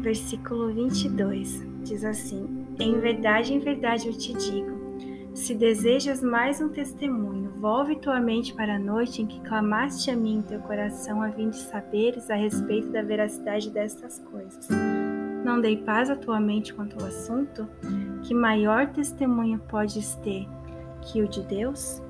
versículo 0.00 0.72
22. 0.72 1.66
Diz 1.82 2.04
assim: 2.04 2.64
Em 2.78 2.98
verdade, 3.00 3.52
em 3.52 3.58
verdade 3.58 4.06
eu 4.06 4.16
te 4.16 4.32
digo: 4.34 4.70
se 5.34 5.52
desejas 5.52 6.22
mais 6.22 6.60
um 6.60 6.68
testemunho, 6.68 7.50
volve 7.58 7.96
tua 7.96 8.20
mente 8.20 8.54
para 8.54 8.76
a 8.76 8.78
noite 8.78 9.20
em 9.20 9.26
que 9.26 9.40
clamaste 9.40 10.12
a 10.12 10.16
mim 10.16 10.36
em 10.36 10.42
teu 10.42 10.60
coração, 10.60 11.22
a 11.22 11.32
fim 11.32 11.50
de 11.50 11.58
saberes 11.58 12.30
a 12.30 12.36
respeito 12.36 12.88
da 12.90 13.02
veracidade 13.02 13.68
destas 13.70 14.20
coisas. 14.20 14.68
Não 15.44 15.60
dei 15.60 15.78
paz 15.78 16.08
à 16.08 16.14
tua 16.14 16.38
mente 16.38 16.72
quanto 16.72 17.00
ao 17.00 17.08
assunto? 17.08 17.68
Que 18.22 18.32
maior 18.32 18.92
testemunho 18.92 19.58
podes 19.68 20.14
ter 20.16 20.46
que 21.02 21.20
o 21.20 21.28
de 21.28 21.42
Deus? 21.42 22.00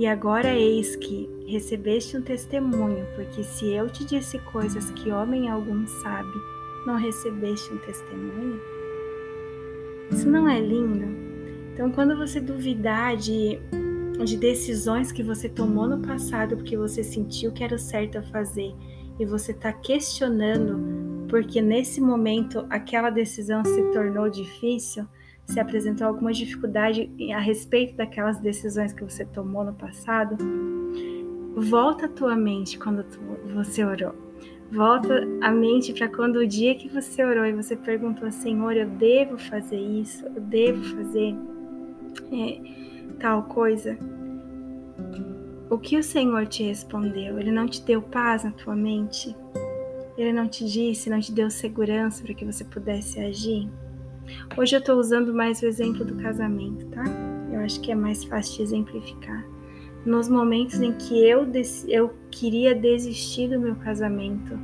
E 0.00 0.06
agora 0.06 0.56
eis 0.56 0.96
que 0.96 1.28
recebeste 1.46 2.16
um 2.16 2.22
testemunho, 2.22 3.06
porque 3.14 3.44
se 3.44 3.70
eu 3.70 3.86
te 3.90 4.02
disse 4.02 4.38
coisas 4.38 4.90
que 4.92 5.10
homem 5.10 5.50
algum 5.50 5.86
sabe, 5.86 6.32
não 6.86 6.96
recebeste 6.96 7.70
um 7.70 7.76
testemunho? 7.76 8.58
Isso 10.10 10.26
não 10.26 10.48
é 10.48 10.58
lindo? 10.58 11.04
Então, 11.74 11.92
quando 11.92 12.16
você 12.16 12.40
duvidar 12.40 13.14
de, 13.14 13.58
de 14.24 14.38
decisões 14.38 15.12
que 15.12 15.22
você 15.22 15.50
tomou 15.50 15.86
no 15.86 16.00
passado 16.00 16.56
porque 16.56 16.78
você 16.78 17.04
sentiu 17.04 17.52
que 17.52 17.62
era 17.62 17.74
o 17.74 17.78
certo 17.78 18.16
a 18.16 18.22
fazer 18.22 18.74
e 19.18 19.26
você 19.26 19.52
está 19.52 19.70
questionando 19.70 21.28
porque 21.28 21.60
nesse 21.60 22.00
momento 22.00 22.64
aquela 22.70 23.10
decisão 23.10 23.62
se 23.66 23.82
tornou 23.92 24.30
difícil, 24.30 25.06
se 25.50 25.58
apresentou 25.58 26.06
alguma 26.06 26.32
dificuldade 26.32 27.10
a 27.34 27.40
respeito 27.40 27.96
daquelas 27.96 28.38
decisões 28.38 28.92
que 28.92 29.02
você 29.02 29.24
tomou 29.24 29.64
no 29.64 29.74
passado, 29.74 30.36
volta 31.56 32.06
a 32.06 32.08
tua 32.08 32.36
mente 32.36 32.78
quando 32.78 33.02
tu, 33.02 33.18
você 33.52 33.84
orou. 33.84 34.14
Volta 34.70 35.26
a 35.40 35.50
mente 35.50 35.92
para 35.92 36.08
quando 36.08 36.36
o 36.36 36.46
dia 36.46 36.76
que 36.76 36.88
você 36.88 37.24
orou 37.24 37.44
e 37.44 37.52
você 37.52 37.74
perguntou, 37.74 38.30
Senhor, 38.30 38.76
eu 38.76 38.86
devo 38.86 39.36
fazer 39.36 39.80
isso, 39.80 40.24
eu 40.26 40.40
devo 40.40 40.84
fazer 40.94 41.34
é, 42.32 43.14
tal 43.18 43.42
coisa. 43.42 43.98
O 45.68 45.76
que 45.76 45.96
o 45.96 46.02
Senhor 46.02 46.46
te 46.46 46.62
respondeu? 46.62 47.40
Ele 47.40 47.50
não 47.50 47.66
te 47.66 47.82
deu 47.82 48.00
paz 48.00 48.44
na 48.44 48.52
tua 48.52 48.76
mente? 48.76 49.34
Ele 50.16 50.32
não 50.32 50.46
te 50.46 50.64
disse, 50.64 51.10
não 51.10 51.18
te 51.18 51.32
deu 51.32 51.50
segurança 51.50 52.22
para 52.22 52.34
que 52.34 52.44
você 52.44 52.62
pudesse 52.64 53.18
agir? 53.18 53.68
Hoje 54.56 54.76
eu 54.76 54.80
estou 54.80 54.98
usando 54.98 55.32
mais 55.32 55.62
o 55.62 55.66
exemplo 55.66 56.04
do 56.04 56.14
casamento, 56.16 56.86
tá? 56.86 57.04
Eu 57.52 57.60
acho 57.60 57.80
que 57.80 57.92
é 57.92 57.94
mais 57.94 58.24
fácil 58.24 58.56
de 58.56 58.62
exemplificar 58.62 59.44
nos 60.04 60.28
momentos 60.28 60.80
em 60.80 60.92
que 60.92 61.28
eu, 61.28 61.46
eu 61.88 62.14
queria 62.30 62.74
desistir 62.74 63.48
do 63.48 63.60
meu 63.60 63.74
casamento 63.76 64.58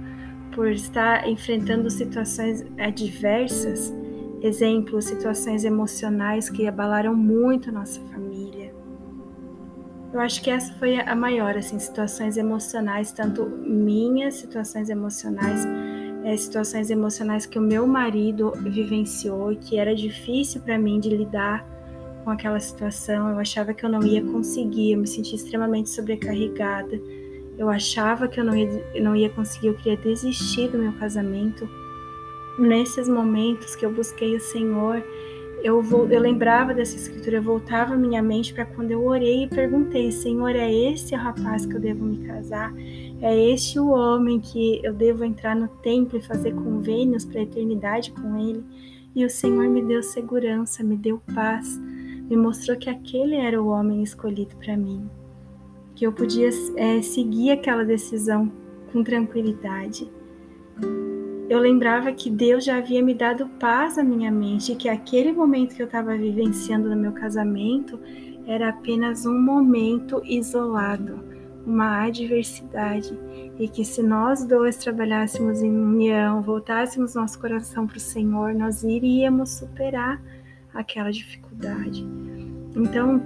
por 0.52 0.68
estar 0.68 1.28
enfrentando 1.28 1.90
situações 1.90 2.64
adversas, 2.78 3.92
exemplo, 4.40 5.00
situações 5.02 5.64
emocionais 5.64 6.48
que 6.48 6.66
abalaram 6.66 7.14
muito 7.14 7.70
nossa 7.70 8.00
família. 8.12 8.74
Eu 10.12 10.20
acho 10.20 10.42
que 10.42 10.50
essa 10.50 10.72
foi 10.74 10.98
a 10.98 11.14
maior, 11.14 11.58
assim, 11.58 11.78
situações 11.78 12.38
emocionais, 12.38 13.12
tanto 13.12 13.44
minhas 13.44 14.34
situações 14.34 14.88
emocionais, 14.88 15.66
é, 16.26 16.36
situações 16.36 16.90
emocionais 16.90 17.46
que 17.46 17.56
o 17.56 17.62
meu 17.62 17.86
marido 17.86 18.52
vivenciou 18.56 19.52
e 19.52 19.56
que 19.56 19.78
era 19.78 19.94
difícil 19.94 20.60
para 20.60 20.76
mim 20.76 20.98
de 20.98 21.08
lidar 21.08 21.64
com 22.24 22.30
aquela 22.30 22.58
situação, 22.58 23.30
eu 23.30 23.38
achava 23.38 23.72
que 23.72 23.86
eu 23.86 23.88
não 23.88 24.02
ia 24.02 24.20
conseguir, 24.20 24.90
eu 24.90 24.98
me 24.98 25.06
sentia 25.06 25.36
extremamente 25.36 25.88
sobrecarregada. 25.88 27.00
Eu 27.56 27.70
achava 27.70 28.26
que 28.26 28.40
eu 28.40 28.44
não 28.44 28.56
ia, 28.56 28.68
não 29.00 29.14
ia 29.14 29.30
conseguir, 29.30 29.68
eu 29.68 29.74
queria 29.74 29.96
desistir 29.96 30.68
do 30.68 30.78
meu 30.78 30.92
casamento. 30.94 31.68
Nesses 32.58 33.08
momentos 33.08 33.76
que 33.76 33.86
eu 33.86 33.92
busquei 33.92 34.34
o 34.34 34.40
Senhor, 34.40 35.04
eu, 35.62 35.80
vou, 35.80 36.08
eu 36.08 36.20
lembrava 36.20 36.74
dessa 36.74 36.96
escritura, 36.96 37.36
eu 37.36 37.42
voltava 37.42 37.94
a 37.94 37.96
minha 37.96 38.20
mente 38.20 38.52
para 38.52 38.66
quando 38.66 38.90
eu 38.90 39.06
orei 39.06 39.44
e 39.44 39.48
perguntei: 39.48 40.10
Senhor, 40.10 40.56
é 40.56 40.72
esse 40.72 41.14
o 41.14 41.18
rapaz 41.18 41.64
que 41.64 41.76
eu 41.76 41.80
devo 41.80 42.04
me 42.04 42.26
casar? 42.26 42.74
É 43.20 43.50
este 43.50 43.78
o 43.78 43.88
homem 43.88 44.40
que 44.40 44.80
eu 44.84 44.92
devo 44.92 45.24
entrar 45.24 45.56
no 45.56 45.68
templo 45.68 46.18
e 46.18 46.22
fazer 46.22 46.54
convênios 46.54 47.24
para 47.24 47.40
a 47.40 47.44
eternidade 47.44 48.12
com 48.12 48.36
ele? 48.36 48.64
E 49.14 49.24
o 49.24 49.30
Senhor 49.30 49.68
me 49.68 49.82
deu 49.82 50.02
segurança, 50.02 50.84
me 50.84 50.96
deu 50.96 51.20
paz 51.34 51.80
me 52.28 52.36
mostrou 52.36 52.76
que 52.76 52.90
aquele 52.90 53.36
era 53.36 53.62
o 53.62 53.68
homem 53.68 54.02
escolhido 54.02 54.56
para 54.56 54.76
mim, 54.76 55.08
que 55.94 56.06
eu 56.06 56.12
podia 56.12 56.50
é, 56.76 57.00
seguir 57.00 57.52
aquela 57.52 57.84
decisão 57.84 58.50
com 58.92 59.02
tranquilidade. 59.02 60.10
Eu 61.48 61.60
lembrava 61.60 62.12
que 62.12 62.28
Deus 62.28 62.64
já 62.64 62.78
havia 62.78 63.00
me 63.00 63.14
dado 63.14 63.46
paz 63.60 63.96
à 63.96 64.02
minha 64.02 64.32
mente, 64.32 64.74
que 64.74 64.88
aquele 64.88 65.32
momento 65.32 65.76
que 65.76 65.82
eu 65.82 65.86
estava 65.86 66.16
vivenciando 66.16 66.90
no 66.90 66.96
meu 66.96 67.12
casamento 67.12 68.00
era 68.46 68.70
apenas 68.70 69.24
um 69.24 69.40
momento 69.40 70.20
isolado, 70.24 71.20
uma 71.66 72.04
adversidade, 72.04 73.18
e 73.58 73.68
que 73.68 73.84
se 73.84 74.02
nós 74.02 74.44
dois 74.44 74.76
trabalhássemos 74.76 75.60
em 75.62 75.70
união, 75.70 76.40
voltássemos 76.40 77.14
nosso 77.14 77.38
coração 77.40 77.86
para 77.86 77.96
o 77.96 78.00
Senhor, 78.00 78.54
nós 78.54 78.84
iríamos 78.84 79.50
superar 79.50 80.22
aquela 80.72 81.10
dificuldade. 81.10 82.06
Então, 82.76 83.20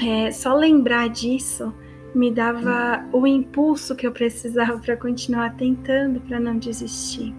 é, 0.00 0.30
só 0.30 0.54
lembrar 0.54 1.08
disso 1.08 1.74
me 2.14 2.30
dava 2.30 3.04
o 3.12 3.26
impulso 3.26 3.94
que 3.94 4.06
eu 4.06 4.12
precisava 4.12 4.78
para 4.78 4.96
continuar 4.96 5.54
tentando, 5.56 6.18
para 6.20 6.40
não 6.40 6.56
desistir. 6.56 7.34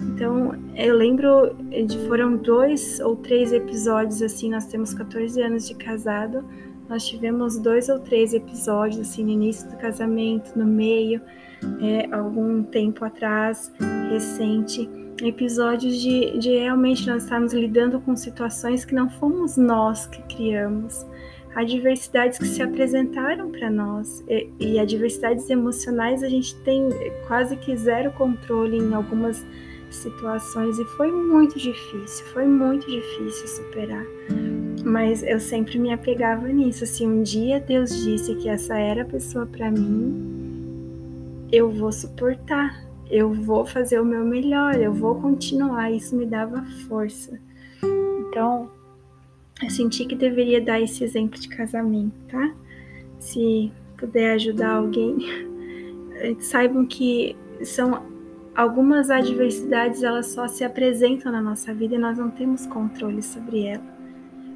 Então, 0.00 0.56
eu 0.74 0.96
lembro 0.96 1.54
de 1.86 1.96
foram 2.08 2.36
dois 2.36 2.98
ou 2.98 3.14
três 3.14 3.52
episódios 3.52 4.20
assim, 4.20 4.50
nós 4.50 4.66
temos 4.66 4.92
14 4.92 5.40
anos 5.40 5.68
de 5.68 5.74
casado, 5.76 6.44
nós 6.92 7.06
tivemos 7.06 7.58
dois 7.58 7.88
ou 7.88 7.98
três 7.98 8.34
episódios 8.34 9.00
assim 9.00 9.24
no 9.24 9.30
início 9.30 9.66
do 9.70 9.78
casamento, 9.78 10.52
no 10.54 10.66
meio, 10.66 11.22
é, 11.80 12.14
algum 12.14 12.62
tempo 12.62 13.02
atrás, 13.02 13.72
recente, 14.10 14.86
episódios 15.22 15.98
de, 15.98 16.38
de 16.38 16.50
realmente 16.50 17.06
nós 17.06 17.22
estarmos 17.22 17.54
lidando 17.54 17.98
com 17.98 18.14
situações 18.14 18.84
que 18.84 18.94
não 18.94 19.08
fomos 19.08 19.56
nós 19.56 20.06
que 20.06 20.20
criamos, 20.34 21.06
adversidades 21.54 22.36
que 22.36 22.46
se 22.46 22.60
apresentaram 22.60 23.50
para 23.50 23.70
nós 23.70 24.22
e, 24.28 24.50
e 24.60 24.78
adversidades 24.78 25.48
emocionais 25.48 26.22
a 26.22 26.28
gente 26.28 26.54
tem 26.56 26.90
quase 27.26 27.56
que 27.56 27.74
zero 27.74 28.12
controle 28.12 28.76
em 28.76 28.92
algumas 28.92 29.42
situações 29.90 30.78
e 30.78 30.84
foi 30.96 31.10
muito 31.10 31.58
difícil, 31.58 32.26
foi 32.34 32.46
muito 32.46 32.86
difícil 32.86 33.48
superar. 33.48 34.04
Mas 34.84 35.22
eu 35.22 35.38
sempre 35.38 35.78
me 35.78 35.92
apegava 35.92 36.48
nisso. 36.48 36.84
Se 36.86 37.06
um 37.06 37.22
dia 37.22 37.60
Deus 37.60 37.90
disse 38.04 38.34
que 38.36 38.48
essa 38.48 38.76
era 38.78 39.02
a 39.02 39.06
pessoa 39.06 39.46
para 39.46 39.70
mim, 39.70 41.48
eu 41.52 41.70
vou 41.70 41.92
suportar 41.92 42.82
eu 43.12 43.30
vou 43.30 43.66
fazer 43.66 44.00
o 44.00 44.04
meu 44.06 44.24
melhor, 44.24 44.74
eu 44.74 44.90
vou 44.90 45.16
continuar. 45.16 45.92
Isso 45.92 46.16
me 46.16 46.24
dava 46.24 46.64
força. 46.88 47.38
Então, 47.84 48.70
eu 49.62 49.68
senti 49.68 50.06
que 50.06 50.16
deveria 50.16 50.62
dar 50.62 50.80
esse 50.80 51.04
exemplo 51.04 51.38
de 51.38 51.46
casamento, 51.46 52.14
tá? 52.26 52.54
Se 53.20 53.70
puder 53.98 54.32
ajudar 54.32 54.76
alguém, 54.76 55.18
saibam 56.40 56.86
que 56.86 57.36
são 57.62 58.02
algumas 58.54 59.10
adversidades, 59.10 60.02
elas 60.02 60.28
só 60.28 60.48
se 60.48 60.64
apresentam 60.64 61.30
na 61.30 61.42
nossa 61.42 61.74
vida 61.74 61.96
e 61.96 61.98
nós 61.98 62.16
não 62.16 62.30
temos 62.30 62.66
controle 62.66 63.22
sobre 63.22 63.66
elas 63.66 64.01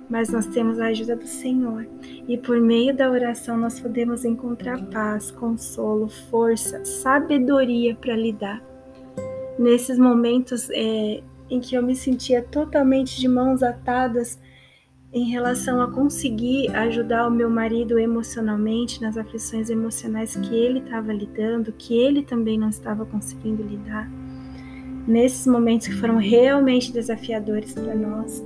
mas 0.09 0.28
nós 0.28 0.46
temos 0.46 0.78
a 0.78 0.86
ajuda 0.86 1.16
do 1.16 1.26
Senhor. 1.26 1.86
E 2.28 2.36
por 2.38 2.61
meio 2.61 2.94
da 2.94 3.11
oração 3.11 3.57
nós 3.57 3.80
podemos 3.80 4.24
encontrar 4.24 4.84
paz, 4.86 5.30
consolo, 5.30 6.09
força, 6.30 6.84
sabedoria 6.84 7.94
para 7.94 8.14
lidar. 8.14 8.62
Nesses 9.59 9.98
momentos 9.98 10.68
é, 10.70 11.22
em 11.50 11.61
que 11.61 11.74
eu 11.74 11.82
me 11.82 11.96
sentia 11.96 12.42
totalmente 12.42 13.18
de 13.18 13.28
mãos 13.28 13.62
atadas 13.62 14.38
em 15.12 15.30
relação 15.30 15.80
a 15.80 15.90
conseguir 15.90 16.68
ajudar 16.76 17.26
o 17.26 17.30
meu 17.30 17.48
marido 17.48 17.98
emocionalmente 17.98 19.00
nas 19.00 19.16
aflições 19.16 19.70
emocionais 19.70 20.36
que 20.36 20.54
ele 20.54 20.80
estava 20.80 21.12
lidando, 21.12 21.72
que 21.72 21.96
ele 21.96 22.22
também 22.22 22.59
não 22.59 22.68
estava 22.68 23.07
conseguindo 23.07 23.62
lidar. 23.62 24.11
Nesses 25.07 25.46
momentos 25.46 25.86
que 25.86 25.94
foram 25.94 26.16
realmente 26.16 26.92
desafiadores 26.92 27.72
para 27.72 27.94
nós, 27.94 28.44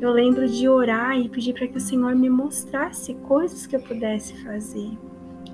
eu 0.00 0.10
lembro 0.10 0.46
de 0.46 0.68
orar 0.68 1.18
e 1.18 1.28
pedir 1.28 1.54
para 1.54 1.66
que 1.66 1.78
o 1.78 1.80
Senhor 1.80 2.14
me 2.14 2.28
mostrasse 2.28 3.14
coisas 3.14 3.66
que 3.66 3.76
eu 3.76 3.80
pudesse 3.80 4.34
fazer. 4.44 4.90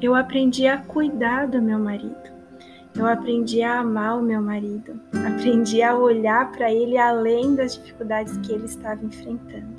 Eu 0.01 0.14
aprendi 0.14 0.66
a 0.66 0.78
cuidar 0.78 1.47
do 1.47 1.62
meu 1.62 1.78
marido. 1.78 2.32
Eu 2.95 3.07
aprendi 3.07 3.62
a 3.62 3.78
amar 3.78 4.18
o 4.18 4.22
meu 4.22 4.43
marido. 4.43 5.01
Aprendi 5.26 5.80
a 5.80 5.97
olhar 5.97 6.51
para 6.51 6.72
ele 6.72 6.99
além 6.99 7.55
das 7.55 7.76
dificuldades 7.76 8.36
que 8.38 8.53
ele 8.53 8.64
estava 8.64 9.05
enfrentando. 9.05 9.76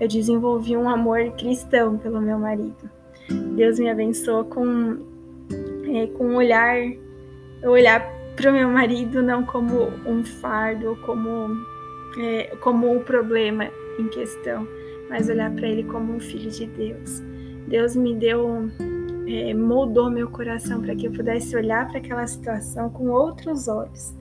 Eu 0.00 0.06
desenvolvi 0.06 0.76
um 0.76 0.88
amor 0.88 1.32
cristão 1.32 1.98
pelo 1.98 2.20
meu 2.20 2.38
marido. 2.38 2.88
Deus 3.56 3.80
me 3.80 3.90
abençoou 3.90 4.44
com, 4.44 4.98
é, 5.92 6.06
com 6.06 6.36
olhar, 6.36 6.76
olhar 7.64 8.00
para 8.36 8.50
o 8.50 8.54
meu 8.54 8.68
marido 8.70 9.20
não 9.22 9.44
como 9.44 9.88
um 10.06 10.24
fardo, 10.24 10.96
como, 11.04 11.48
é, 12.16 12.56
como 12.60 12.90
um 12.90 13.00
problema, 13.00 13.68
em 13.98 14.08
questão, 14.08 14.66
mas 15.08 15.28
olhar 15.28 15.52
para 15.54 15.68
ele 15.68 15.84
como 15.84 16.14
um 16.14 16.20
filho 16.20 16.50
de 16.50 16.66
Deus. 16.66 17.22
Deus 17.66 17.96
me 17.96 18.14
deu, 18.14 18.70
é, 19.26 19.52
moldou 19.52 20.10
meu 20.10 20.30
coração 20.30 20.80
para 20.80 20.94
que 20.94 21.06
eu 21.06 21.12
pudesse 21.12 21.54
olhar 21.56 21.86
para 21.88 21.98
aquela 21.98 22.26
situação 22.26 22.88
com 22.90 23.08
outros 23.08 23.68
olhos. 23.68 24.14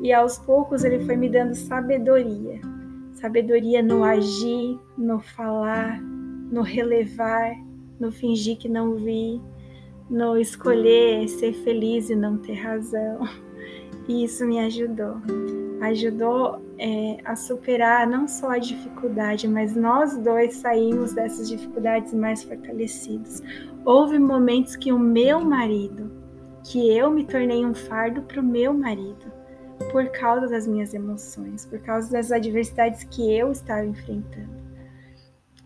E 0.00 0.12
aos 0.12 0.38
poucos 0.38 0.84
ele 0.84 1.04
foi 1.04 1.16
me 1.16 1.28
dando 1.28 1.54
sabedoria, 1.54 2.60
sabedoria 3.14 3.82
no 3.82 4.04
agir, 4.04 4.78
no 4.96 5.18
falar, 5.18 6.00
no 6.00 6.62
relevar, 6.62 7.54
no 7.98 8.12
fingir 8.12 8.58
que 8.58 8.68
não 8.68 8.94
vi, 8.94 9.40
no 10.08 10.36
escolher 10.36 11.26
ser 11.28 11.52
feliz 11.52 12.10
e 12.10 12.14
não 12.14 12.38
ter 12.38 12.54
razão. 12.54 13.20
E 14.08 14.22
isso 14.22 14.46
me 14.46 14.60
ajudou 14.60 15.16
ajudou 15.80 16.60
é, 16.78 17.18
a 17.24 17.36
superar 17.36 18.06
não 18.06 18.26
só 18.26 18.50
a 18.50 18.58
dificuldade, 18.58 19.46
mas 19.46 19.74
nós 19.74 20.16
dois 20.18 20.56
saímos 20.56 21.12
dessas 21.12 21.48
dificuldades 21.48 22.12
mais 22.14 22.42
fortalecidos. 22.42 23.42
Houve 23.84 24.18
momentos 24.18 24.76
que 24.76 24.92
o 24.92 24.98
meu 24.98 25.40
marido, 25.40 26.10
que 26.64 26.96
eu 26.96 27.10
me 27.10 27.24
tornei 27.24 27.64
um 27.64 27.74
fardo 27.74 28.22
para 28.22 28.40
o 28.40 28.44
meu 28.44 28.72
marido, 28.72 29.32
por 29.92 30.08
causa 30.08 30.48
das 30.48 30.66
minhas 30.66 30.94
emoções, 30.94 31.66
por 31.66 31.78
causa 31.80 32.10
das 32.10 32.32
adversidades 32.32 33.04
que 33.04 33.32
eu 33.32 33.52
estava 33.52 33.84
enfrentando. 33.84 34.66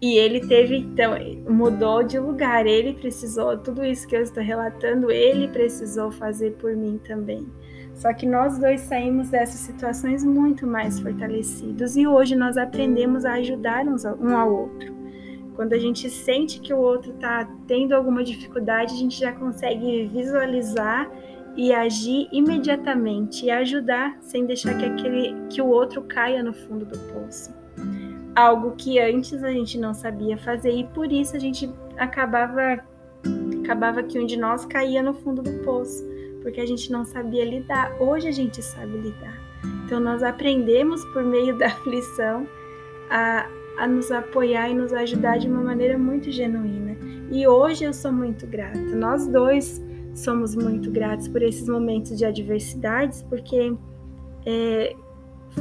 E 0.03 0.17
ele 0.17 0.41
teve, 0.47 0.79
então, 0.79 1.13
mudou 1.49 2.03
de 2.03 2.19
lugar. 2.19 2.67
Ele 2.67 2.95
precisou, 2.95 3.59
tudo 3.59 3.85
isso 3.85 4.09
que 4.09 4.17
eu 4.17 4.23
estou 4.23 4.43
relatando, 4.43 5.11
ele 5.11 5.47
precisou 5.49 6.11
fazer 6.11 6.53
por 6.53 6.75
mim 6.75 6.99
também. 7.07 7.47
Só 8.01 8.15
que 8.15 8.25
nós 8.25 8.59
dois 8.59 8.81
saímos 8.81 9.29
dessas 9.29 9.61
situações 9.61 10.25
muito 10.25 10.67
mais 10.67 10.99
fortalecidos 10.99 11.99
e 11.99 12.07
hoje 12.07 12.35
nós 12.35 12.57
aprendemos 12.57 13.27
a 13.27 13.35
ajudar 13.35 13.87
uns 13.87 14.07
um 14.07 14.35
ao 14.35 14.51
outro. 14.51 14.91
Quando 15.55 15.75
a 15.75 15.79
gente 15.79 16.09
sente 16.09 16.61
que 16.61 16.73
o 16.73 16.79
outro 16.79 17.13
está 17.13 17.47
tendo 17.67 17.93
alguma 17.93 18.25
dificuldade, 18.25 18.95
a 18.95 18.97
gente 18.97 19.21
já 19.21 19.35
consegue 19.35 20.07
visualizar 20.07 21.11
e 21.55 21.75
agir 21.75 22.27
imediatamente 22.33 23.45
e 23.45 23.51
ajudar 23.51 24.17
sem 24.23 24.47
deixar 24.47 24.79
que, 24.79 24.87
aquele, 24.87 25.35
que 25.51 25.61
o 25.61 25.67
outro 25.67 26.01
caia 26.01 26.43
no 26.43 26.55
fundo 26.55 26.87
do 26.87 26.99
poço. 27.13 27.55
Algo 28.35 28.77
que 28.79 28.99
antes 28.99 29.45
a 29.45 29.51
gente 29.51 29.77
não 29.77 29.93
sabia 29.93 30.39
fazer 30.39 30.71
e 30.71 30.85
por 30.85 31.13
isso 31.13 31.37
a 31.37 31.39
gente 31.39 31.71
acabava 31.99 32.83
acabava 33.63 34.03
que 34.03 34.19
um 34.19 34.25
de 34.25 34.39
nós 34.39 34.65
caía 34.65 35.03
no 35.03 35.13
fundo 35.13 35.43
do 35.43 35.53
poço, 35.63 36.03
porque 36.43 36.61
a 36.61 36.67
gente 36.67 36.91
não 36.91 37.05
sabia 37.05 37.45
lidar. 37.45 37.95
Hoje 38.01 38.29
a 38.29 38.33
gente 38.33 38.63
sabe 38.63 38.97
lidar. 38.99 39.39
Então 39.85 40.01
nós 40.01 40.23
aprendemos 40.23 41.05
por 41.07 41.23
meio 41.23 41.57
da 41.57 41.67
aflição 41.67 42.47
a, 43.11 43.47
a 43.79 43.87
nos 43.87 44.11
apoiar 44.11 44.71
e 44.71 44.75
nos 44.75 44.93
ajudar 44.93 45.39
de 45.39 45.49
uma 45.49 45.63
maneira 45.63 45.99
muito 45.99 46.31
genuína. 46.31 46.97
E 47.31 47.47
hoje 47.47 47.85
eu 47.85 47.93
sou 47.93 48.13
muito 48.13 48.47
grata. 48.47 48.79
Nós 48.79 49.27
dois 49.27 49.83
somos 50.15 50.55
muito 50.55 50.91
gratos 50.91 51.29
por 51.29 51.43
esses 51.43 51.69
momentos 51.69 52.17
de 52.17 52.25
adversidades, 52.25 53.23
porque 53.23 53.73
é, 54.47 54.97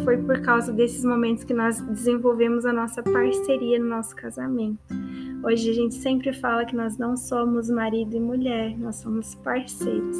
foi 0.03 0.17
por 0.17 0.41
causa 0.41 0.71
desses 0.71 1.03
momentos 1.03 1.43
que 1.43 1.53
nós 1.53 1.81
desenvolvemos 1.81 2.65
a 2.65 2.73
nossa 2.73 3.01
parceria 3.01 3.79
no 3.79 3.85
nosso 3.85 4.15
casamento. 4.15 4.79
Hoje 5.43 5.69
a 5.69 5.73
gente 5.73 5.95
sempre 5.95 6.33
fala 6.33 6.65
que 6.65 6.75
nós 6.75 6.97
não 6.97 7.15
somos 7.15 7.69
marido 7.69 8.15
e 8.15 8.19
mulher, 8.19 8.77
nós 8.77 8.97
somos 8.97 9.35
parceiros, 9.35 10.17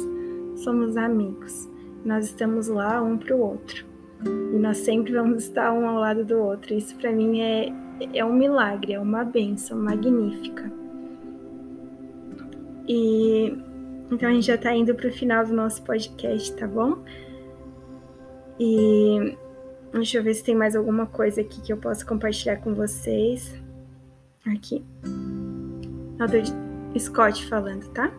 somos 0.56 0.96
amigos. 0.96 1.68
Nós 2.04 2.26
estamos 2.26 2.68
lá 2.68 3.02
um 3.02 3.16
para 3.16 3.36
o 3.36 3.40
outro 3.40 3.84
e 4.24 4.58
nós 4.58 4.78
sempre 4.78 5.12
vamos 5.12 5.44
estar 5.44 5.72
um 5.72 5.88
ao 5.88 6.00
lado 6.00 6.24
do 6.24 6.38
outro. 6.38 6.74
Isso 6.74 6.96
para 6.96 7.12
mim 7.12 7.40
é, 7.40 7.72
é 8.14 8.24
um 8.24 8.32
milagre, 8.32 8.94
é 8.94 9.00
uma 9.00 9.24
bênção 9.24 9.78
magnífica. 9.78 10.70
E 12.88 13.56
então 14.10 14.28
a 14.28 14.32
gente 14.32 14.46
já 14.46 14.56
está 14.56 14.74
indo 14.74 14.94
para 14.94 15.08
o 15.08 15.12
final 15.12 15.46
do 15.46 15.52
nosso 15.52 15.82
podcast, 15.82 16.52
tá 16.56 16.66
bom? 16.66 16.98
E 18.58 19.36
deixa 19.92 20.18
eu 20.18 20.22
ver 20.22 20.34
se 20.34 20.42
tem 20.42 20.54
mais 20.54 20.74
alguma 20.74 21.06
coisa 21.06 21.40
aqui 21.40 21.60
que 21.62 21.72
eu 21.72 21.76
posso 21.76 22.04
compartilhar 22.06 22.56
com 22.56 22.74
vocês. 22.74 23.54
Aqui. 24.46 24.84
Scott 26.98 27.46
falando, 27.46 27.88
tá? 27.92 28.12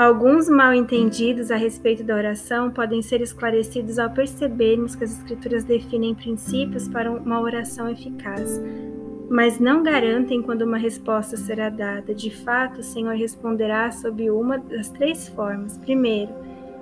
Alguns 0.00 0.48
mal 0.48 0.72
entendidos 0.72 1.50
a 1.50 1.56
respeito 1.56 2.02
da 2.02 2.16
oração 2.16 2.70
podem 2.70 3.02
ser 3.02 3.20
esclarecidos 3.20 3.98
ao 3.98 4.08
percebermos 4.08 4.94
que 4.96 5.04
as 5.04 5.12
Escrituras 5.12 5.62
definem 5.62 6.14
princípios 6.14 6.88
para 6.88 7.12
uma 7.12 7.38
oração 7.38 7.86
eficaz 7.86 8.58
mas 9.32 9.60
não 9.60 9.80
garantem 9.84 10.42
quando 10.42 10.62
uma 10.62 10.76
resposta 10.76 11.36
será 11.36 11.68
dada. 11.68 12.12
De 12.12 12.30
fato, 12.30 12.80
o 12.80 12.82
Senhor 12.82 13.14
responderá 13.14 13.88
sob 13.92 14.28
uma 14.28 14.58
das 14.58 14.88
três 14.88 15.28
formas. 15.28 15.78
Primeiro, 15.78 16.32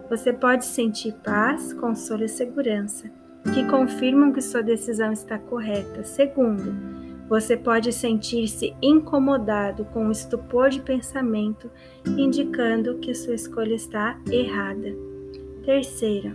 você 0.09 0.33
pode 0.33 0.64
sentir 0.64 1.12
paz, 1.23 1.75
consolo 1.75 2.25
e 2.25 2.29
segurança, 2.29 3.11
que 3.53 3.69
confirmam 3.69 4.33
que 4.33 4.41
sua 4.41 4.62
decisão 4.62 5.12
está 5.12 5.39
correta. 5.39 6.03
Segundo, 6.05 6.75
você 7.29 7.57
pode 7.57 7.93
sentir-se 7.93 8.74
incomodado 8.81 9.85
com 9.87 10.09
o 10.09 10.12
estupor 10.12 10.70
de 10.70 10.81
pensamento, 10.81 11.70
indicando 12.07 12.99
que 12.99 13.14
sua 13.14 13.35
escolha 13.35 13.74
está 13.74 14.18
errada. 14.31 14.95
Terceiro, 15.64 16.35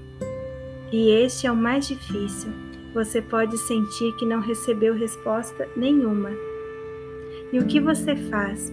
e 0.91 1.09
este 1.09 1.47
é 1.47 1.51
o 1.51 1.55
mais 1.55 1.87
difícil, 1.87 2.51
você 2.93 3.21
pode 3.21 3.57
sentir 3.57 4.15
que 4.17 4.25
não 4.25 4.39
recebeu 4.39 4.93
resposta 4.93 5.67
nenhuma. 5.75 6.29
E 7.51 7.57
o 7.57 7.65
que 7.65 7.79
você 7.79 8.15
faz? 8.15 8.71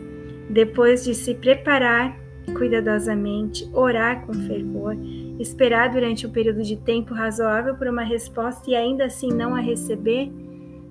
Depois 0.50 1.02
de 1.04 1.14
se 1.14 1.34
preparar 1.34 2.20
cuidadosamente, 2.52 3.68
orar 3.72 4.26
com 4.26 4.34
fervor, 4.34 4.96
esperar 5.38 5.90
durante 5.90 6.26
um 6.26 6.30
período 6.30 6.62
de 6.62 6.76
tempo 6.76 7.14
razoável 7.14 7.74
por 7.76 7.86
uma 7.86 8.02
resposta 8.02 8.70
e 8.70 8.74
ainda 8.74 9.04
assim 9.04 9.28
não 9.28 9.54
a 9.54 9.60
receber, 9.60 10.30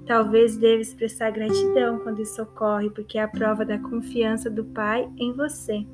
talvez 0.10 0.58
deva 0.58 0.82
expressar 0.82 1.30
gratidão 1.30 2.00
quando 2.00 2.20
isso 2.20 2.42
ocorre, 2.42 2.90
porque 2.90 3.20
é 3.20 3.22
a 3.22 3.28
prova 3.28 3.64
da 3.64 3.78
confiança 3.78 4.50
do 4.50 4.66
Pai 4.66 5.08
em 5.20 5.34
você. 5.34 5.86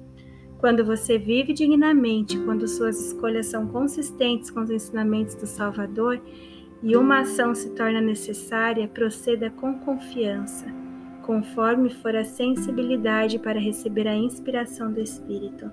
Quando 0.58 0.86
você 0.86 1.18
vive 1.18 1.52
dignamente, 1.52 2.40
quando 2.40 2.66
suas 2.66 2.98
escolhas 3.08 3.48
são 3.48 3.68
consistentes 3.68 4.50
com 4.50 4.62
os 4.62 4.70
ensinamentos 4.70 5.36
do 5.36 5.46
Salvador, 5.46 6.22
e 6.82 6.96
uma 6.96 7.20
ação 7.20 7.54
se 7.54 7.72
torna 7.72 8.00
necessária, 8.00 8.88
proceda 8.88 9.50
com 9.50 9.80
confiança, 9.80 10.66
conforme 11.24 11.90
for 11.90 12.16
a 12.16 12.24
sensibilidade 12.24 13.38
para 13.38 13.60
receber 13.60 14.08
a 14.08 14.16
inspiração 14.16 14.94
do 14.94 15.02
Espírito. 15.02 15.70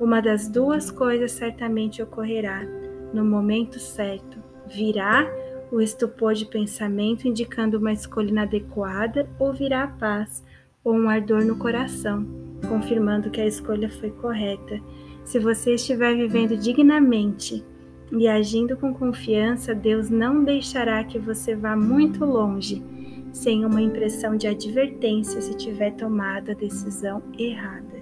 Uma 0.00 0.20
das 0.20 0.46
duas 0.46 0.88
coisas 0.88 1.32
certamente 1.32 2.00
ocorrerá 2.00 2.62
no 3.12 3.24
momento 3.24 3.80
certo. 3.80 4.38
Virá 4.68 5.26
o 5.72 5.80
estupor 5.80 6.34
de 6.34 6.44
pensamento 6.44 7.26
indicando 7.26 7.78
uma 7.78 7.92
escolha 7.92 8.28
inadequada, 8.28 9.28
ou 9.38 9.52
virá 9.52 9.84
a 9.84 9.88
paz 9.88 10.44
ou 10.84 10.94
um 10.94 11.08
ardor 11.08 11.44
no 11.44 11.56
coração, 11.56 12.26
confirmando 12.68 13.30
que 13.30 13.40
a 13.40 13.46
escolha 13.46 13.88
foi 13.88 14.10
correta. 14.10 14.80
Se 15.24 15.38
você 15.38 15.74
estiver 15.74 16.14
vivendo 16.14 16.56
dignamente, 16.56 17.64
e 18.18 18.28
agindo 18.28 18.76
com 18.76 18.92
confiança, 18.92 19.74
Deus 19.74 20.10
não 20.10 20.44
deixará 20.44 21.02
que 21.02 21.18
você 21.18 21.56
vá 21.56 21.74
muito 21.74 22.24
longe 22.24 22.82
sem 23.32 23.64
uma 23.64 23.80
impressão 23.80 24.36
de 24.36 24.46
advertência 24.46 25.40
se 25.40 25.56
tiver 25.56 25.92
tomado 25.92 26.50
a 26.50 26.54
decisão 26.54 27.22
errada. 27.38 28.01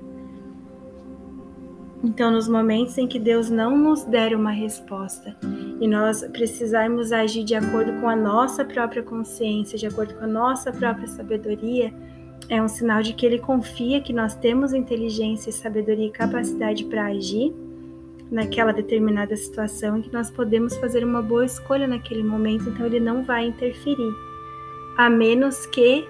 Então, 2.03 2.30
nos 2.30 2.48
momentos 2.48 2.96
em 2.96 3.07
que 3.07 3.18
Deus 3.18 3.51
não 3.51 3.76
nos 3.76 4.05
der 4.05 4.34
uma 4.34 4.51
resposta 4.51 5.36
e 5.80 5.86
nós 5.86 6.22
precisarmos 6.32 7.12
agir 7.12 7.44
de 7.44 7.55
acordo 7.55 8.01
com 8.01 8.09
a 8.09 8.16
nossa 8.16 8.64
própria 8.64 9.03
consciência, 9.03 9.78
de 9.78 9.86
acordo 9.86 10.14
com 10.14 10.24
a 10.24 10.28
nossa 10.28 10.72
própria 10.72 11.07
sabedoria, 11.07 11.92
é 12.48 12.61
um 12.62 12.68
sinal 12.68 13.03
de 13.03 13.12
que 13.12 13.26
Ele 13.26 13.38
confia 13.38 14.01
que 14.01 14.14
nós 14.14 14.34
temos 14.34 14.72
inteligência, 14.72 15.53
sabedoria 15.53 16.07
e 16.07 16.11
capacidade 16.11 16.84
para 16.84 17.07
agir 17.07 17.55
naquela 18.30 18.72
determinada 18.72 19.36
situação 19.36 19.98
em 19.98 20.03
que 20.03 20.12
nós 20.12 20.30
podemos 20.30 20.76
fazer 20.76 21.05
uma 21.05 21.20
boa 21.20 21.44
escolha 21.44 21.86
naquele 21.86 22.22
momento, 22.22 22.68
então 22.68 22.86
ele 22.86 23.01
não 23.01 23.24
vai 23.24 23.46
interferir. 23.46 24.14
A 24.96 25.11
menos 25.11 25.66
que 25.66 26.07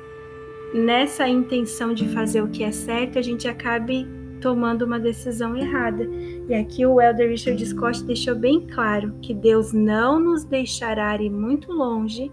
nessa 0.74 1.26
intenção 1.26 1.94
de 1.94 2.06
fazer 2.08 2.42
o 2.42 2.48
que 2.48 2.62
é 2.62 2.70
certo, 2.70 3.18
a 3.18 3.22
gente 3.22 3.48
acabe 3.48 4.06
tomando 4.40 4.84
uma 4.84 4.98
decisão 4.98 5.56
errada. 5.56 6.08
E 6.48 6.54
aqui 6.54 6.84
o 6.84 7.00
Elder 7.00 7.28
Richard 7.28 7.64
Scott 7.64 8.02
deixou 8.04 8.34
bem 8.34 8.66
claro 8.66 9.14
que 9.22 9.32
Deus 9.34 9.72
não 9.72 10.18
nos 10.18 10.44
deixará 10.44 11.16
ir 11.20 11.30
muito 11.30 11.72
longe 11.72 12.30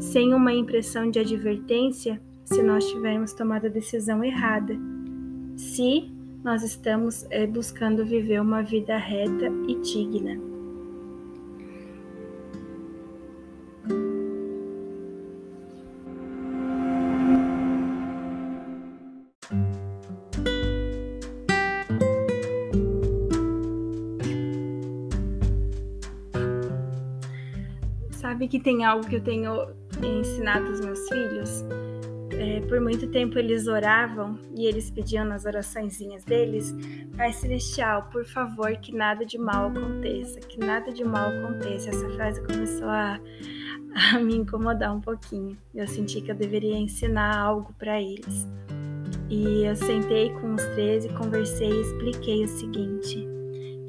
sem 0.00 0.34
uma 0.34 0.52
impressão 0.52 1.10
de 1.10 1.18
advertência 1.18 2.20
se 2.44 2.62
nós 2.62 2.88
tivermos 2.90 3.32
tomado 3.32 3.66
a 3.66 3.70
decisão 3.70 4.24
errada. 4.24 4.76
Se 5.56 6.10
nós 6.42 6.62
estamos 6.62 7.26
é, 7.30 7.46
buscando 7.46 8.04
viver 8.04 8.40
uma 8.40 8.62
vida 8.62 8.96
reta 8.96 9.50
e 9.66 9.74
digna. 9.80 10.57
Sabe 28.38 28.46
que 28.46 28.60
tem 28.60 28.84
algo 28.84 29.04
que 29.04 29.16
eu 29.16 29.20
tenho 29.20 29.74
ensinado 30.00 30.68
aos 30.68 30.80
meus 30.80 31.08
filhos? 31.08 31.64
é, 32.38 32.60
por 32.60 32.80
muito 32.80 33.08
tempo 33.08 33.36
eles 33.36 33.66
oravam 33.66 34.38
e 34.54 34.66
eles 34.66 34.90
pediam 34.90 35.24
nas 35.24 35.44
oraçõezinhas 35.44 36.22
deles, 36.24 36.72
Pai 37.16 37.32
Celestial, 37.32 38.08
por 38.12 38.24
favor, 38.24 38.70
que 38.76 38.94
nada 38.94 39.26
de 39.26 39.36
mal 39.36 39.70
aconteça, 39.70 40.38
que 40.38 40.58
nada 40.58 40.92
de 40.92 41.02
mal 41.04 41.30
aconteça. 41.30 41.90
Essa 41.90 42.08
frase 42.10 42.40
começou 42.46 42.88
a, 42.88 43.18
a 44.14 44.20
me 44.20 44.36
incomodar 44.36 44.94
um 44.94 45.00
pouquinho. 45.00 45.58
Eu 45.74 45.88
senti 45.88 46.20
que 46.20 46.30
eu 46.30 46.36
deveria 46.36 46.78
ensinar 46.78 47.36
algo 47.36 47.74
para 47.76 48.00
eles. 48.00 48.46
E 49.28 49.64
eu 49.64 49.74
sentei 49.74 50.30
com 50.34 50.54
os 50.54 50.62
três 50.74 51.04
e 51.04 51.08
conversei 51.08 51.70
e 51.70 51.80
expliquei 51.80 52.44
o 52.44 52.48
seguinte: 52.48 53.26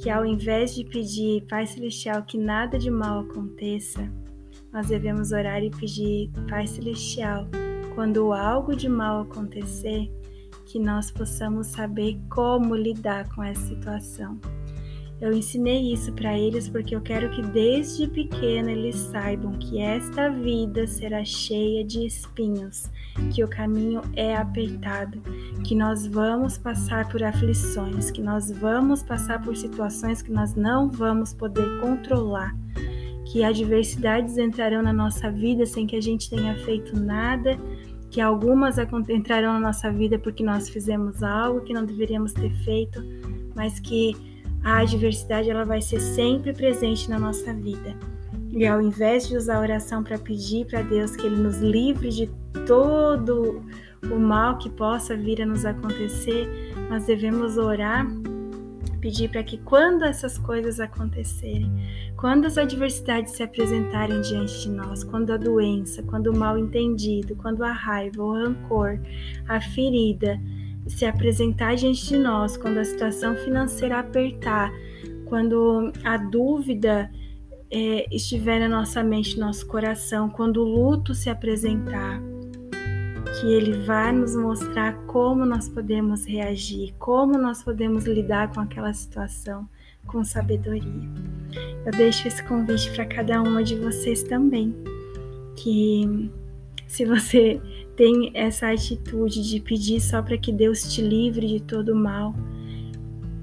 que 0.01 0.09
ao 0.09 0.25
invés 0.25 0.73
de 0.73 0.83
pedir, 0.85 1.45
Pai 1.47 1.67
Celestial, 1.67 2.23
que 2.23 2.37
nada 2.37 2.79
de 2.79 2.89
mal 2.89 3.19
aconteça, 3.19 4.09
nós 4.71 4.87
devemos 4.87 5.31
orar 5.31 5.63
e 5.63 5.69
pedir, 5.69 6.29
Pai 6.49 6.67
Celestial, 6.67 7.47
quando 7.95 8.31
algo 8.33 8.75
de 8.75 8.87
mal 8.87 9.21
acontecer, 9.21 10.11
que 10.65 10.79
nós 10.79 11.09
possamos 11.09 11.67
saber 11.67 12.19
como 12.29 12.75
lidar 12.75 13.27
com 13.33 13.43
essa 13.43 13.61
situação. 13.65 14.39
Eu 15.19 15.33
ensinei 15.33 15.91
isso 15.91 16.13
para 16.13 16.37
eles 16.37 16.69
porque 16.69 16.95
eu 16.95 17.01
quero 17.01 17.29
que 17.31 17.41
desde 17.41 18.07
pequeno 18.07 18.69
eles 18.69 18.95
saibam 18.95 19.51
que 19.53 19.79
esta 19.79 20.29
vida 20.29 20.87
será 20.87 21.25
cheia 21.25 21.83
de 21.83 22.05
espinhos, 22.05 22.89
que 23.33 23.43
o 23.43 23.47
caminho 23.47 24.01
é 24.15 24.37
apertado, 24.37 25.21
que 25.65 25.75
nós 25.75 26.07
vamos 26.07 26.57
passar 26.57 27.09
por 27.09 27.21
aflições, 27.21 28.11
que 28.11 28.21
nós 28.21 28.49
vamos 28.49 29.03
passar 29.03 29.41
por 29.41 29.57
situações 29.57 30.21
que 30.21 30.31
nós 30.31 30.55
não 30.55 30.89
vamos 30.89 31.33
poder 31.33 31.81
controlar, 31.81 32.55
que 33.29 33.43
adversidades 33.43 34.37
entrarão 34.37 34.81
na 34.81 34.91
nossa 34.91 35.31
vida 35.31 35.65
sem 35.65 35.85
que 35.85 35.95
a 35.95 36.01
gente 36.01 36.29
tenha 36.29 36.55
feito 36.65 36.99
nada, 36.99 37.59
que 38.09 38.19
algumas 38.19 38.77
entrarão 39.07 39.53
na 39.53 39.59
nossa 39.59 39.91
vida 39.91 40.17
porque 40.17 40.43
nós 40.43 40.67
fizemos 40.67 41.21
algo 41.21 41.61
que 41.61 41.71
não 41.71 41.85
deveríamos 41.85 42.33
ter 42.33 42.51
feito, 42.63 42.99
mas 43.55 43.79
que 43.79 44.15
a 44.63 44.79
adversidade 44.79 45.49
ela 45.49 45.63
vai 45.63 45.79
ser 45.79 45.99
sempre 45.99 46.53
presente 46.53 47.07
na 47.07 47.19
nossa 47.19 47.53
vida. 47.53 47.95
E 48.51 48.65
ao 48.65 48.81
invés 48.81 49.27
de 49.27 49.37
usar 49.37 49.57
a 49.57 49.61
oração 49.61 50.03
para 50.03 50.17
pedir 50.17 50.65
para 50.65 50.81
Deus 50.81 51.15
que 51.15 51.27
Ele 51.27 51.37
nos 51.37 51.59
livre 51.59 52.09
de 52.09 52.29
todo 52.65 53.61
o 54.11 54.17
mal 54.17 54.57
que 54.57 54.71
possa 54.71 55.15
vir 55.15 55.43
a 55.43 55.45
nos 55.45 55.65
acontecer, 55.65 56.49
nós 56.89 57.05
devemos 57.05 57.57
orar, 57.57 58.07
pedir 58.99 59.29
para 59.29 59.43
que 59.43 59.57
quando 59.57 60.03
essas 60.03 60.37
coisas 60.37 60.79
acontecerem, 60.79 61.71
quando 62.15 62.45
as 62.45 62.57
adversidades 62.57 63.33
se 63.33 63.43
apresentarem 63.43 64.21
diante 64.21 64.61
de 64.61 64.69
nós, 64.69 65.03
quando 65.03 65.31
a 65.31 65.37
doença, 65.37 66.03
quando 66.03 66.27
o 66.27 66.37
mal 66.37 66.57
entendido, 66.57 67.35
quando 67.35 67.63
a 67.63 67.71
raiva, 67.71 68.23
o 68.23 68.33
rancor, 68.33 68.99
a 69.47 69.59
ferida, 69.61 70.39
se 70.87 71.05
apresentar 71.05 71.75
diante 71.75 72.07
de 72.07 72.17
nós, 72.17 72.57
quando 72.57 72.77
a 72.77 72.83
situação 72.83 73.35
financeira 73.35 73.99
apertar, 73.99 74.71
quando 75.25 75.91
a 76.03 76.17
dúvida 76.17 77.09
é, 77.71 78.07
estiver 78.13 78.59
na 78.59 78.67
nossa 78.67 79.03
mente, 79.03 79.39
no 79.39 79.45
nosso 79.45 79.65
coração, 79.67 80.29
quando 80.29 80.61
o 80.61 80.65
luto 80.65 81.13
se 81.13 81.29
apresentar, 81.29 82.19
que 83.35 83.47
ele 83.47 83.79
vai 83.85 84.11
nos 84.11 84.35
mostrar 84.35 84.93
como 85.05 85.45
nós 85.45 85.69
podemos 85.69 86.25
reagir, 86.25 86.93
como 86.97 87.37
nós 87.37 87.63
podemos 87.63 88.05
lidar 88.05 88.51
com 88.53 88.59
aquela 88.59 88.93
situação 88.93 89.67
com 90.07 90.23
sabedoria. 90.23 91.09
Eu 91.85 91.91
deixo 91.91 92.27
esse 92.27 92.43
convite 92.43 92.91
para 92.91 93.05
cada 93.05 93.41
uma 93.41 93.63
de 93.63 93.75
vocês 93.75 94.23
também, 94.23 94.75
que 95.55 96.31
se 96.87 97.05
você 97.05 97.61
tem 97.95 98.31
essa 98.33 98.71
atitude 98.71 99.47
de 99.47 99.59
pedir 99.59 100.01
só 100.01 100.21
para 100.21 100.37
que 100.37 100.51
Deus 100.51 100.93
te 100.93 101.01
livre 101.01 101.47
de 101.47 101.59
todo 101.59 101.93
o 101.93 101.95
mal, 101.95 102.33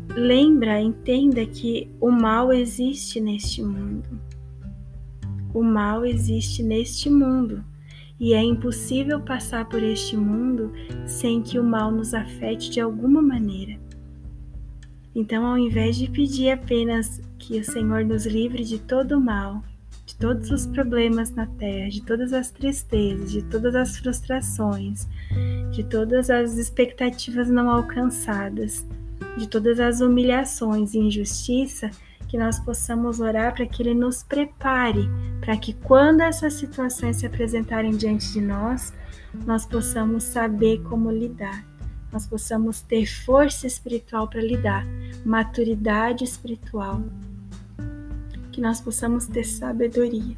lembra, 0.09 0.81
entenda 0.81 1.45
que 1.47 1.91
o 2.01 2.11
mal 2.11 2.53
existe 2.53 3.21
neste 3.21 3.63
mundo. 3.63 4.09
O 5.55 5.63
mal 5.63 6.05
existe 6.05 6.63
neste 6.63 7.09
mundo 7.09 7.65
e 8.19 8.33
é 8.33 8.43
impossível 8.43 9.21
passar 9.21 9.69
por 9.69 9.83
este 9.83 10.17
mundo 10.17 10.73
sem 11.07 11.43
que 11.43 11.59
o 11.59 11.65
mal 11.65 11.91
nos 11.91 12.15
afete 12.15 12.71
de 12.71 12.81
alguma 12.81 13.21
maneira. 13.21 13.79
Então, 15.15 15.47
ao 15.47 15.59
invés 15.59 15.97
de 15.97 16.11
pedir 16.11 16.51
apenas 16.51 17.21
que 17.39 17.59
o 17.59 17.65
Senhor 17.65 18.05
nos 18.05 18.27
livre 18.27 18.65
de 18.65 18.79
todo 18.79 19.13
o 19.13 19.21
mal, 19.21 19.63
de 20.05 20.15
todos 20.17 20.51
os 20.51 20.67
problemas 20.67 21.31
na 21.31 21.47
terra, 21.47 21.89
de 21.89 22.03
todas 22.03 22.33
as 22.33 22.51
tristezas, 22.51 23.33
de 23.33 23.43
todas 23.43 23.75
as 23.75 23.97
frustrações, 23.97 25.09
de 25.73 25.83
todas 25.83 26.31
as 26.31 26.57
expectativas 26.57 27.51
não 27.51 27.69
alcançadas, 27.71 28.87
de 29.37 29.49
todas 29.49 29.81
as 29.81 30.01
humilhações 30.01 30.95
e 30.95 30.99
injustiça, 30.99 31.91
que 32.29 32.37
nós 32.37 32.59
possamos 32.59 33.21
orar 33.21 33.55
para 33.55 33.67
que 33.67 33.83
Ele 33.83 33.95
nos 33.95 34.23
prepare, 34.23 35.09
para 35.41 35.57
que 35.57 35.73
quando 35.73 36.21
essas 36.21 36.55
situações 36.55 37.17
se 37.17 37.27
apresentarem 37.27 37.93
diante 37.93 38.33
de 38.33 38.41
nós, 38.41 38.93
nós 39.45 39.67
possamos 39.67 40.25
saber 40.25 40.83
como 40.83 41.11
lidar, 41.11 41.65
nós 42.13 42.27
possamos 42.27 42.81
ter 42.81 43.07
força 43.07 43.67
espiritual 43.67 44.29
para 44.29 44.41
lidar, 44.41 44.87
maturidade 45.25 46.25
espiritual. 46.25 47.03
Que 48.53 48.61
nós 48.61 48.81
possamos 48.81 49.27
ter 49.27 49.45
sabedoria, 49.45 50.37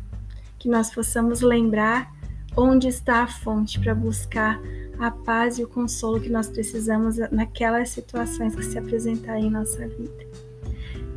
que 0.59 0.69
nós 0.69 0.93
possamos 0.93 1.41
lembrar 1.41 2.13
onde 2.57 2.89
está 2.89 3.23
a 3.23 3.29
fonte 3.29 3.79
para 3.79 3.95
buscar 3.95 4.61
a 4.99 5.13
paz 5.13 5.59
e 5.59 5.65
o 5.65 5.69
consolo 5.69 6.21
que 6.21 6.29
nós 6.29 6.49
precisamos 6.49 7.17
naquelas 7.31 7.91
situações 7.91 8.57
que 8.57 8.65
se 8.65 8.77
apresentarem 8.77 9.47
em 9.47 9.51
nossa 9.51 9.87
vida. 9.87 10.28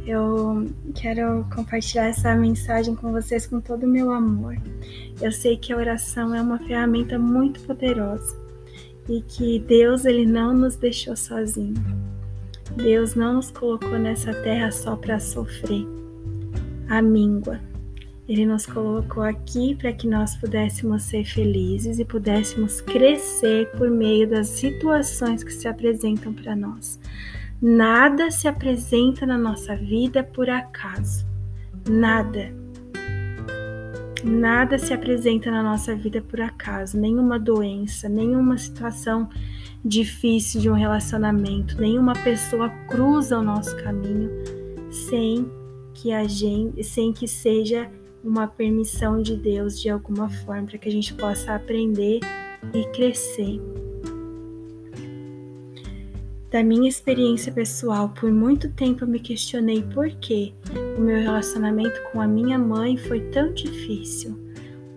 Eu 0.05 0.67
quero 0.95 1.45
compartilhar 1.53 2.07
essa 2.07 2.35
mensagem 2.35 2.95
com 2.95 3.11
vocês 3.11 3.45
com 3.45 3.61
todo 3.61 3.83
o 3.83 3.89
meu 3.89 4.11
amor. 4.11 4.57
Eu 5.21 5.31
sei 5.31 5.57
que 5.57 5.71
a 5.71 5.77
oração 5.77 6.33
é 6.33 6.41
uma 6.41 6.57
ferramenta 6.57 7.19
muito 7.19 7.61
poderosa 7.61 8.35
e 9.07 9.21
que 9.21 9.59
Deus 9.59 10.05
ele 10.05 10.25
não 10.25 10.53
nos 10.53 10.75
deixou 10.75 11.15
sozinho. 11.15 11.75
Deus 12.75 13.15
não 13.15 13.33
nos 13.33 13.51
colocou 13.51 13.99
nessa 13.99 14.33
terra 14.41 14.71
só 14.71 14.95
para 14.95 15.19
sofrer 15.19 15.85
a 16.89 17.01
míngua. 17.01 17.59
Ele 18.27 18.45
nos 18.45 18.65
colocou 18.65 19.23
aqui 19.23 19.75
para 19.75 19.91
que 19.91 20.07
nós 20.07 20.35
pudéssemos 20.35 21.03
ser 21.03 21.25
felizes 21.25 21.99
e 21.99 22.05
pudéssemos 22.05 22.79
crescer 22.81 23.69
por 23.71 23.89
meio 23.89 24.27
das 24.27 24.47
situações 24.47 25.43
que 25.43 25.51
se 25.51 25.67
apresentam 25.67 26.33
para 26.33 26.55
nós. 26.55 26.99
Nada 27.61 28.31
se 28.31 28.47
apresenta 28.47 29.23
na 29.23 29.37
nossa 29.37 29.75
vida 29.75 30.23
por 30.23 30.49
acaso. 30.49 31.27
Nada. 31.87 32.51
Nada 34.23 34.79
se 34.79 34.91
apresenta 34.93 35.51
na 35.51 35.61
nossa 35.61 35.95
vida 35.95 36.21
por 36.21 36.41
acaso. 36.41 36.97
Nenhuma 36.97 37.37
doença, 37.37 38.09
nenhuma 38.09 38.57
situação 38.57 39.29
difícil 39.85 40.59
de 40.59 40.69
um 40.69 40.73
relacionamento, 40.73 41.79
nenhuma 41.79 42.13
pessoa 42.13 42.69
cruza 42.87 43.37
o 43.37 43.43
nosso 43.43 43.75
caminho 43.83 44.29
sem 44.91 45.51
que 45.93 46.11
a 46.11 46.27
gente, 46.27 46.83
sem 46.83 47.13
que 47.13 47.27
seja 47.27 47.89
uma 48.23 48.47
permissão 48.47 49.21
de 49.21 49.35
Deus 49.35 49.79
de 49.79 49.89
alguma 49.89 50.29
forma, 50.29 50.67
para 50.67 50.77
que 50.77 50.89
a 50.89 50.91
gente 50.91 51.13
possa 51.13 51.55
aprender 51.55 52.19
e 52.73 52.85
crescer. 52.91 53.59
Da 56.51 56.61
minha 56.61 56.89
experiência 56.89 57.49
pessoal, 57.49 58.09
por 58.09 58.29
muito 58.29 58.69
tempo 58.73 59.05
eu 59.05 59.07
me 59.07 59.21
questionei 59.21 59.81
por 59.81 60.09
que 60.09 60.53
o 60.97 60.99
meu 60.99 61.17
relacionamento 61.21 61.97
com 62.11 62.19
a 62.19 62.27
minha 62.27 62.59
mãe 62.59 62.97
foi 62.97 63.21
tão 63.29 63.53
difícil. 63.53 64.37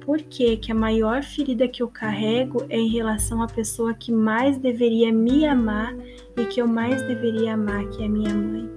Por 0.00 0.20
que, 0.20 0.56
que 0.56 0.72
a 0.72 0.74
maior 0.74 1.22
ferida 1.22 1.68
que 1.68 1.80
eu 1.80 1.86
carrego 1.86 2.66
é 2.68 2.76
em 2.76 2.88
relação 2.88 3.40
à 3.40 3.46
pessoa 3.46 3.94
que 3.94 4.10
mais 4.10 4.58
deveria 4.58 5.12
me 5.12 5.46
amar 5.46 5.94
e 6.36 6.44
que 6.46 6.60
eu 6.60 6.66
mais 6.66 7.00
deveria 7.06 7.54
amar, 7.54 7.88
que 7.88 8.02
é 8.02 8.06
a 8.06 8.10
minha 8.10 8.34
mãe? 8.34 8.68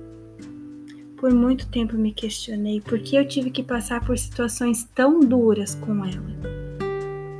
Por 1.18 1.34
muito 1.34 1.68
tempo 1.70 1.98
me 1.98 2.14
questionei 2.14 2.80
por 2.80 3.00
que 3.00 3.16
eu 3.16 3.28
tive 3.28 3.50
que 3.50 3.64
passar 3.64 4.06
por 4.06 4.16
situações 4.20 4.88
tão 4.94 5.20
duras 5.20 5.74
com 5.74 6.06
ela. 6.06 6.38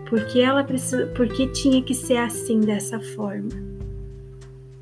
Por 0.10 0.26
que 0.26 0.42
ela 0.42 0.64
precisa, 0.64 1.06
por 1.16 1.28
que 1.28 1.46
tinha 1.46 1.84
que 1.84 1.94
ser 1.94 2.18
assim 2.18 2.60
dessa 2.60 3.00
forma? 3.00 3.77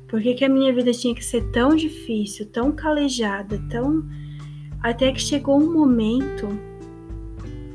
Por 0.08 0.20
que, 0.20 0.34
que 0.34 0.44
a 0.44 0.48
minha 0.48 0.72
vida 0.72 0.92
tinha 0.92 1.14
que 1.14 1.24
ser 1.24 1.50
tão 1.50 1.74
difícil, 1.74 2.46
tão 2.46 2.72
calejada, 2.72 3.60
tão 3.70 4.06
até 4.80 5.10
que 5.10 5.20
chegou 5.20 5.58
um 5.58 5.72
momento, 5.72 6.46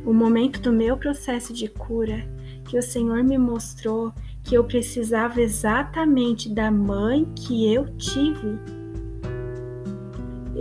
o 0.06 0.14
momento 0.14 0.62
do 0.62 0.72
meu 0.72 0.96
processo 0.96 1.54
de 1.54 1.68
cura, 1.68 2.26
que 2.66 2.78
o 2.78 2.82
Senhor 2.82 3.24
me 3.24 3.38
mostrou 3.38 4.14
que 4.44 4.56
eu 4.56 4.64
precisava 4.64 5.42
exatamente 5.42 6.50
da 6.50 6.72
mãe 6.72 7.28
que 7.36 7.72
eu 7.74 7.86
tive 7.98 8.82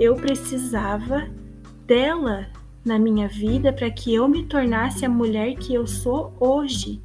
eu 0.01 0.17
precisava 0.17 1.29
dela 1.87 2.47
na 2.83 2.99
minha 2.99 3.29
vida 3.29 3.71
para 3.71 3.91
que 3.91 4.15
eu 4.15 4.27
me 4.27 4.47
tornasse 4.47 5.05
a 5.05 5.11
mulher 5.11 5.57
que 5.57 5.75
eu 5.75 5.87
sou 5.87 6.35
hoje. 6.41 7.03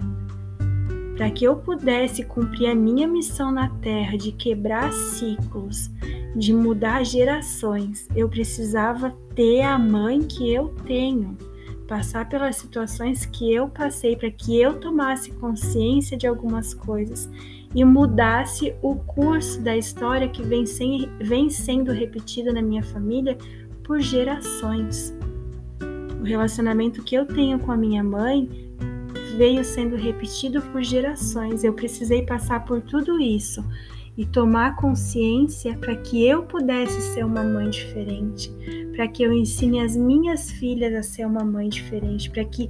Para 1.16 1.32
que 1.32 1.46
eu 1.46 1.56
pudesse 1.56 2.24
cumprir 2.24 2.70
a 2.70 2.76
minha 2.76 3.08
missão 3.08 3.52
na 3.52 3.70
Terra 3.80 4.18
de 4.18 4.34
quebrar 4.34 4.92
ciclos, 4.92 5.90
de 6.36 6.54
mudar 6.54 7.06
gerações, 7.06 8.08
eu 8.14 8.28
precisava 8.28 9.16
ter 9.34 9.62
a 9.62 9.80
mãe 9.80 10.22
que 10.22 10.54
eu 10.54 10.76
tenho, 10.86 11.38
passar 11.88 12.28
pelas 12.28 12.58
situações 12.58 13.26
que 13.26 13.54
eu 13.54 13.70
passei 13.70 14.18
para 14.18 14.30
que 14.30 14.60
eu 14.60 14.78
tomasse 14.80 15.32
consciência 15.34 16.18
de 16.18 16.28
algumas 16.28 16.74
coisas 16.74 17.30
e 17.74 17.86
mudasse 17.86 18.74
o 18.82 18.96
curso 18.96 19.62
da 19.62 19.76
história 19.78 20.28
que 20.28 20.44
vem, 20.44 20.66
sem, 20.66 21.10
vem 21.20 21.50
sendo 21.50 21.94
repetida 21.94 22.52
na 22.52 22.62
minha 22.62 22.84
família 22.84 23.38
por 23.84 24.02
gerações. 24.02 25.14
O 26.20 26.24
relacionamento 26.24 27.04
que 27.04 27.16
eu 27.16 27.26
tenho 27.26 27.60
com 27.60 27.72
a 27.72 27.78
minha 27.78 28.04
mãe 28.04 28.65
veio 29.38 29.64
sendo 29.64 29.96
repetido 29.96 30.62
por 30.62 30.84
gerações. 30.84 31.64
Eu 31.64 31.74
precisei 31.74 32.26
passar 32.26 32.66
por 32.66 32.82
tudo 32.82 33.20
isso 33.20 33.64
e 34.18 34.26
tomar 34.26 34.78
consciência 34.78 35.78
para 35.78 35.96
que 35.96 36.26
eu 36.26 36.44
pudesse 36.44 37.02
ser 37.14 37.26
uma 37.26 37.44
mãe 37.44 37.70
diferente, 37.70 38.52
para 38.96 39.08
que 39.08 39.24
eu 39.24 39.34
ensine 39.34 39.82
as 39.82 39.96
minhas 39.96 40.50
filhas 40.52 40.94
a 40.94 41.04
ser 41.04 41.26
uma 41.26 41.44
mãe 41.44 41.68
diferente, 41.68 42.30
para 42.30 42.46
que 42.46 42.70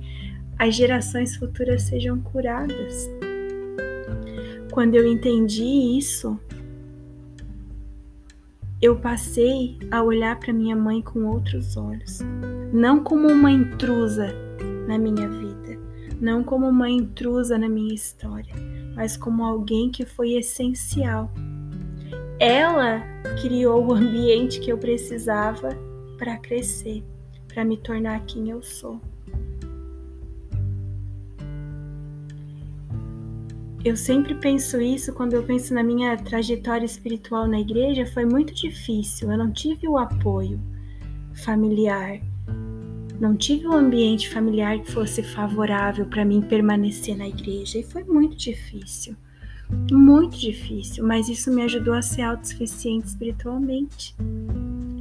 as 0.57 0.73
gerações 0.73 1.35
futuras 1.35 1.83
sejam 1.83 2.19
curadas. 2.19 3.09
Quando 4.71 4.95
eu 4.95 5.07
entendi 5.07 5.97
isso, 5.97 6.39
eu 8.81 8.95
passei 8.95 9.77
a 9.91 10.03
olhar 10.03 10.39
para 10.39 10.51
minha 10.51 10.75
mãe 10.75 11.01
com 11.01 11.25
outros 11.25 11.77
olhos, 11.77 12.19
não 12.73 13.03
como 13.03 13.27
uma 13.27 13.51
intrusa 13.51 14.27
na 14.87 14.97
minha 14.97 15.29
vida, 15.29 15.79
não 16.19 16.43
como 16.43 16.67
uma 16.67 16.89
intrusa 16.89 17.57
na 17.57 17.69
minha 17.69 17.93
história, 17.93 18.53
mas 18.95 19.17
como 19.17 19.43
alguém 19.43 19.89
que 19.89 20.05
foi 20.05 20.33
essencial. 20.33 21.31
Ela 22.39 23.01
criou 23.41 23.85
o 23.85 23.93
ambiente 23.93 24.59
que 24.59 24.71
eu 24.71 24.77
precisava 24.77 25.69
para 26.17 26.37
crescer, 26.37 27.03
para 27.47 27.63
me 27.63 27.77
tornar 27.77 28.25
quem 28.25 28.49
eu 28.49 28.61
sou. 28.61 28.99
Eu 33.85 33.95
sempre 33.95 34.33
penso 34.33 34.81
isso 34.81 35.13
quando 35.13 35.33
eu 35.33 35.43
penso 35.43 35.71
na 35.71 35.83
minha 35.83 36.17
trajetória 36.17 36.85
espiritual 36.85 37.47
na 37.47 37.59
igreja. 37.59 38.03
Foi 38.07 38.25
muito 38.25 38.51
difícil. 38.51 39.31
Eu 39.31 39.37
não 39.37 39.51
tive 39.51 39.87
o 39.87 39.95
apoio 39.95 40.59
familiar, 41.35 42.19
não 43.19 43.35
tive 43.35 43.67
um 43.67 43.73
ambiente 43.73 44.29
familiar 44.29 44.79
que 44.79 44.91
fosse 44.91 45.23
favorável 45.23 46.05
para 46.05 46.25
mim 46.25 46.41
permanecer 46.41 47.17
na 47.17 47.27
igreja. 47.27 47.79
E 47.79 47.83
foi 47.83 48.03
muito 48.03 48.35
difícil. 48.35 49.15
Muito 49.91 50.37
difícil, 50.37 51.05
mas 51.05 51.27
isso 51.27 51.51
me 51.51 51.63
ajudou 51.63 51.93
a 51.93 52.01
ser 52.01 52.21
autossuficiente 52.21 53.07
espiritualmente. 53.07 54.15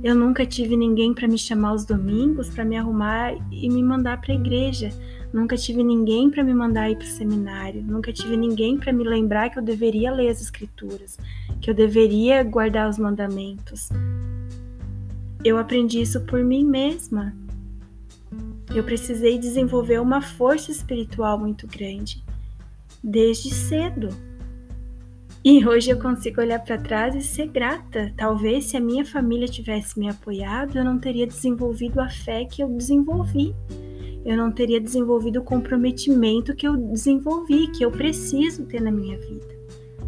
Eu 0.02 0.14
nunca 0.14 0.46
tive 0.46 0.76
ninguém 0.76 1.12
para 1.12 1.28
me 1.28 1.36
chamar 1.36 1.70
aos 1.70 1.84
domingos, 1.84 2.48
para 2.50 2.64
me 2.64 2.76
arrumar 2.76 3.34
e 3.50 3.68
me 3.68 3.82
mandar 3.82 4.20
para 4.20 4.32
a 4.32 4.36
igreja. 4.36 4.90
Nunca 5.32 5.56
tive 5.56 5.82
ninguém 5.82 6.30
para 6.30 6.44
me 6.44 6.54
mandar 6.54 6.90
ir 6.90 6.96
para 6.96 7.06
o 7.06 7.10
seminário. 7.10 7.82
Nunca 7.82 8.12
tive 8.12 8.36
ninguém 8.36 8.78
para 8.78 8.92
me 8.92 9.02
lembrar 9.02 9.50
que 9.50 9.58
eu 9.58 9.62
deveria 9.62 10.12
ler 10.12 10.28
as 10.28 10.40
escrituras, 10.40 11.18
que 11.60 11.68
eu 11.68 11.74
deveria 11.74 12.42
guardar 12.42 12.88
os 12.88 12.98
mandamentos. 12.98 13.88
Eu 15.44 15.58
aprendi 15.58 16.00
isso 16.00 16.20
por 16.22 16.42
mim 16.42 16.64
mesma. 16.64 17.34
Eu 18.72 18.84
precisei 18.84 19.38
desenvolver 19.38 20.00
uma 20.00 20.22
força 20.22 20.70
espiritual 20.70 21.38
muito 21.38 21.66
grande 21.66 22.22
desde 23.02 23.52
cedo. 23.52 24.08
E 25.44 25.66
hoje 25.66 25.90
eu 25.90 25.98
consigo 25.98 26.40
olhar 26.40 26.60
para 26.60 26.78
trás 26.78 27.14
e 27.14 27.20
ser 27.20 27.48
grata. 27.48 28.12
Talvez 28.16 28.66
se 28.66 28.76
a 28.76 28.80
minha 28.80 29.04
família 29.04 29.48
tivesse 29.48 29.98
me 29.98 30.08
apoiado, 30.08 30.78
eu 30.78 30.84
não 30.84 30.98
teria 30.98 31.26
desenvolvido 31.26 32.00
a 32.00 32.08
fé 32.08 32.44
que 32.44 32.62
eu 32.62 32.68
desenvolvi 32.68 33.54
eu 34.24 34.36
não 34.36 34.50
teria 34.50 34.80
desenvolvido 34.80 35.40
o 35.40 35.44
comprometimento 35.44 36.54
que 36.54 36.66
eu 36.66 36.76
desenvolvi, 36.76 37.68
que 37.68 37.84
eu 37.84 37.90
preciso 37.90 38.64
ter 38.64 38.80
na 38.80 38.90
minha 38.90 39.18
vida, 39.18 39.46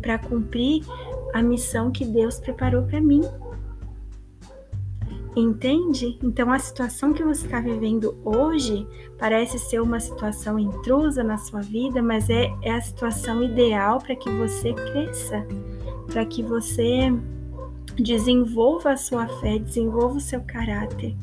para 0.00 0.18
cumprir 0.18 0.82
a 1.34 1.42
missão 1.42 1.90
que 1.90 2.04
Deus 2.04 2.40
preparou 2.40 2.82
para 2.84 3.00
mim. 3.00 3.20
Entende? 5.37 6.18
Então 6.22 6.51
a 6.51 6.59
situação 6.59 7.12
que 7.12 7.22
você 7.22 7.45
está 7.45 7.61
vivendo 7.61 8.16
hoje 8.24 8.87
parece 9.18 9.59
ser 9.59 9.82
uma 9.82 10.01
situação 10.01 10.59
intrusa 10.59 11.22
na 11.22 11.37
sua 11.37 11.61
vida, 11.61 12.03
mas 12.03 12.30
é, 12.30 12.51
é 12.62 12.72
a 12.72 12.80
situação 12.80 13.43
ideal 13.43 13.99
para 13.99 14.16
que 14.16 14.30
você 14.30 14.72
cresça, 14.72 15.47
para 16.11 16.24
que 16.24 16.43
você 16.43 17.12
desenvolva 17.97 18.93
a 18.93 18.97
sua 18.97 19.28
fé, 19.41 19.59
desenvolva 19.59 20.16
o 20.16 20.20
seu 20.20 20.41
caráter. 20.41 21.14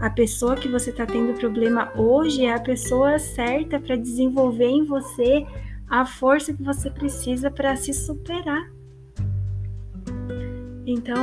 A 0.00 0.08
pessoa 0.08 0.56
que 0.56 0.68
você 0.68 0.88
está 0.88 1.04
tendo 1.04 1.38
problema 1.38 1.92
hoje 1.94 2.46
é 2.46 2.54
a 2.54 2.60
pessoa 2.60 3.18
certa 3.18 3.78
para 3.78 3.94
desenvolver 3.94 4.68
em 4.68 4.84
você 4.84 5.46
a 5.86 6.06
força 6.06 6.54
que 6.54 6.62
você 6.62 6.90
precisa 6.90 7.50
para 7.50 7.76
se 7.76 7.92
superar. 7.92 8.72
Então, 10.86 11.16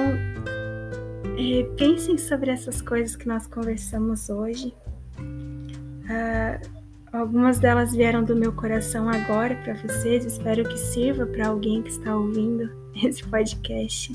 é, 1.39 1.63
pensem 1.77 2.17
sobre 2.17 2.51
essas 2.51 2.81
coisas 2.81 3.15
que 3.15 3.27
nós 3.27 3.47
conversamos 3.47 4.29
hoje. 4.29 4.73
Ah, 6.09 6.59
algumas 7.13 7.59
delas 7.59 7.93
vieram 7.93 8.23
do 8.23 8.35
meu 8.35 8.51
coração 8.51 9.07
agora 9.07 9.55
para 9.63 9.75
vocês. 9.75 10.25
Espero 10.25 10.67
que 10.67 10.77
sirva 10.77 11.25
para 11.25 11.47
alguém 11.47 11.81
que 11.81 11.89
está 11.89 12.15
ouvindo 12.15 12.69
esse 13.01 13.23
podcast 13.23 14.13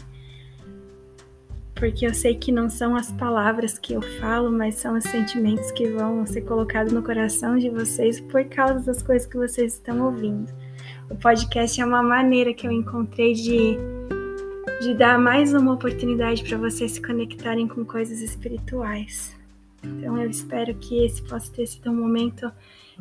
porque 1.75 2.07
eu 2.07 2.15
sei 2.15 2.37
que 2.37 2.53
não 2.53 2.71
são 2.71 2.97
as 2.97 3.11
palavras 3.13 3.79
que 3.79 3.93
eu 3.93 4.01
falo, 4.21 4.51
mas 4.51 4.77
são 4.77 4.97
os 4.97 5.05
sentimentos 5.05 5.71
que 5.73 5.89
vão 5.91 6.25
ser 6.25 6.43
colocados 6.43 6.93
no 6.93 7.03
coração 7.03 7.59
de 7.59 7.69
vocês 7.69 8.21
por 8.21 8.45
causa 8.45 8.81
das 8.81 9.03
coisas 9.03 9.29
que 9.29 9.37
vocês 9.37 9.75
estão 9.75 10.03
ouvindo. 10.05 10.51
O 11.11 11.17
podcast 11.17 11.81
é 11.81 11.85
uma 11.85 12.03
maneira 12.03 12.55
que 12.55 12.67
eu 12.67 12.71
encontrei 12.71 13.35
de, 13.35 13.77
de 14.81 14.95
dar 14.95 15.19
mais 15.19 15.55
uma 15.55 15.73
oportunidade 15.73 16.43
para 16.45 16.59
vocês 16.59 16.93
se 16.93 17.03
conectarem 17.03 17.69
com 17.69 17.85
coisas 17.85 18.21
espirituais. 18.21 19.37
Então 19.83 20.19
eu 20.19 20.31
espero 20.31 20.75
que 20.75 21.05
esse 21.05 21.23
possa 21.23 21.53
ter 21.53 21.67
sido 21.67 21.91
um 21.91 21.95
momento 21.95 22.51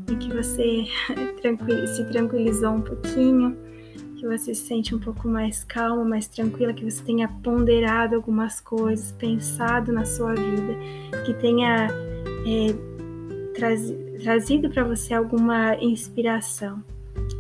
em 0.10 0.18
que 0.18 0.34
você 0.34 0.86
se 1.96 2.06
tranquilizou 2.12 2.72
um 2.72 2.82
pouquinho 2.82 3.58
que 4.24 4.28
você 4.28 4.56
se 4.56 4.66
sente 4.66 4.96
um 4.96 5.00
pouco 5.00 5.28
mais 5.28 5.66
calma, 5.66 6.06
mais 6.06 6.30
tranquila, 6.30 6.72
que 6.72 6.90
você 6.90 7.04
tenha 7.04 7.28
ponderado 7.28 8.16
algumas 8.16 8.62
coisas, 8.62 9.12
pensado 9.12 9.92
na 9.92 10.06
sua 10.06 10.34
vida, 10.34 10.78
que 11.26 11.34
tenha 11.34 11.90
é, 12.48 12.74
trazido 14.24 14.70
para 14.70 14.86
você 14.86 15.14
alguma 15.14 15.76
inspiração 15.76 16.82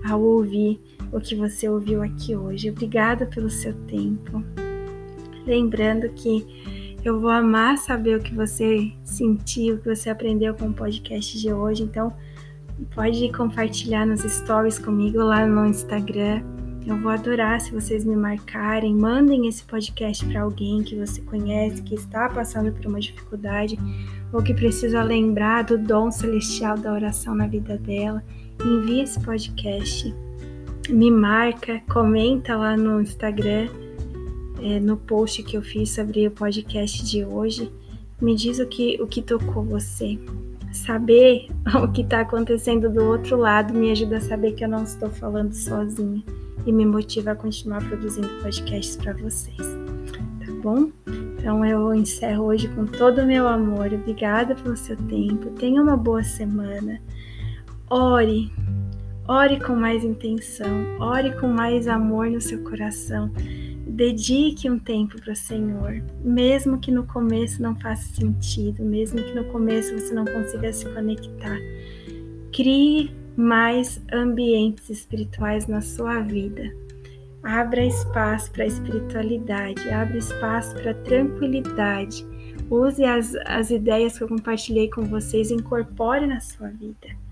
ao 0.05 0.21
ouvir 0.21 0.82
o 1.14 1.22
que 1.22 1.36
você 1.36 1.70
ouviu 1.70 2.01
aqui 2.01 2.36
hoje. 2.36 2.70
Obrigada 2.70 3.26
pelo 3.26 3.49
seu 3.49 3.74
tempo. 3.86 4.43
Lembrando 5.45 6.09
que 6.09 6.45
eu 7.05 7.20
vou 7.20 7.30
amar 7.30 7.78
saber 7.78 8.18
o 8.18 8.22
que 8.22 8.34
você 8.34 8.91
sentiu, 9.03 9.76
o 9.76 9.78
que 9.78 9.95
você 9.95 10.09
aprendeu 10.09 10.53
com 10.53 10.70
o 10.70 10.74
podcast 10.74 11.39
de 11.39 11.53
hoje. 11.53 11.84
Então, 11.84 12.11
pode 12.95 13.32
compartilhar 13.32 14.05
nos 14.05 14.22
stories 14.22 14.80
comigo 14.80 15.20
lá 15.20 15.45
no 15.45 15.66
Instagram. 15.68 16.41
Eu 16.86 16.97
vou 16.97 17.11
adorar 17.11 17.61
se 17.61 17.72
vocês 17.72 18.03
me 18.03 18.16
marcarem, 18.16 18.93
mandem 18.93 19.47
esse 19.47 19.64
podcast 19.64 20.26
para 20.26 20.41
alguém 20.41 20.84
que 20.84 20.95
você 20.95 21.22
conhece, 21.22 21.81
que 21.81 21.95
está 21.95 22.27
passando 22.27 22.73
por 22.73 22.88
uma 22.88 22.99
dificuldade 22.99 23.77
ou 24.34 24.41
que 24.41 24.53
precisa 24.53 25.02
lembrar 25.02 25.64
do 25.64 25.77
dom 25.77 26.11
celestial 26.11 26.77
da 26.77 26.91
oração 26.91 27.35
na 27.35 27.48
vida 27.48 27.77
dela. 27.77 28.22
Envie 28.65 29.02
esse 29.02 29.19
podcast, 29.19 30.14
me 30.89 31.10
marca, 31.10 31.81
comenta 31.91 32.55
lá 32.55 32.76
no 32.76 33.01
Instagram, 33.01 33.69
é, 34.61 34.80
no 34.80 34.97
post 34.97 35.43
que 35.43 35.57
eu 35.57 35.61
fiz 35.61 35.91
sobre 35.91 36.27
o 36.27 36.31
podcast 36.31 37.03
de 37.05 37.23
hoje. 37.23 37.72
Me 38.22 38.35
diz 38.35 38.60
o 38.60 38.65
que, 38.65 39.01
o 39.01 39.07
que 39.07 39.22
tocou 39.22 39.64
você. 39.64 40.19
Saber 40.72 41.47
o 41.84 41.91
que 41.91 42.01
está 42.01 42.22
acontecendo 42.22 42.89
do 42.89 43.03
outro 43.03 43.38
lado 43.38 43.73
me 43.73 43.91
ajuda 43.91 44.18
a 44.18 44.22
saber 44.22 44.53
que 44.53 44.64
eu 44.64 44.69
não 44.69 44.84
estou 44.84 45.10
falando 45.10 45.53
sozinha 45.53 46.23
e 46.65 46.72
me 46.72 46.85
motiva 46.85 47.31
a 47.31 47.35
continuar 47.35 47.84
produzindo 47.88 48.30
podcasts 48.41 48.95
para 48.95 49.14
vocês, 49.14 49.57
tá 49.57 50.51
bom? 50.61 50.89
Então 51.38 51.65
eu 51.65 51.93
encerro 51.93 52.45
hoje 52.45 52.69
com 52.69 52.85
todo 52.85 53.22
o 53.22 53.26
meu 53.26 53.47
amor. 53.47 53.93
Obrigada 53.93 54.55
pelo 54.55 54.77
seu 54.77 54.95
tempo. 54.95 55.49
Tenha 55.51 55.81
uma 55.81 55.97
boa 55.97 56.23
semana. 56.23 57.01
Ore, 57.89 58.49
ore 59.27 59.59
com 59.59 59.75
mais 59.75 60.03
intenção, 60.03 60.99
ore 60.99 61.33
com 61.39 61.47
mais 61.47 61.87
amor 61.87 62.29
no 62.29 62.41
seu 62.41 62.63
coração. 62.63 63.31
Dedique 63.85 64.69
um 64.69 64.79
tempo 64.79 65.21
para 65.21 65.33
o 65.33 65.35
Senhor, 65.35 66.03
mesmo 66.23 66.79
que 66.79 66.91
no 66.91 67.05
começo 67.05 67.61
não 67.61 67.75
faça 67.79 68.03
sentido, 68.15 68.83
mesmo 68.83 69.21
que 69.21 69.35
no 69.35 69.45
começo 69.45 69.93
você 69.93 70.13
não 70.13 70.25
consiga 70.25 70.73
se 70.73 70.85
conectar. 70.89 71.57
Crie 72.51 73.11
mais 73.35 74.01
ambientes 74.11 74.89
espirituais 74.89 75.67
na 75.67 75.81
sua 75.81 76.21
vida. 76.21 76.73
Abra 77.43 77.85
espaço 77.85 78.51
para 78.51 78.63
a 78.63 78.67
espiritualidade, 78.67 79.89
abra 79.89 80.17
espaço 80.17 80.73
para 80.75 80.91
a 80.91 80.95
tranquilidade. 80.95 82.25
Use 82.69 83.03
as, 83.03 83.35
as 83.45 83.69
ideias 83.69 84.17
que 84.17 84.23
eu 84.23 84.27
compartilhei 84.27 84.89
com 84.89 85.03
vocês, 85.03 85.51
incorpore 85.51 86.25
na 86.25 86.39
sua 86.39 86.69
vida. 86.69 87.22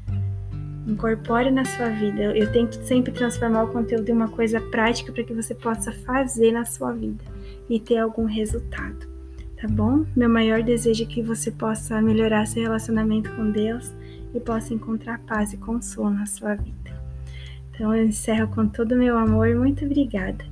Incorpore 0.91 1.49
na 1.49 1.63
sua 1.63 1.87
vida. 1.87 2.35
Eu 2.35 2.51
tento 2.51 2.75
sempre 2.83 3.13
transformar 3.13 3.63
o 3.63 3.71
conteúdo 3.71 4.09
em 4.09 4.11
uma 4.11 4.27
coisa 4.27 4.59
prática 4.59 5.11
para 5.13 5.23
que 5.23 5.33
você 5.33 5.55
possa 5.55 5.93
fazer 5.93 6.51
na 6.51 6.65
sua 6.65 6.91
vida 6.91 7.23
e 7.69 7.79
ter 7.79 7.97
algum 7.97 8.25
resultado. 8.25 9.09
Tá 9.55 9.69
bom? 9.69 10.05
Meu 10.15 10.27
maior 10.27 10.61
desejo 10.61 11.03
é 11.03 11.05
que 11.05 11.21
você 11.21 11.49
possa 11.49 12.01
melhorar 12.01 12.45
seu 12.45 12.61
relacionamento 12.63 13.31
com 13.35 13.51
Deus 13.51 13.89
e 14.33 14.39
possa 14.39 14.73
encontrar 14.73 15.19
paz 15.19 15.53
e 15.53 15.57
consolo 15.57 16.09
na 16.09 16.25
sua 16.25 16.55
vida. 16.55 16.91
Então 17.69 17.95
eu 17.95 18.03
encerro 18.03 18.49
com 18.49 18.67
todo 18.67 18.91
o 18.91 18.97
meu 18.97 19.17
amor. 19.17 19.55
Muito 19.55 19.85
obrigada 19.85 20.43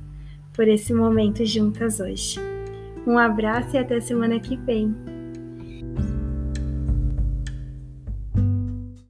por 0.54 0.66
esse 0.66 0.94
momento 0.94 1.44
juntas 1.44 2.00
hoje. 2.00 2.40
Um 3.06 3.18
abraço 3.18 3.76
e 3.76 3.78
até 3.78 4.00
semana 4.00 4.40
que 4.40 4.56
vem. 4.56 4.94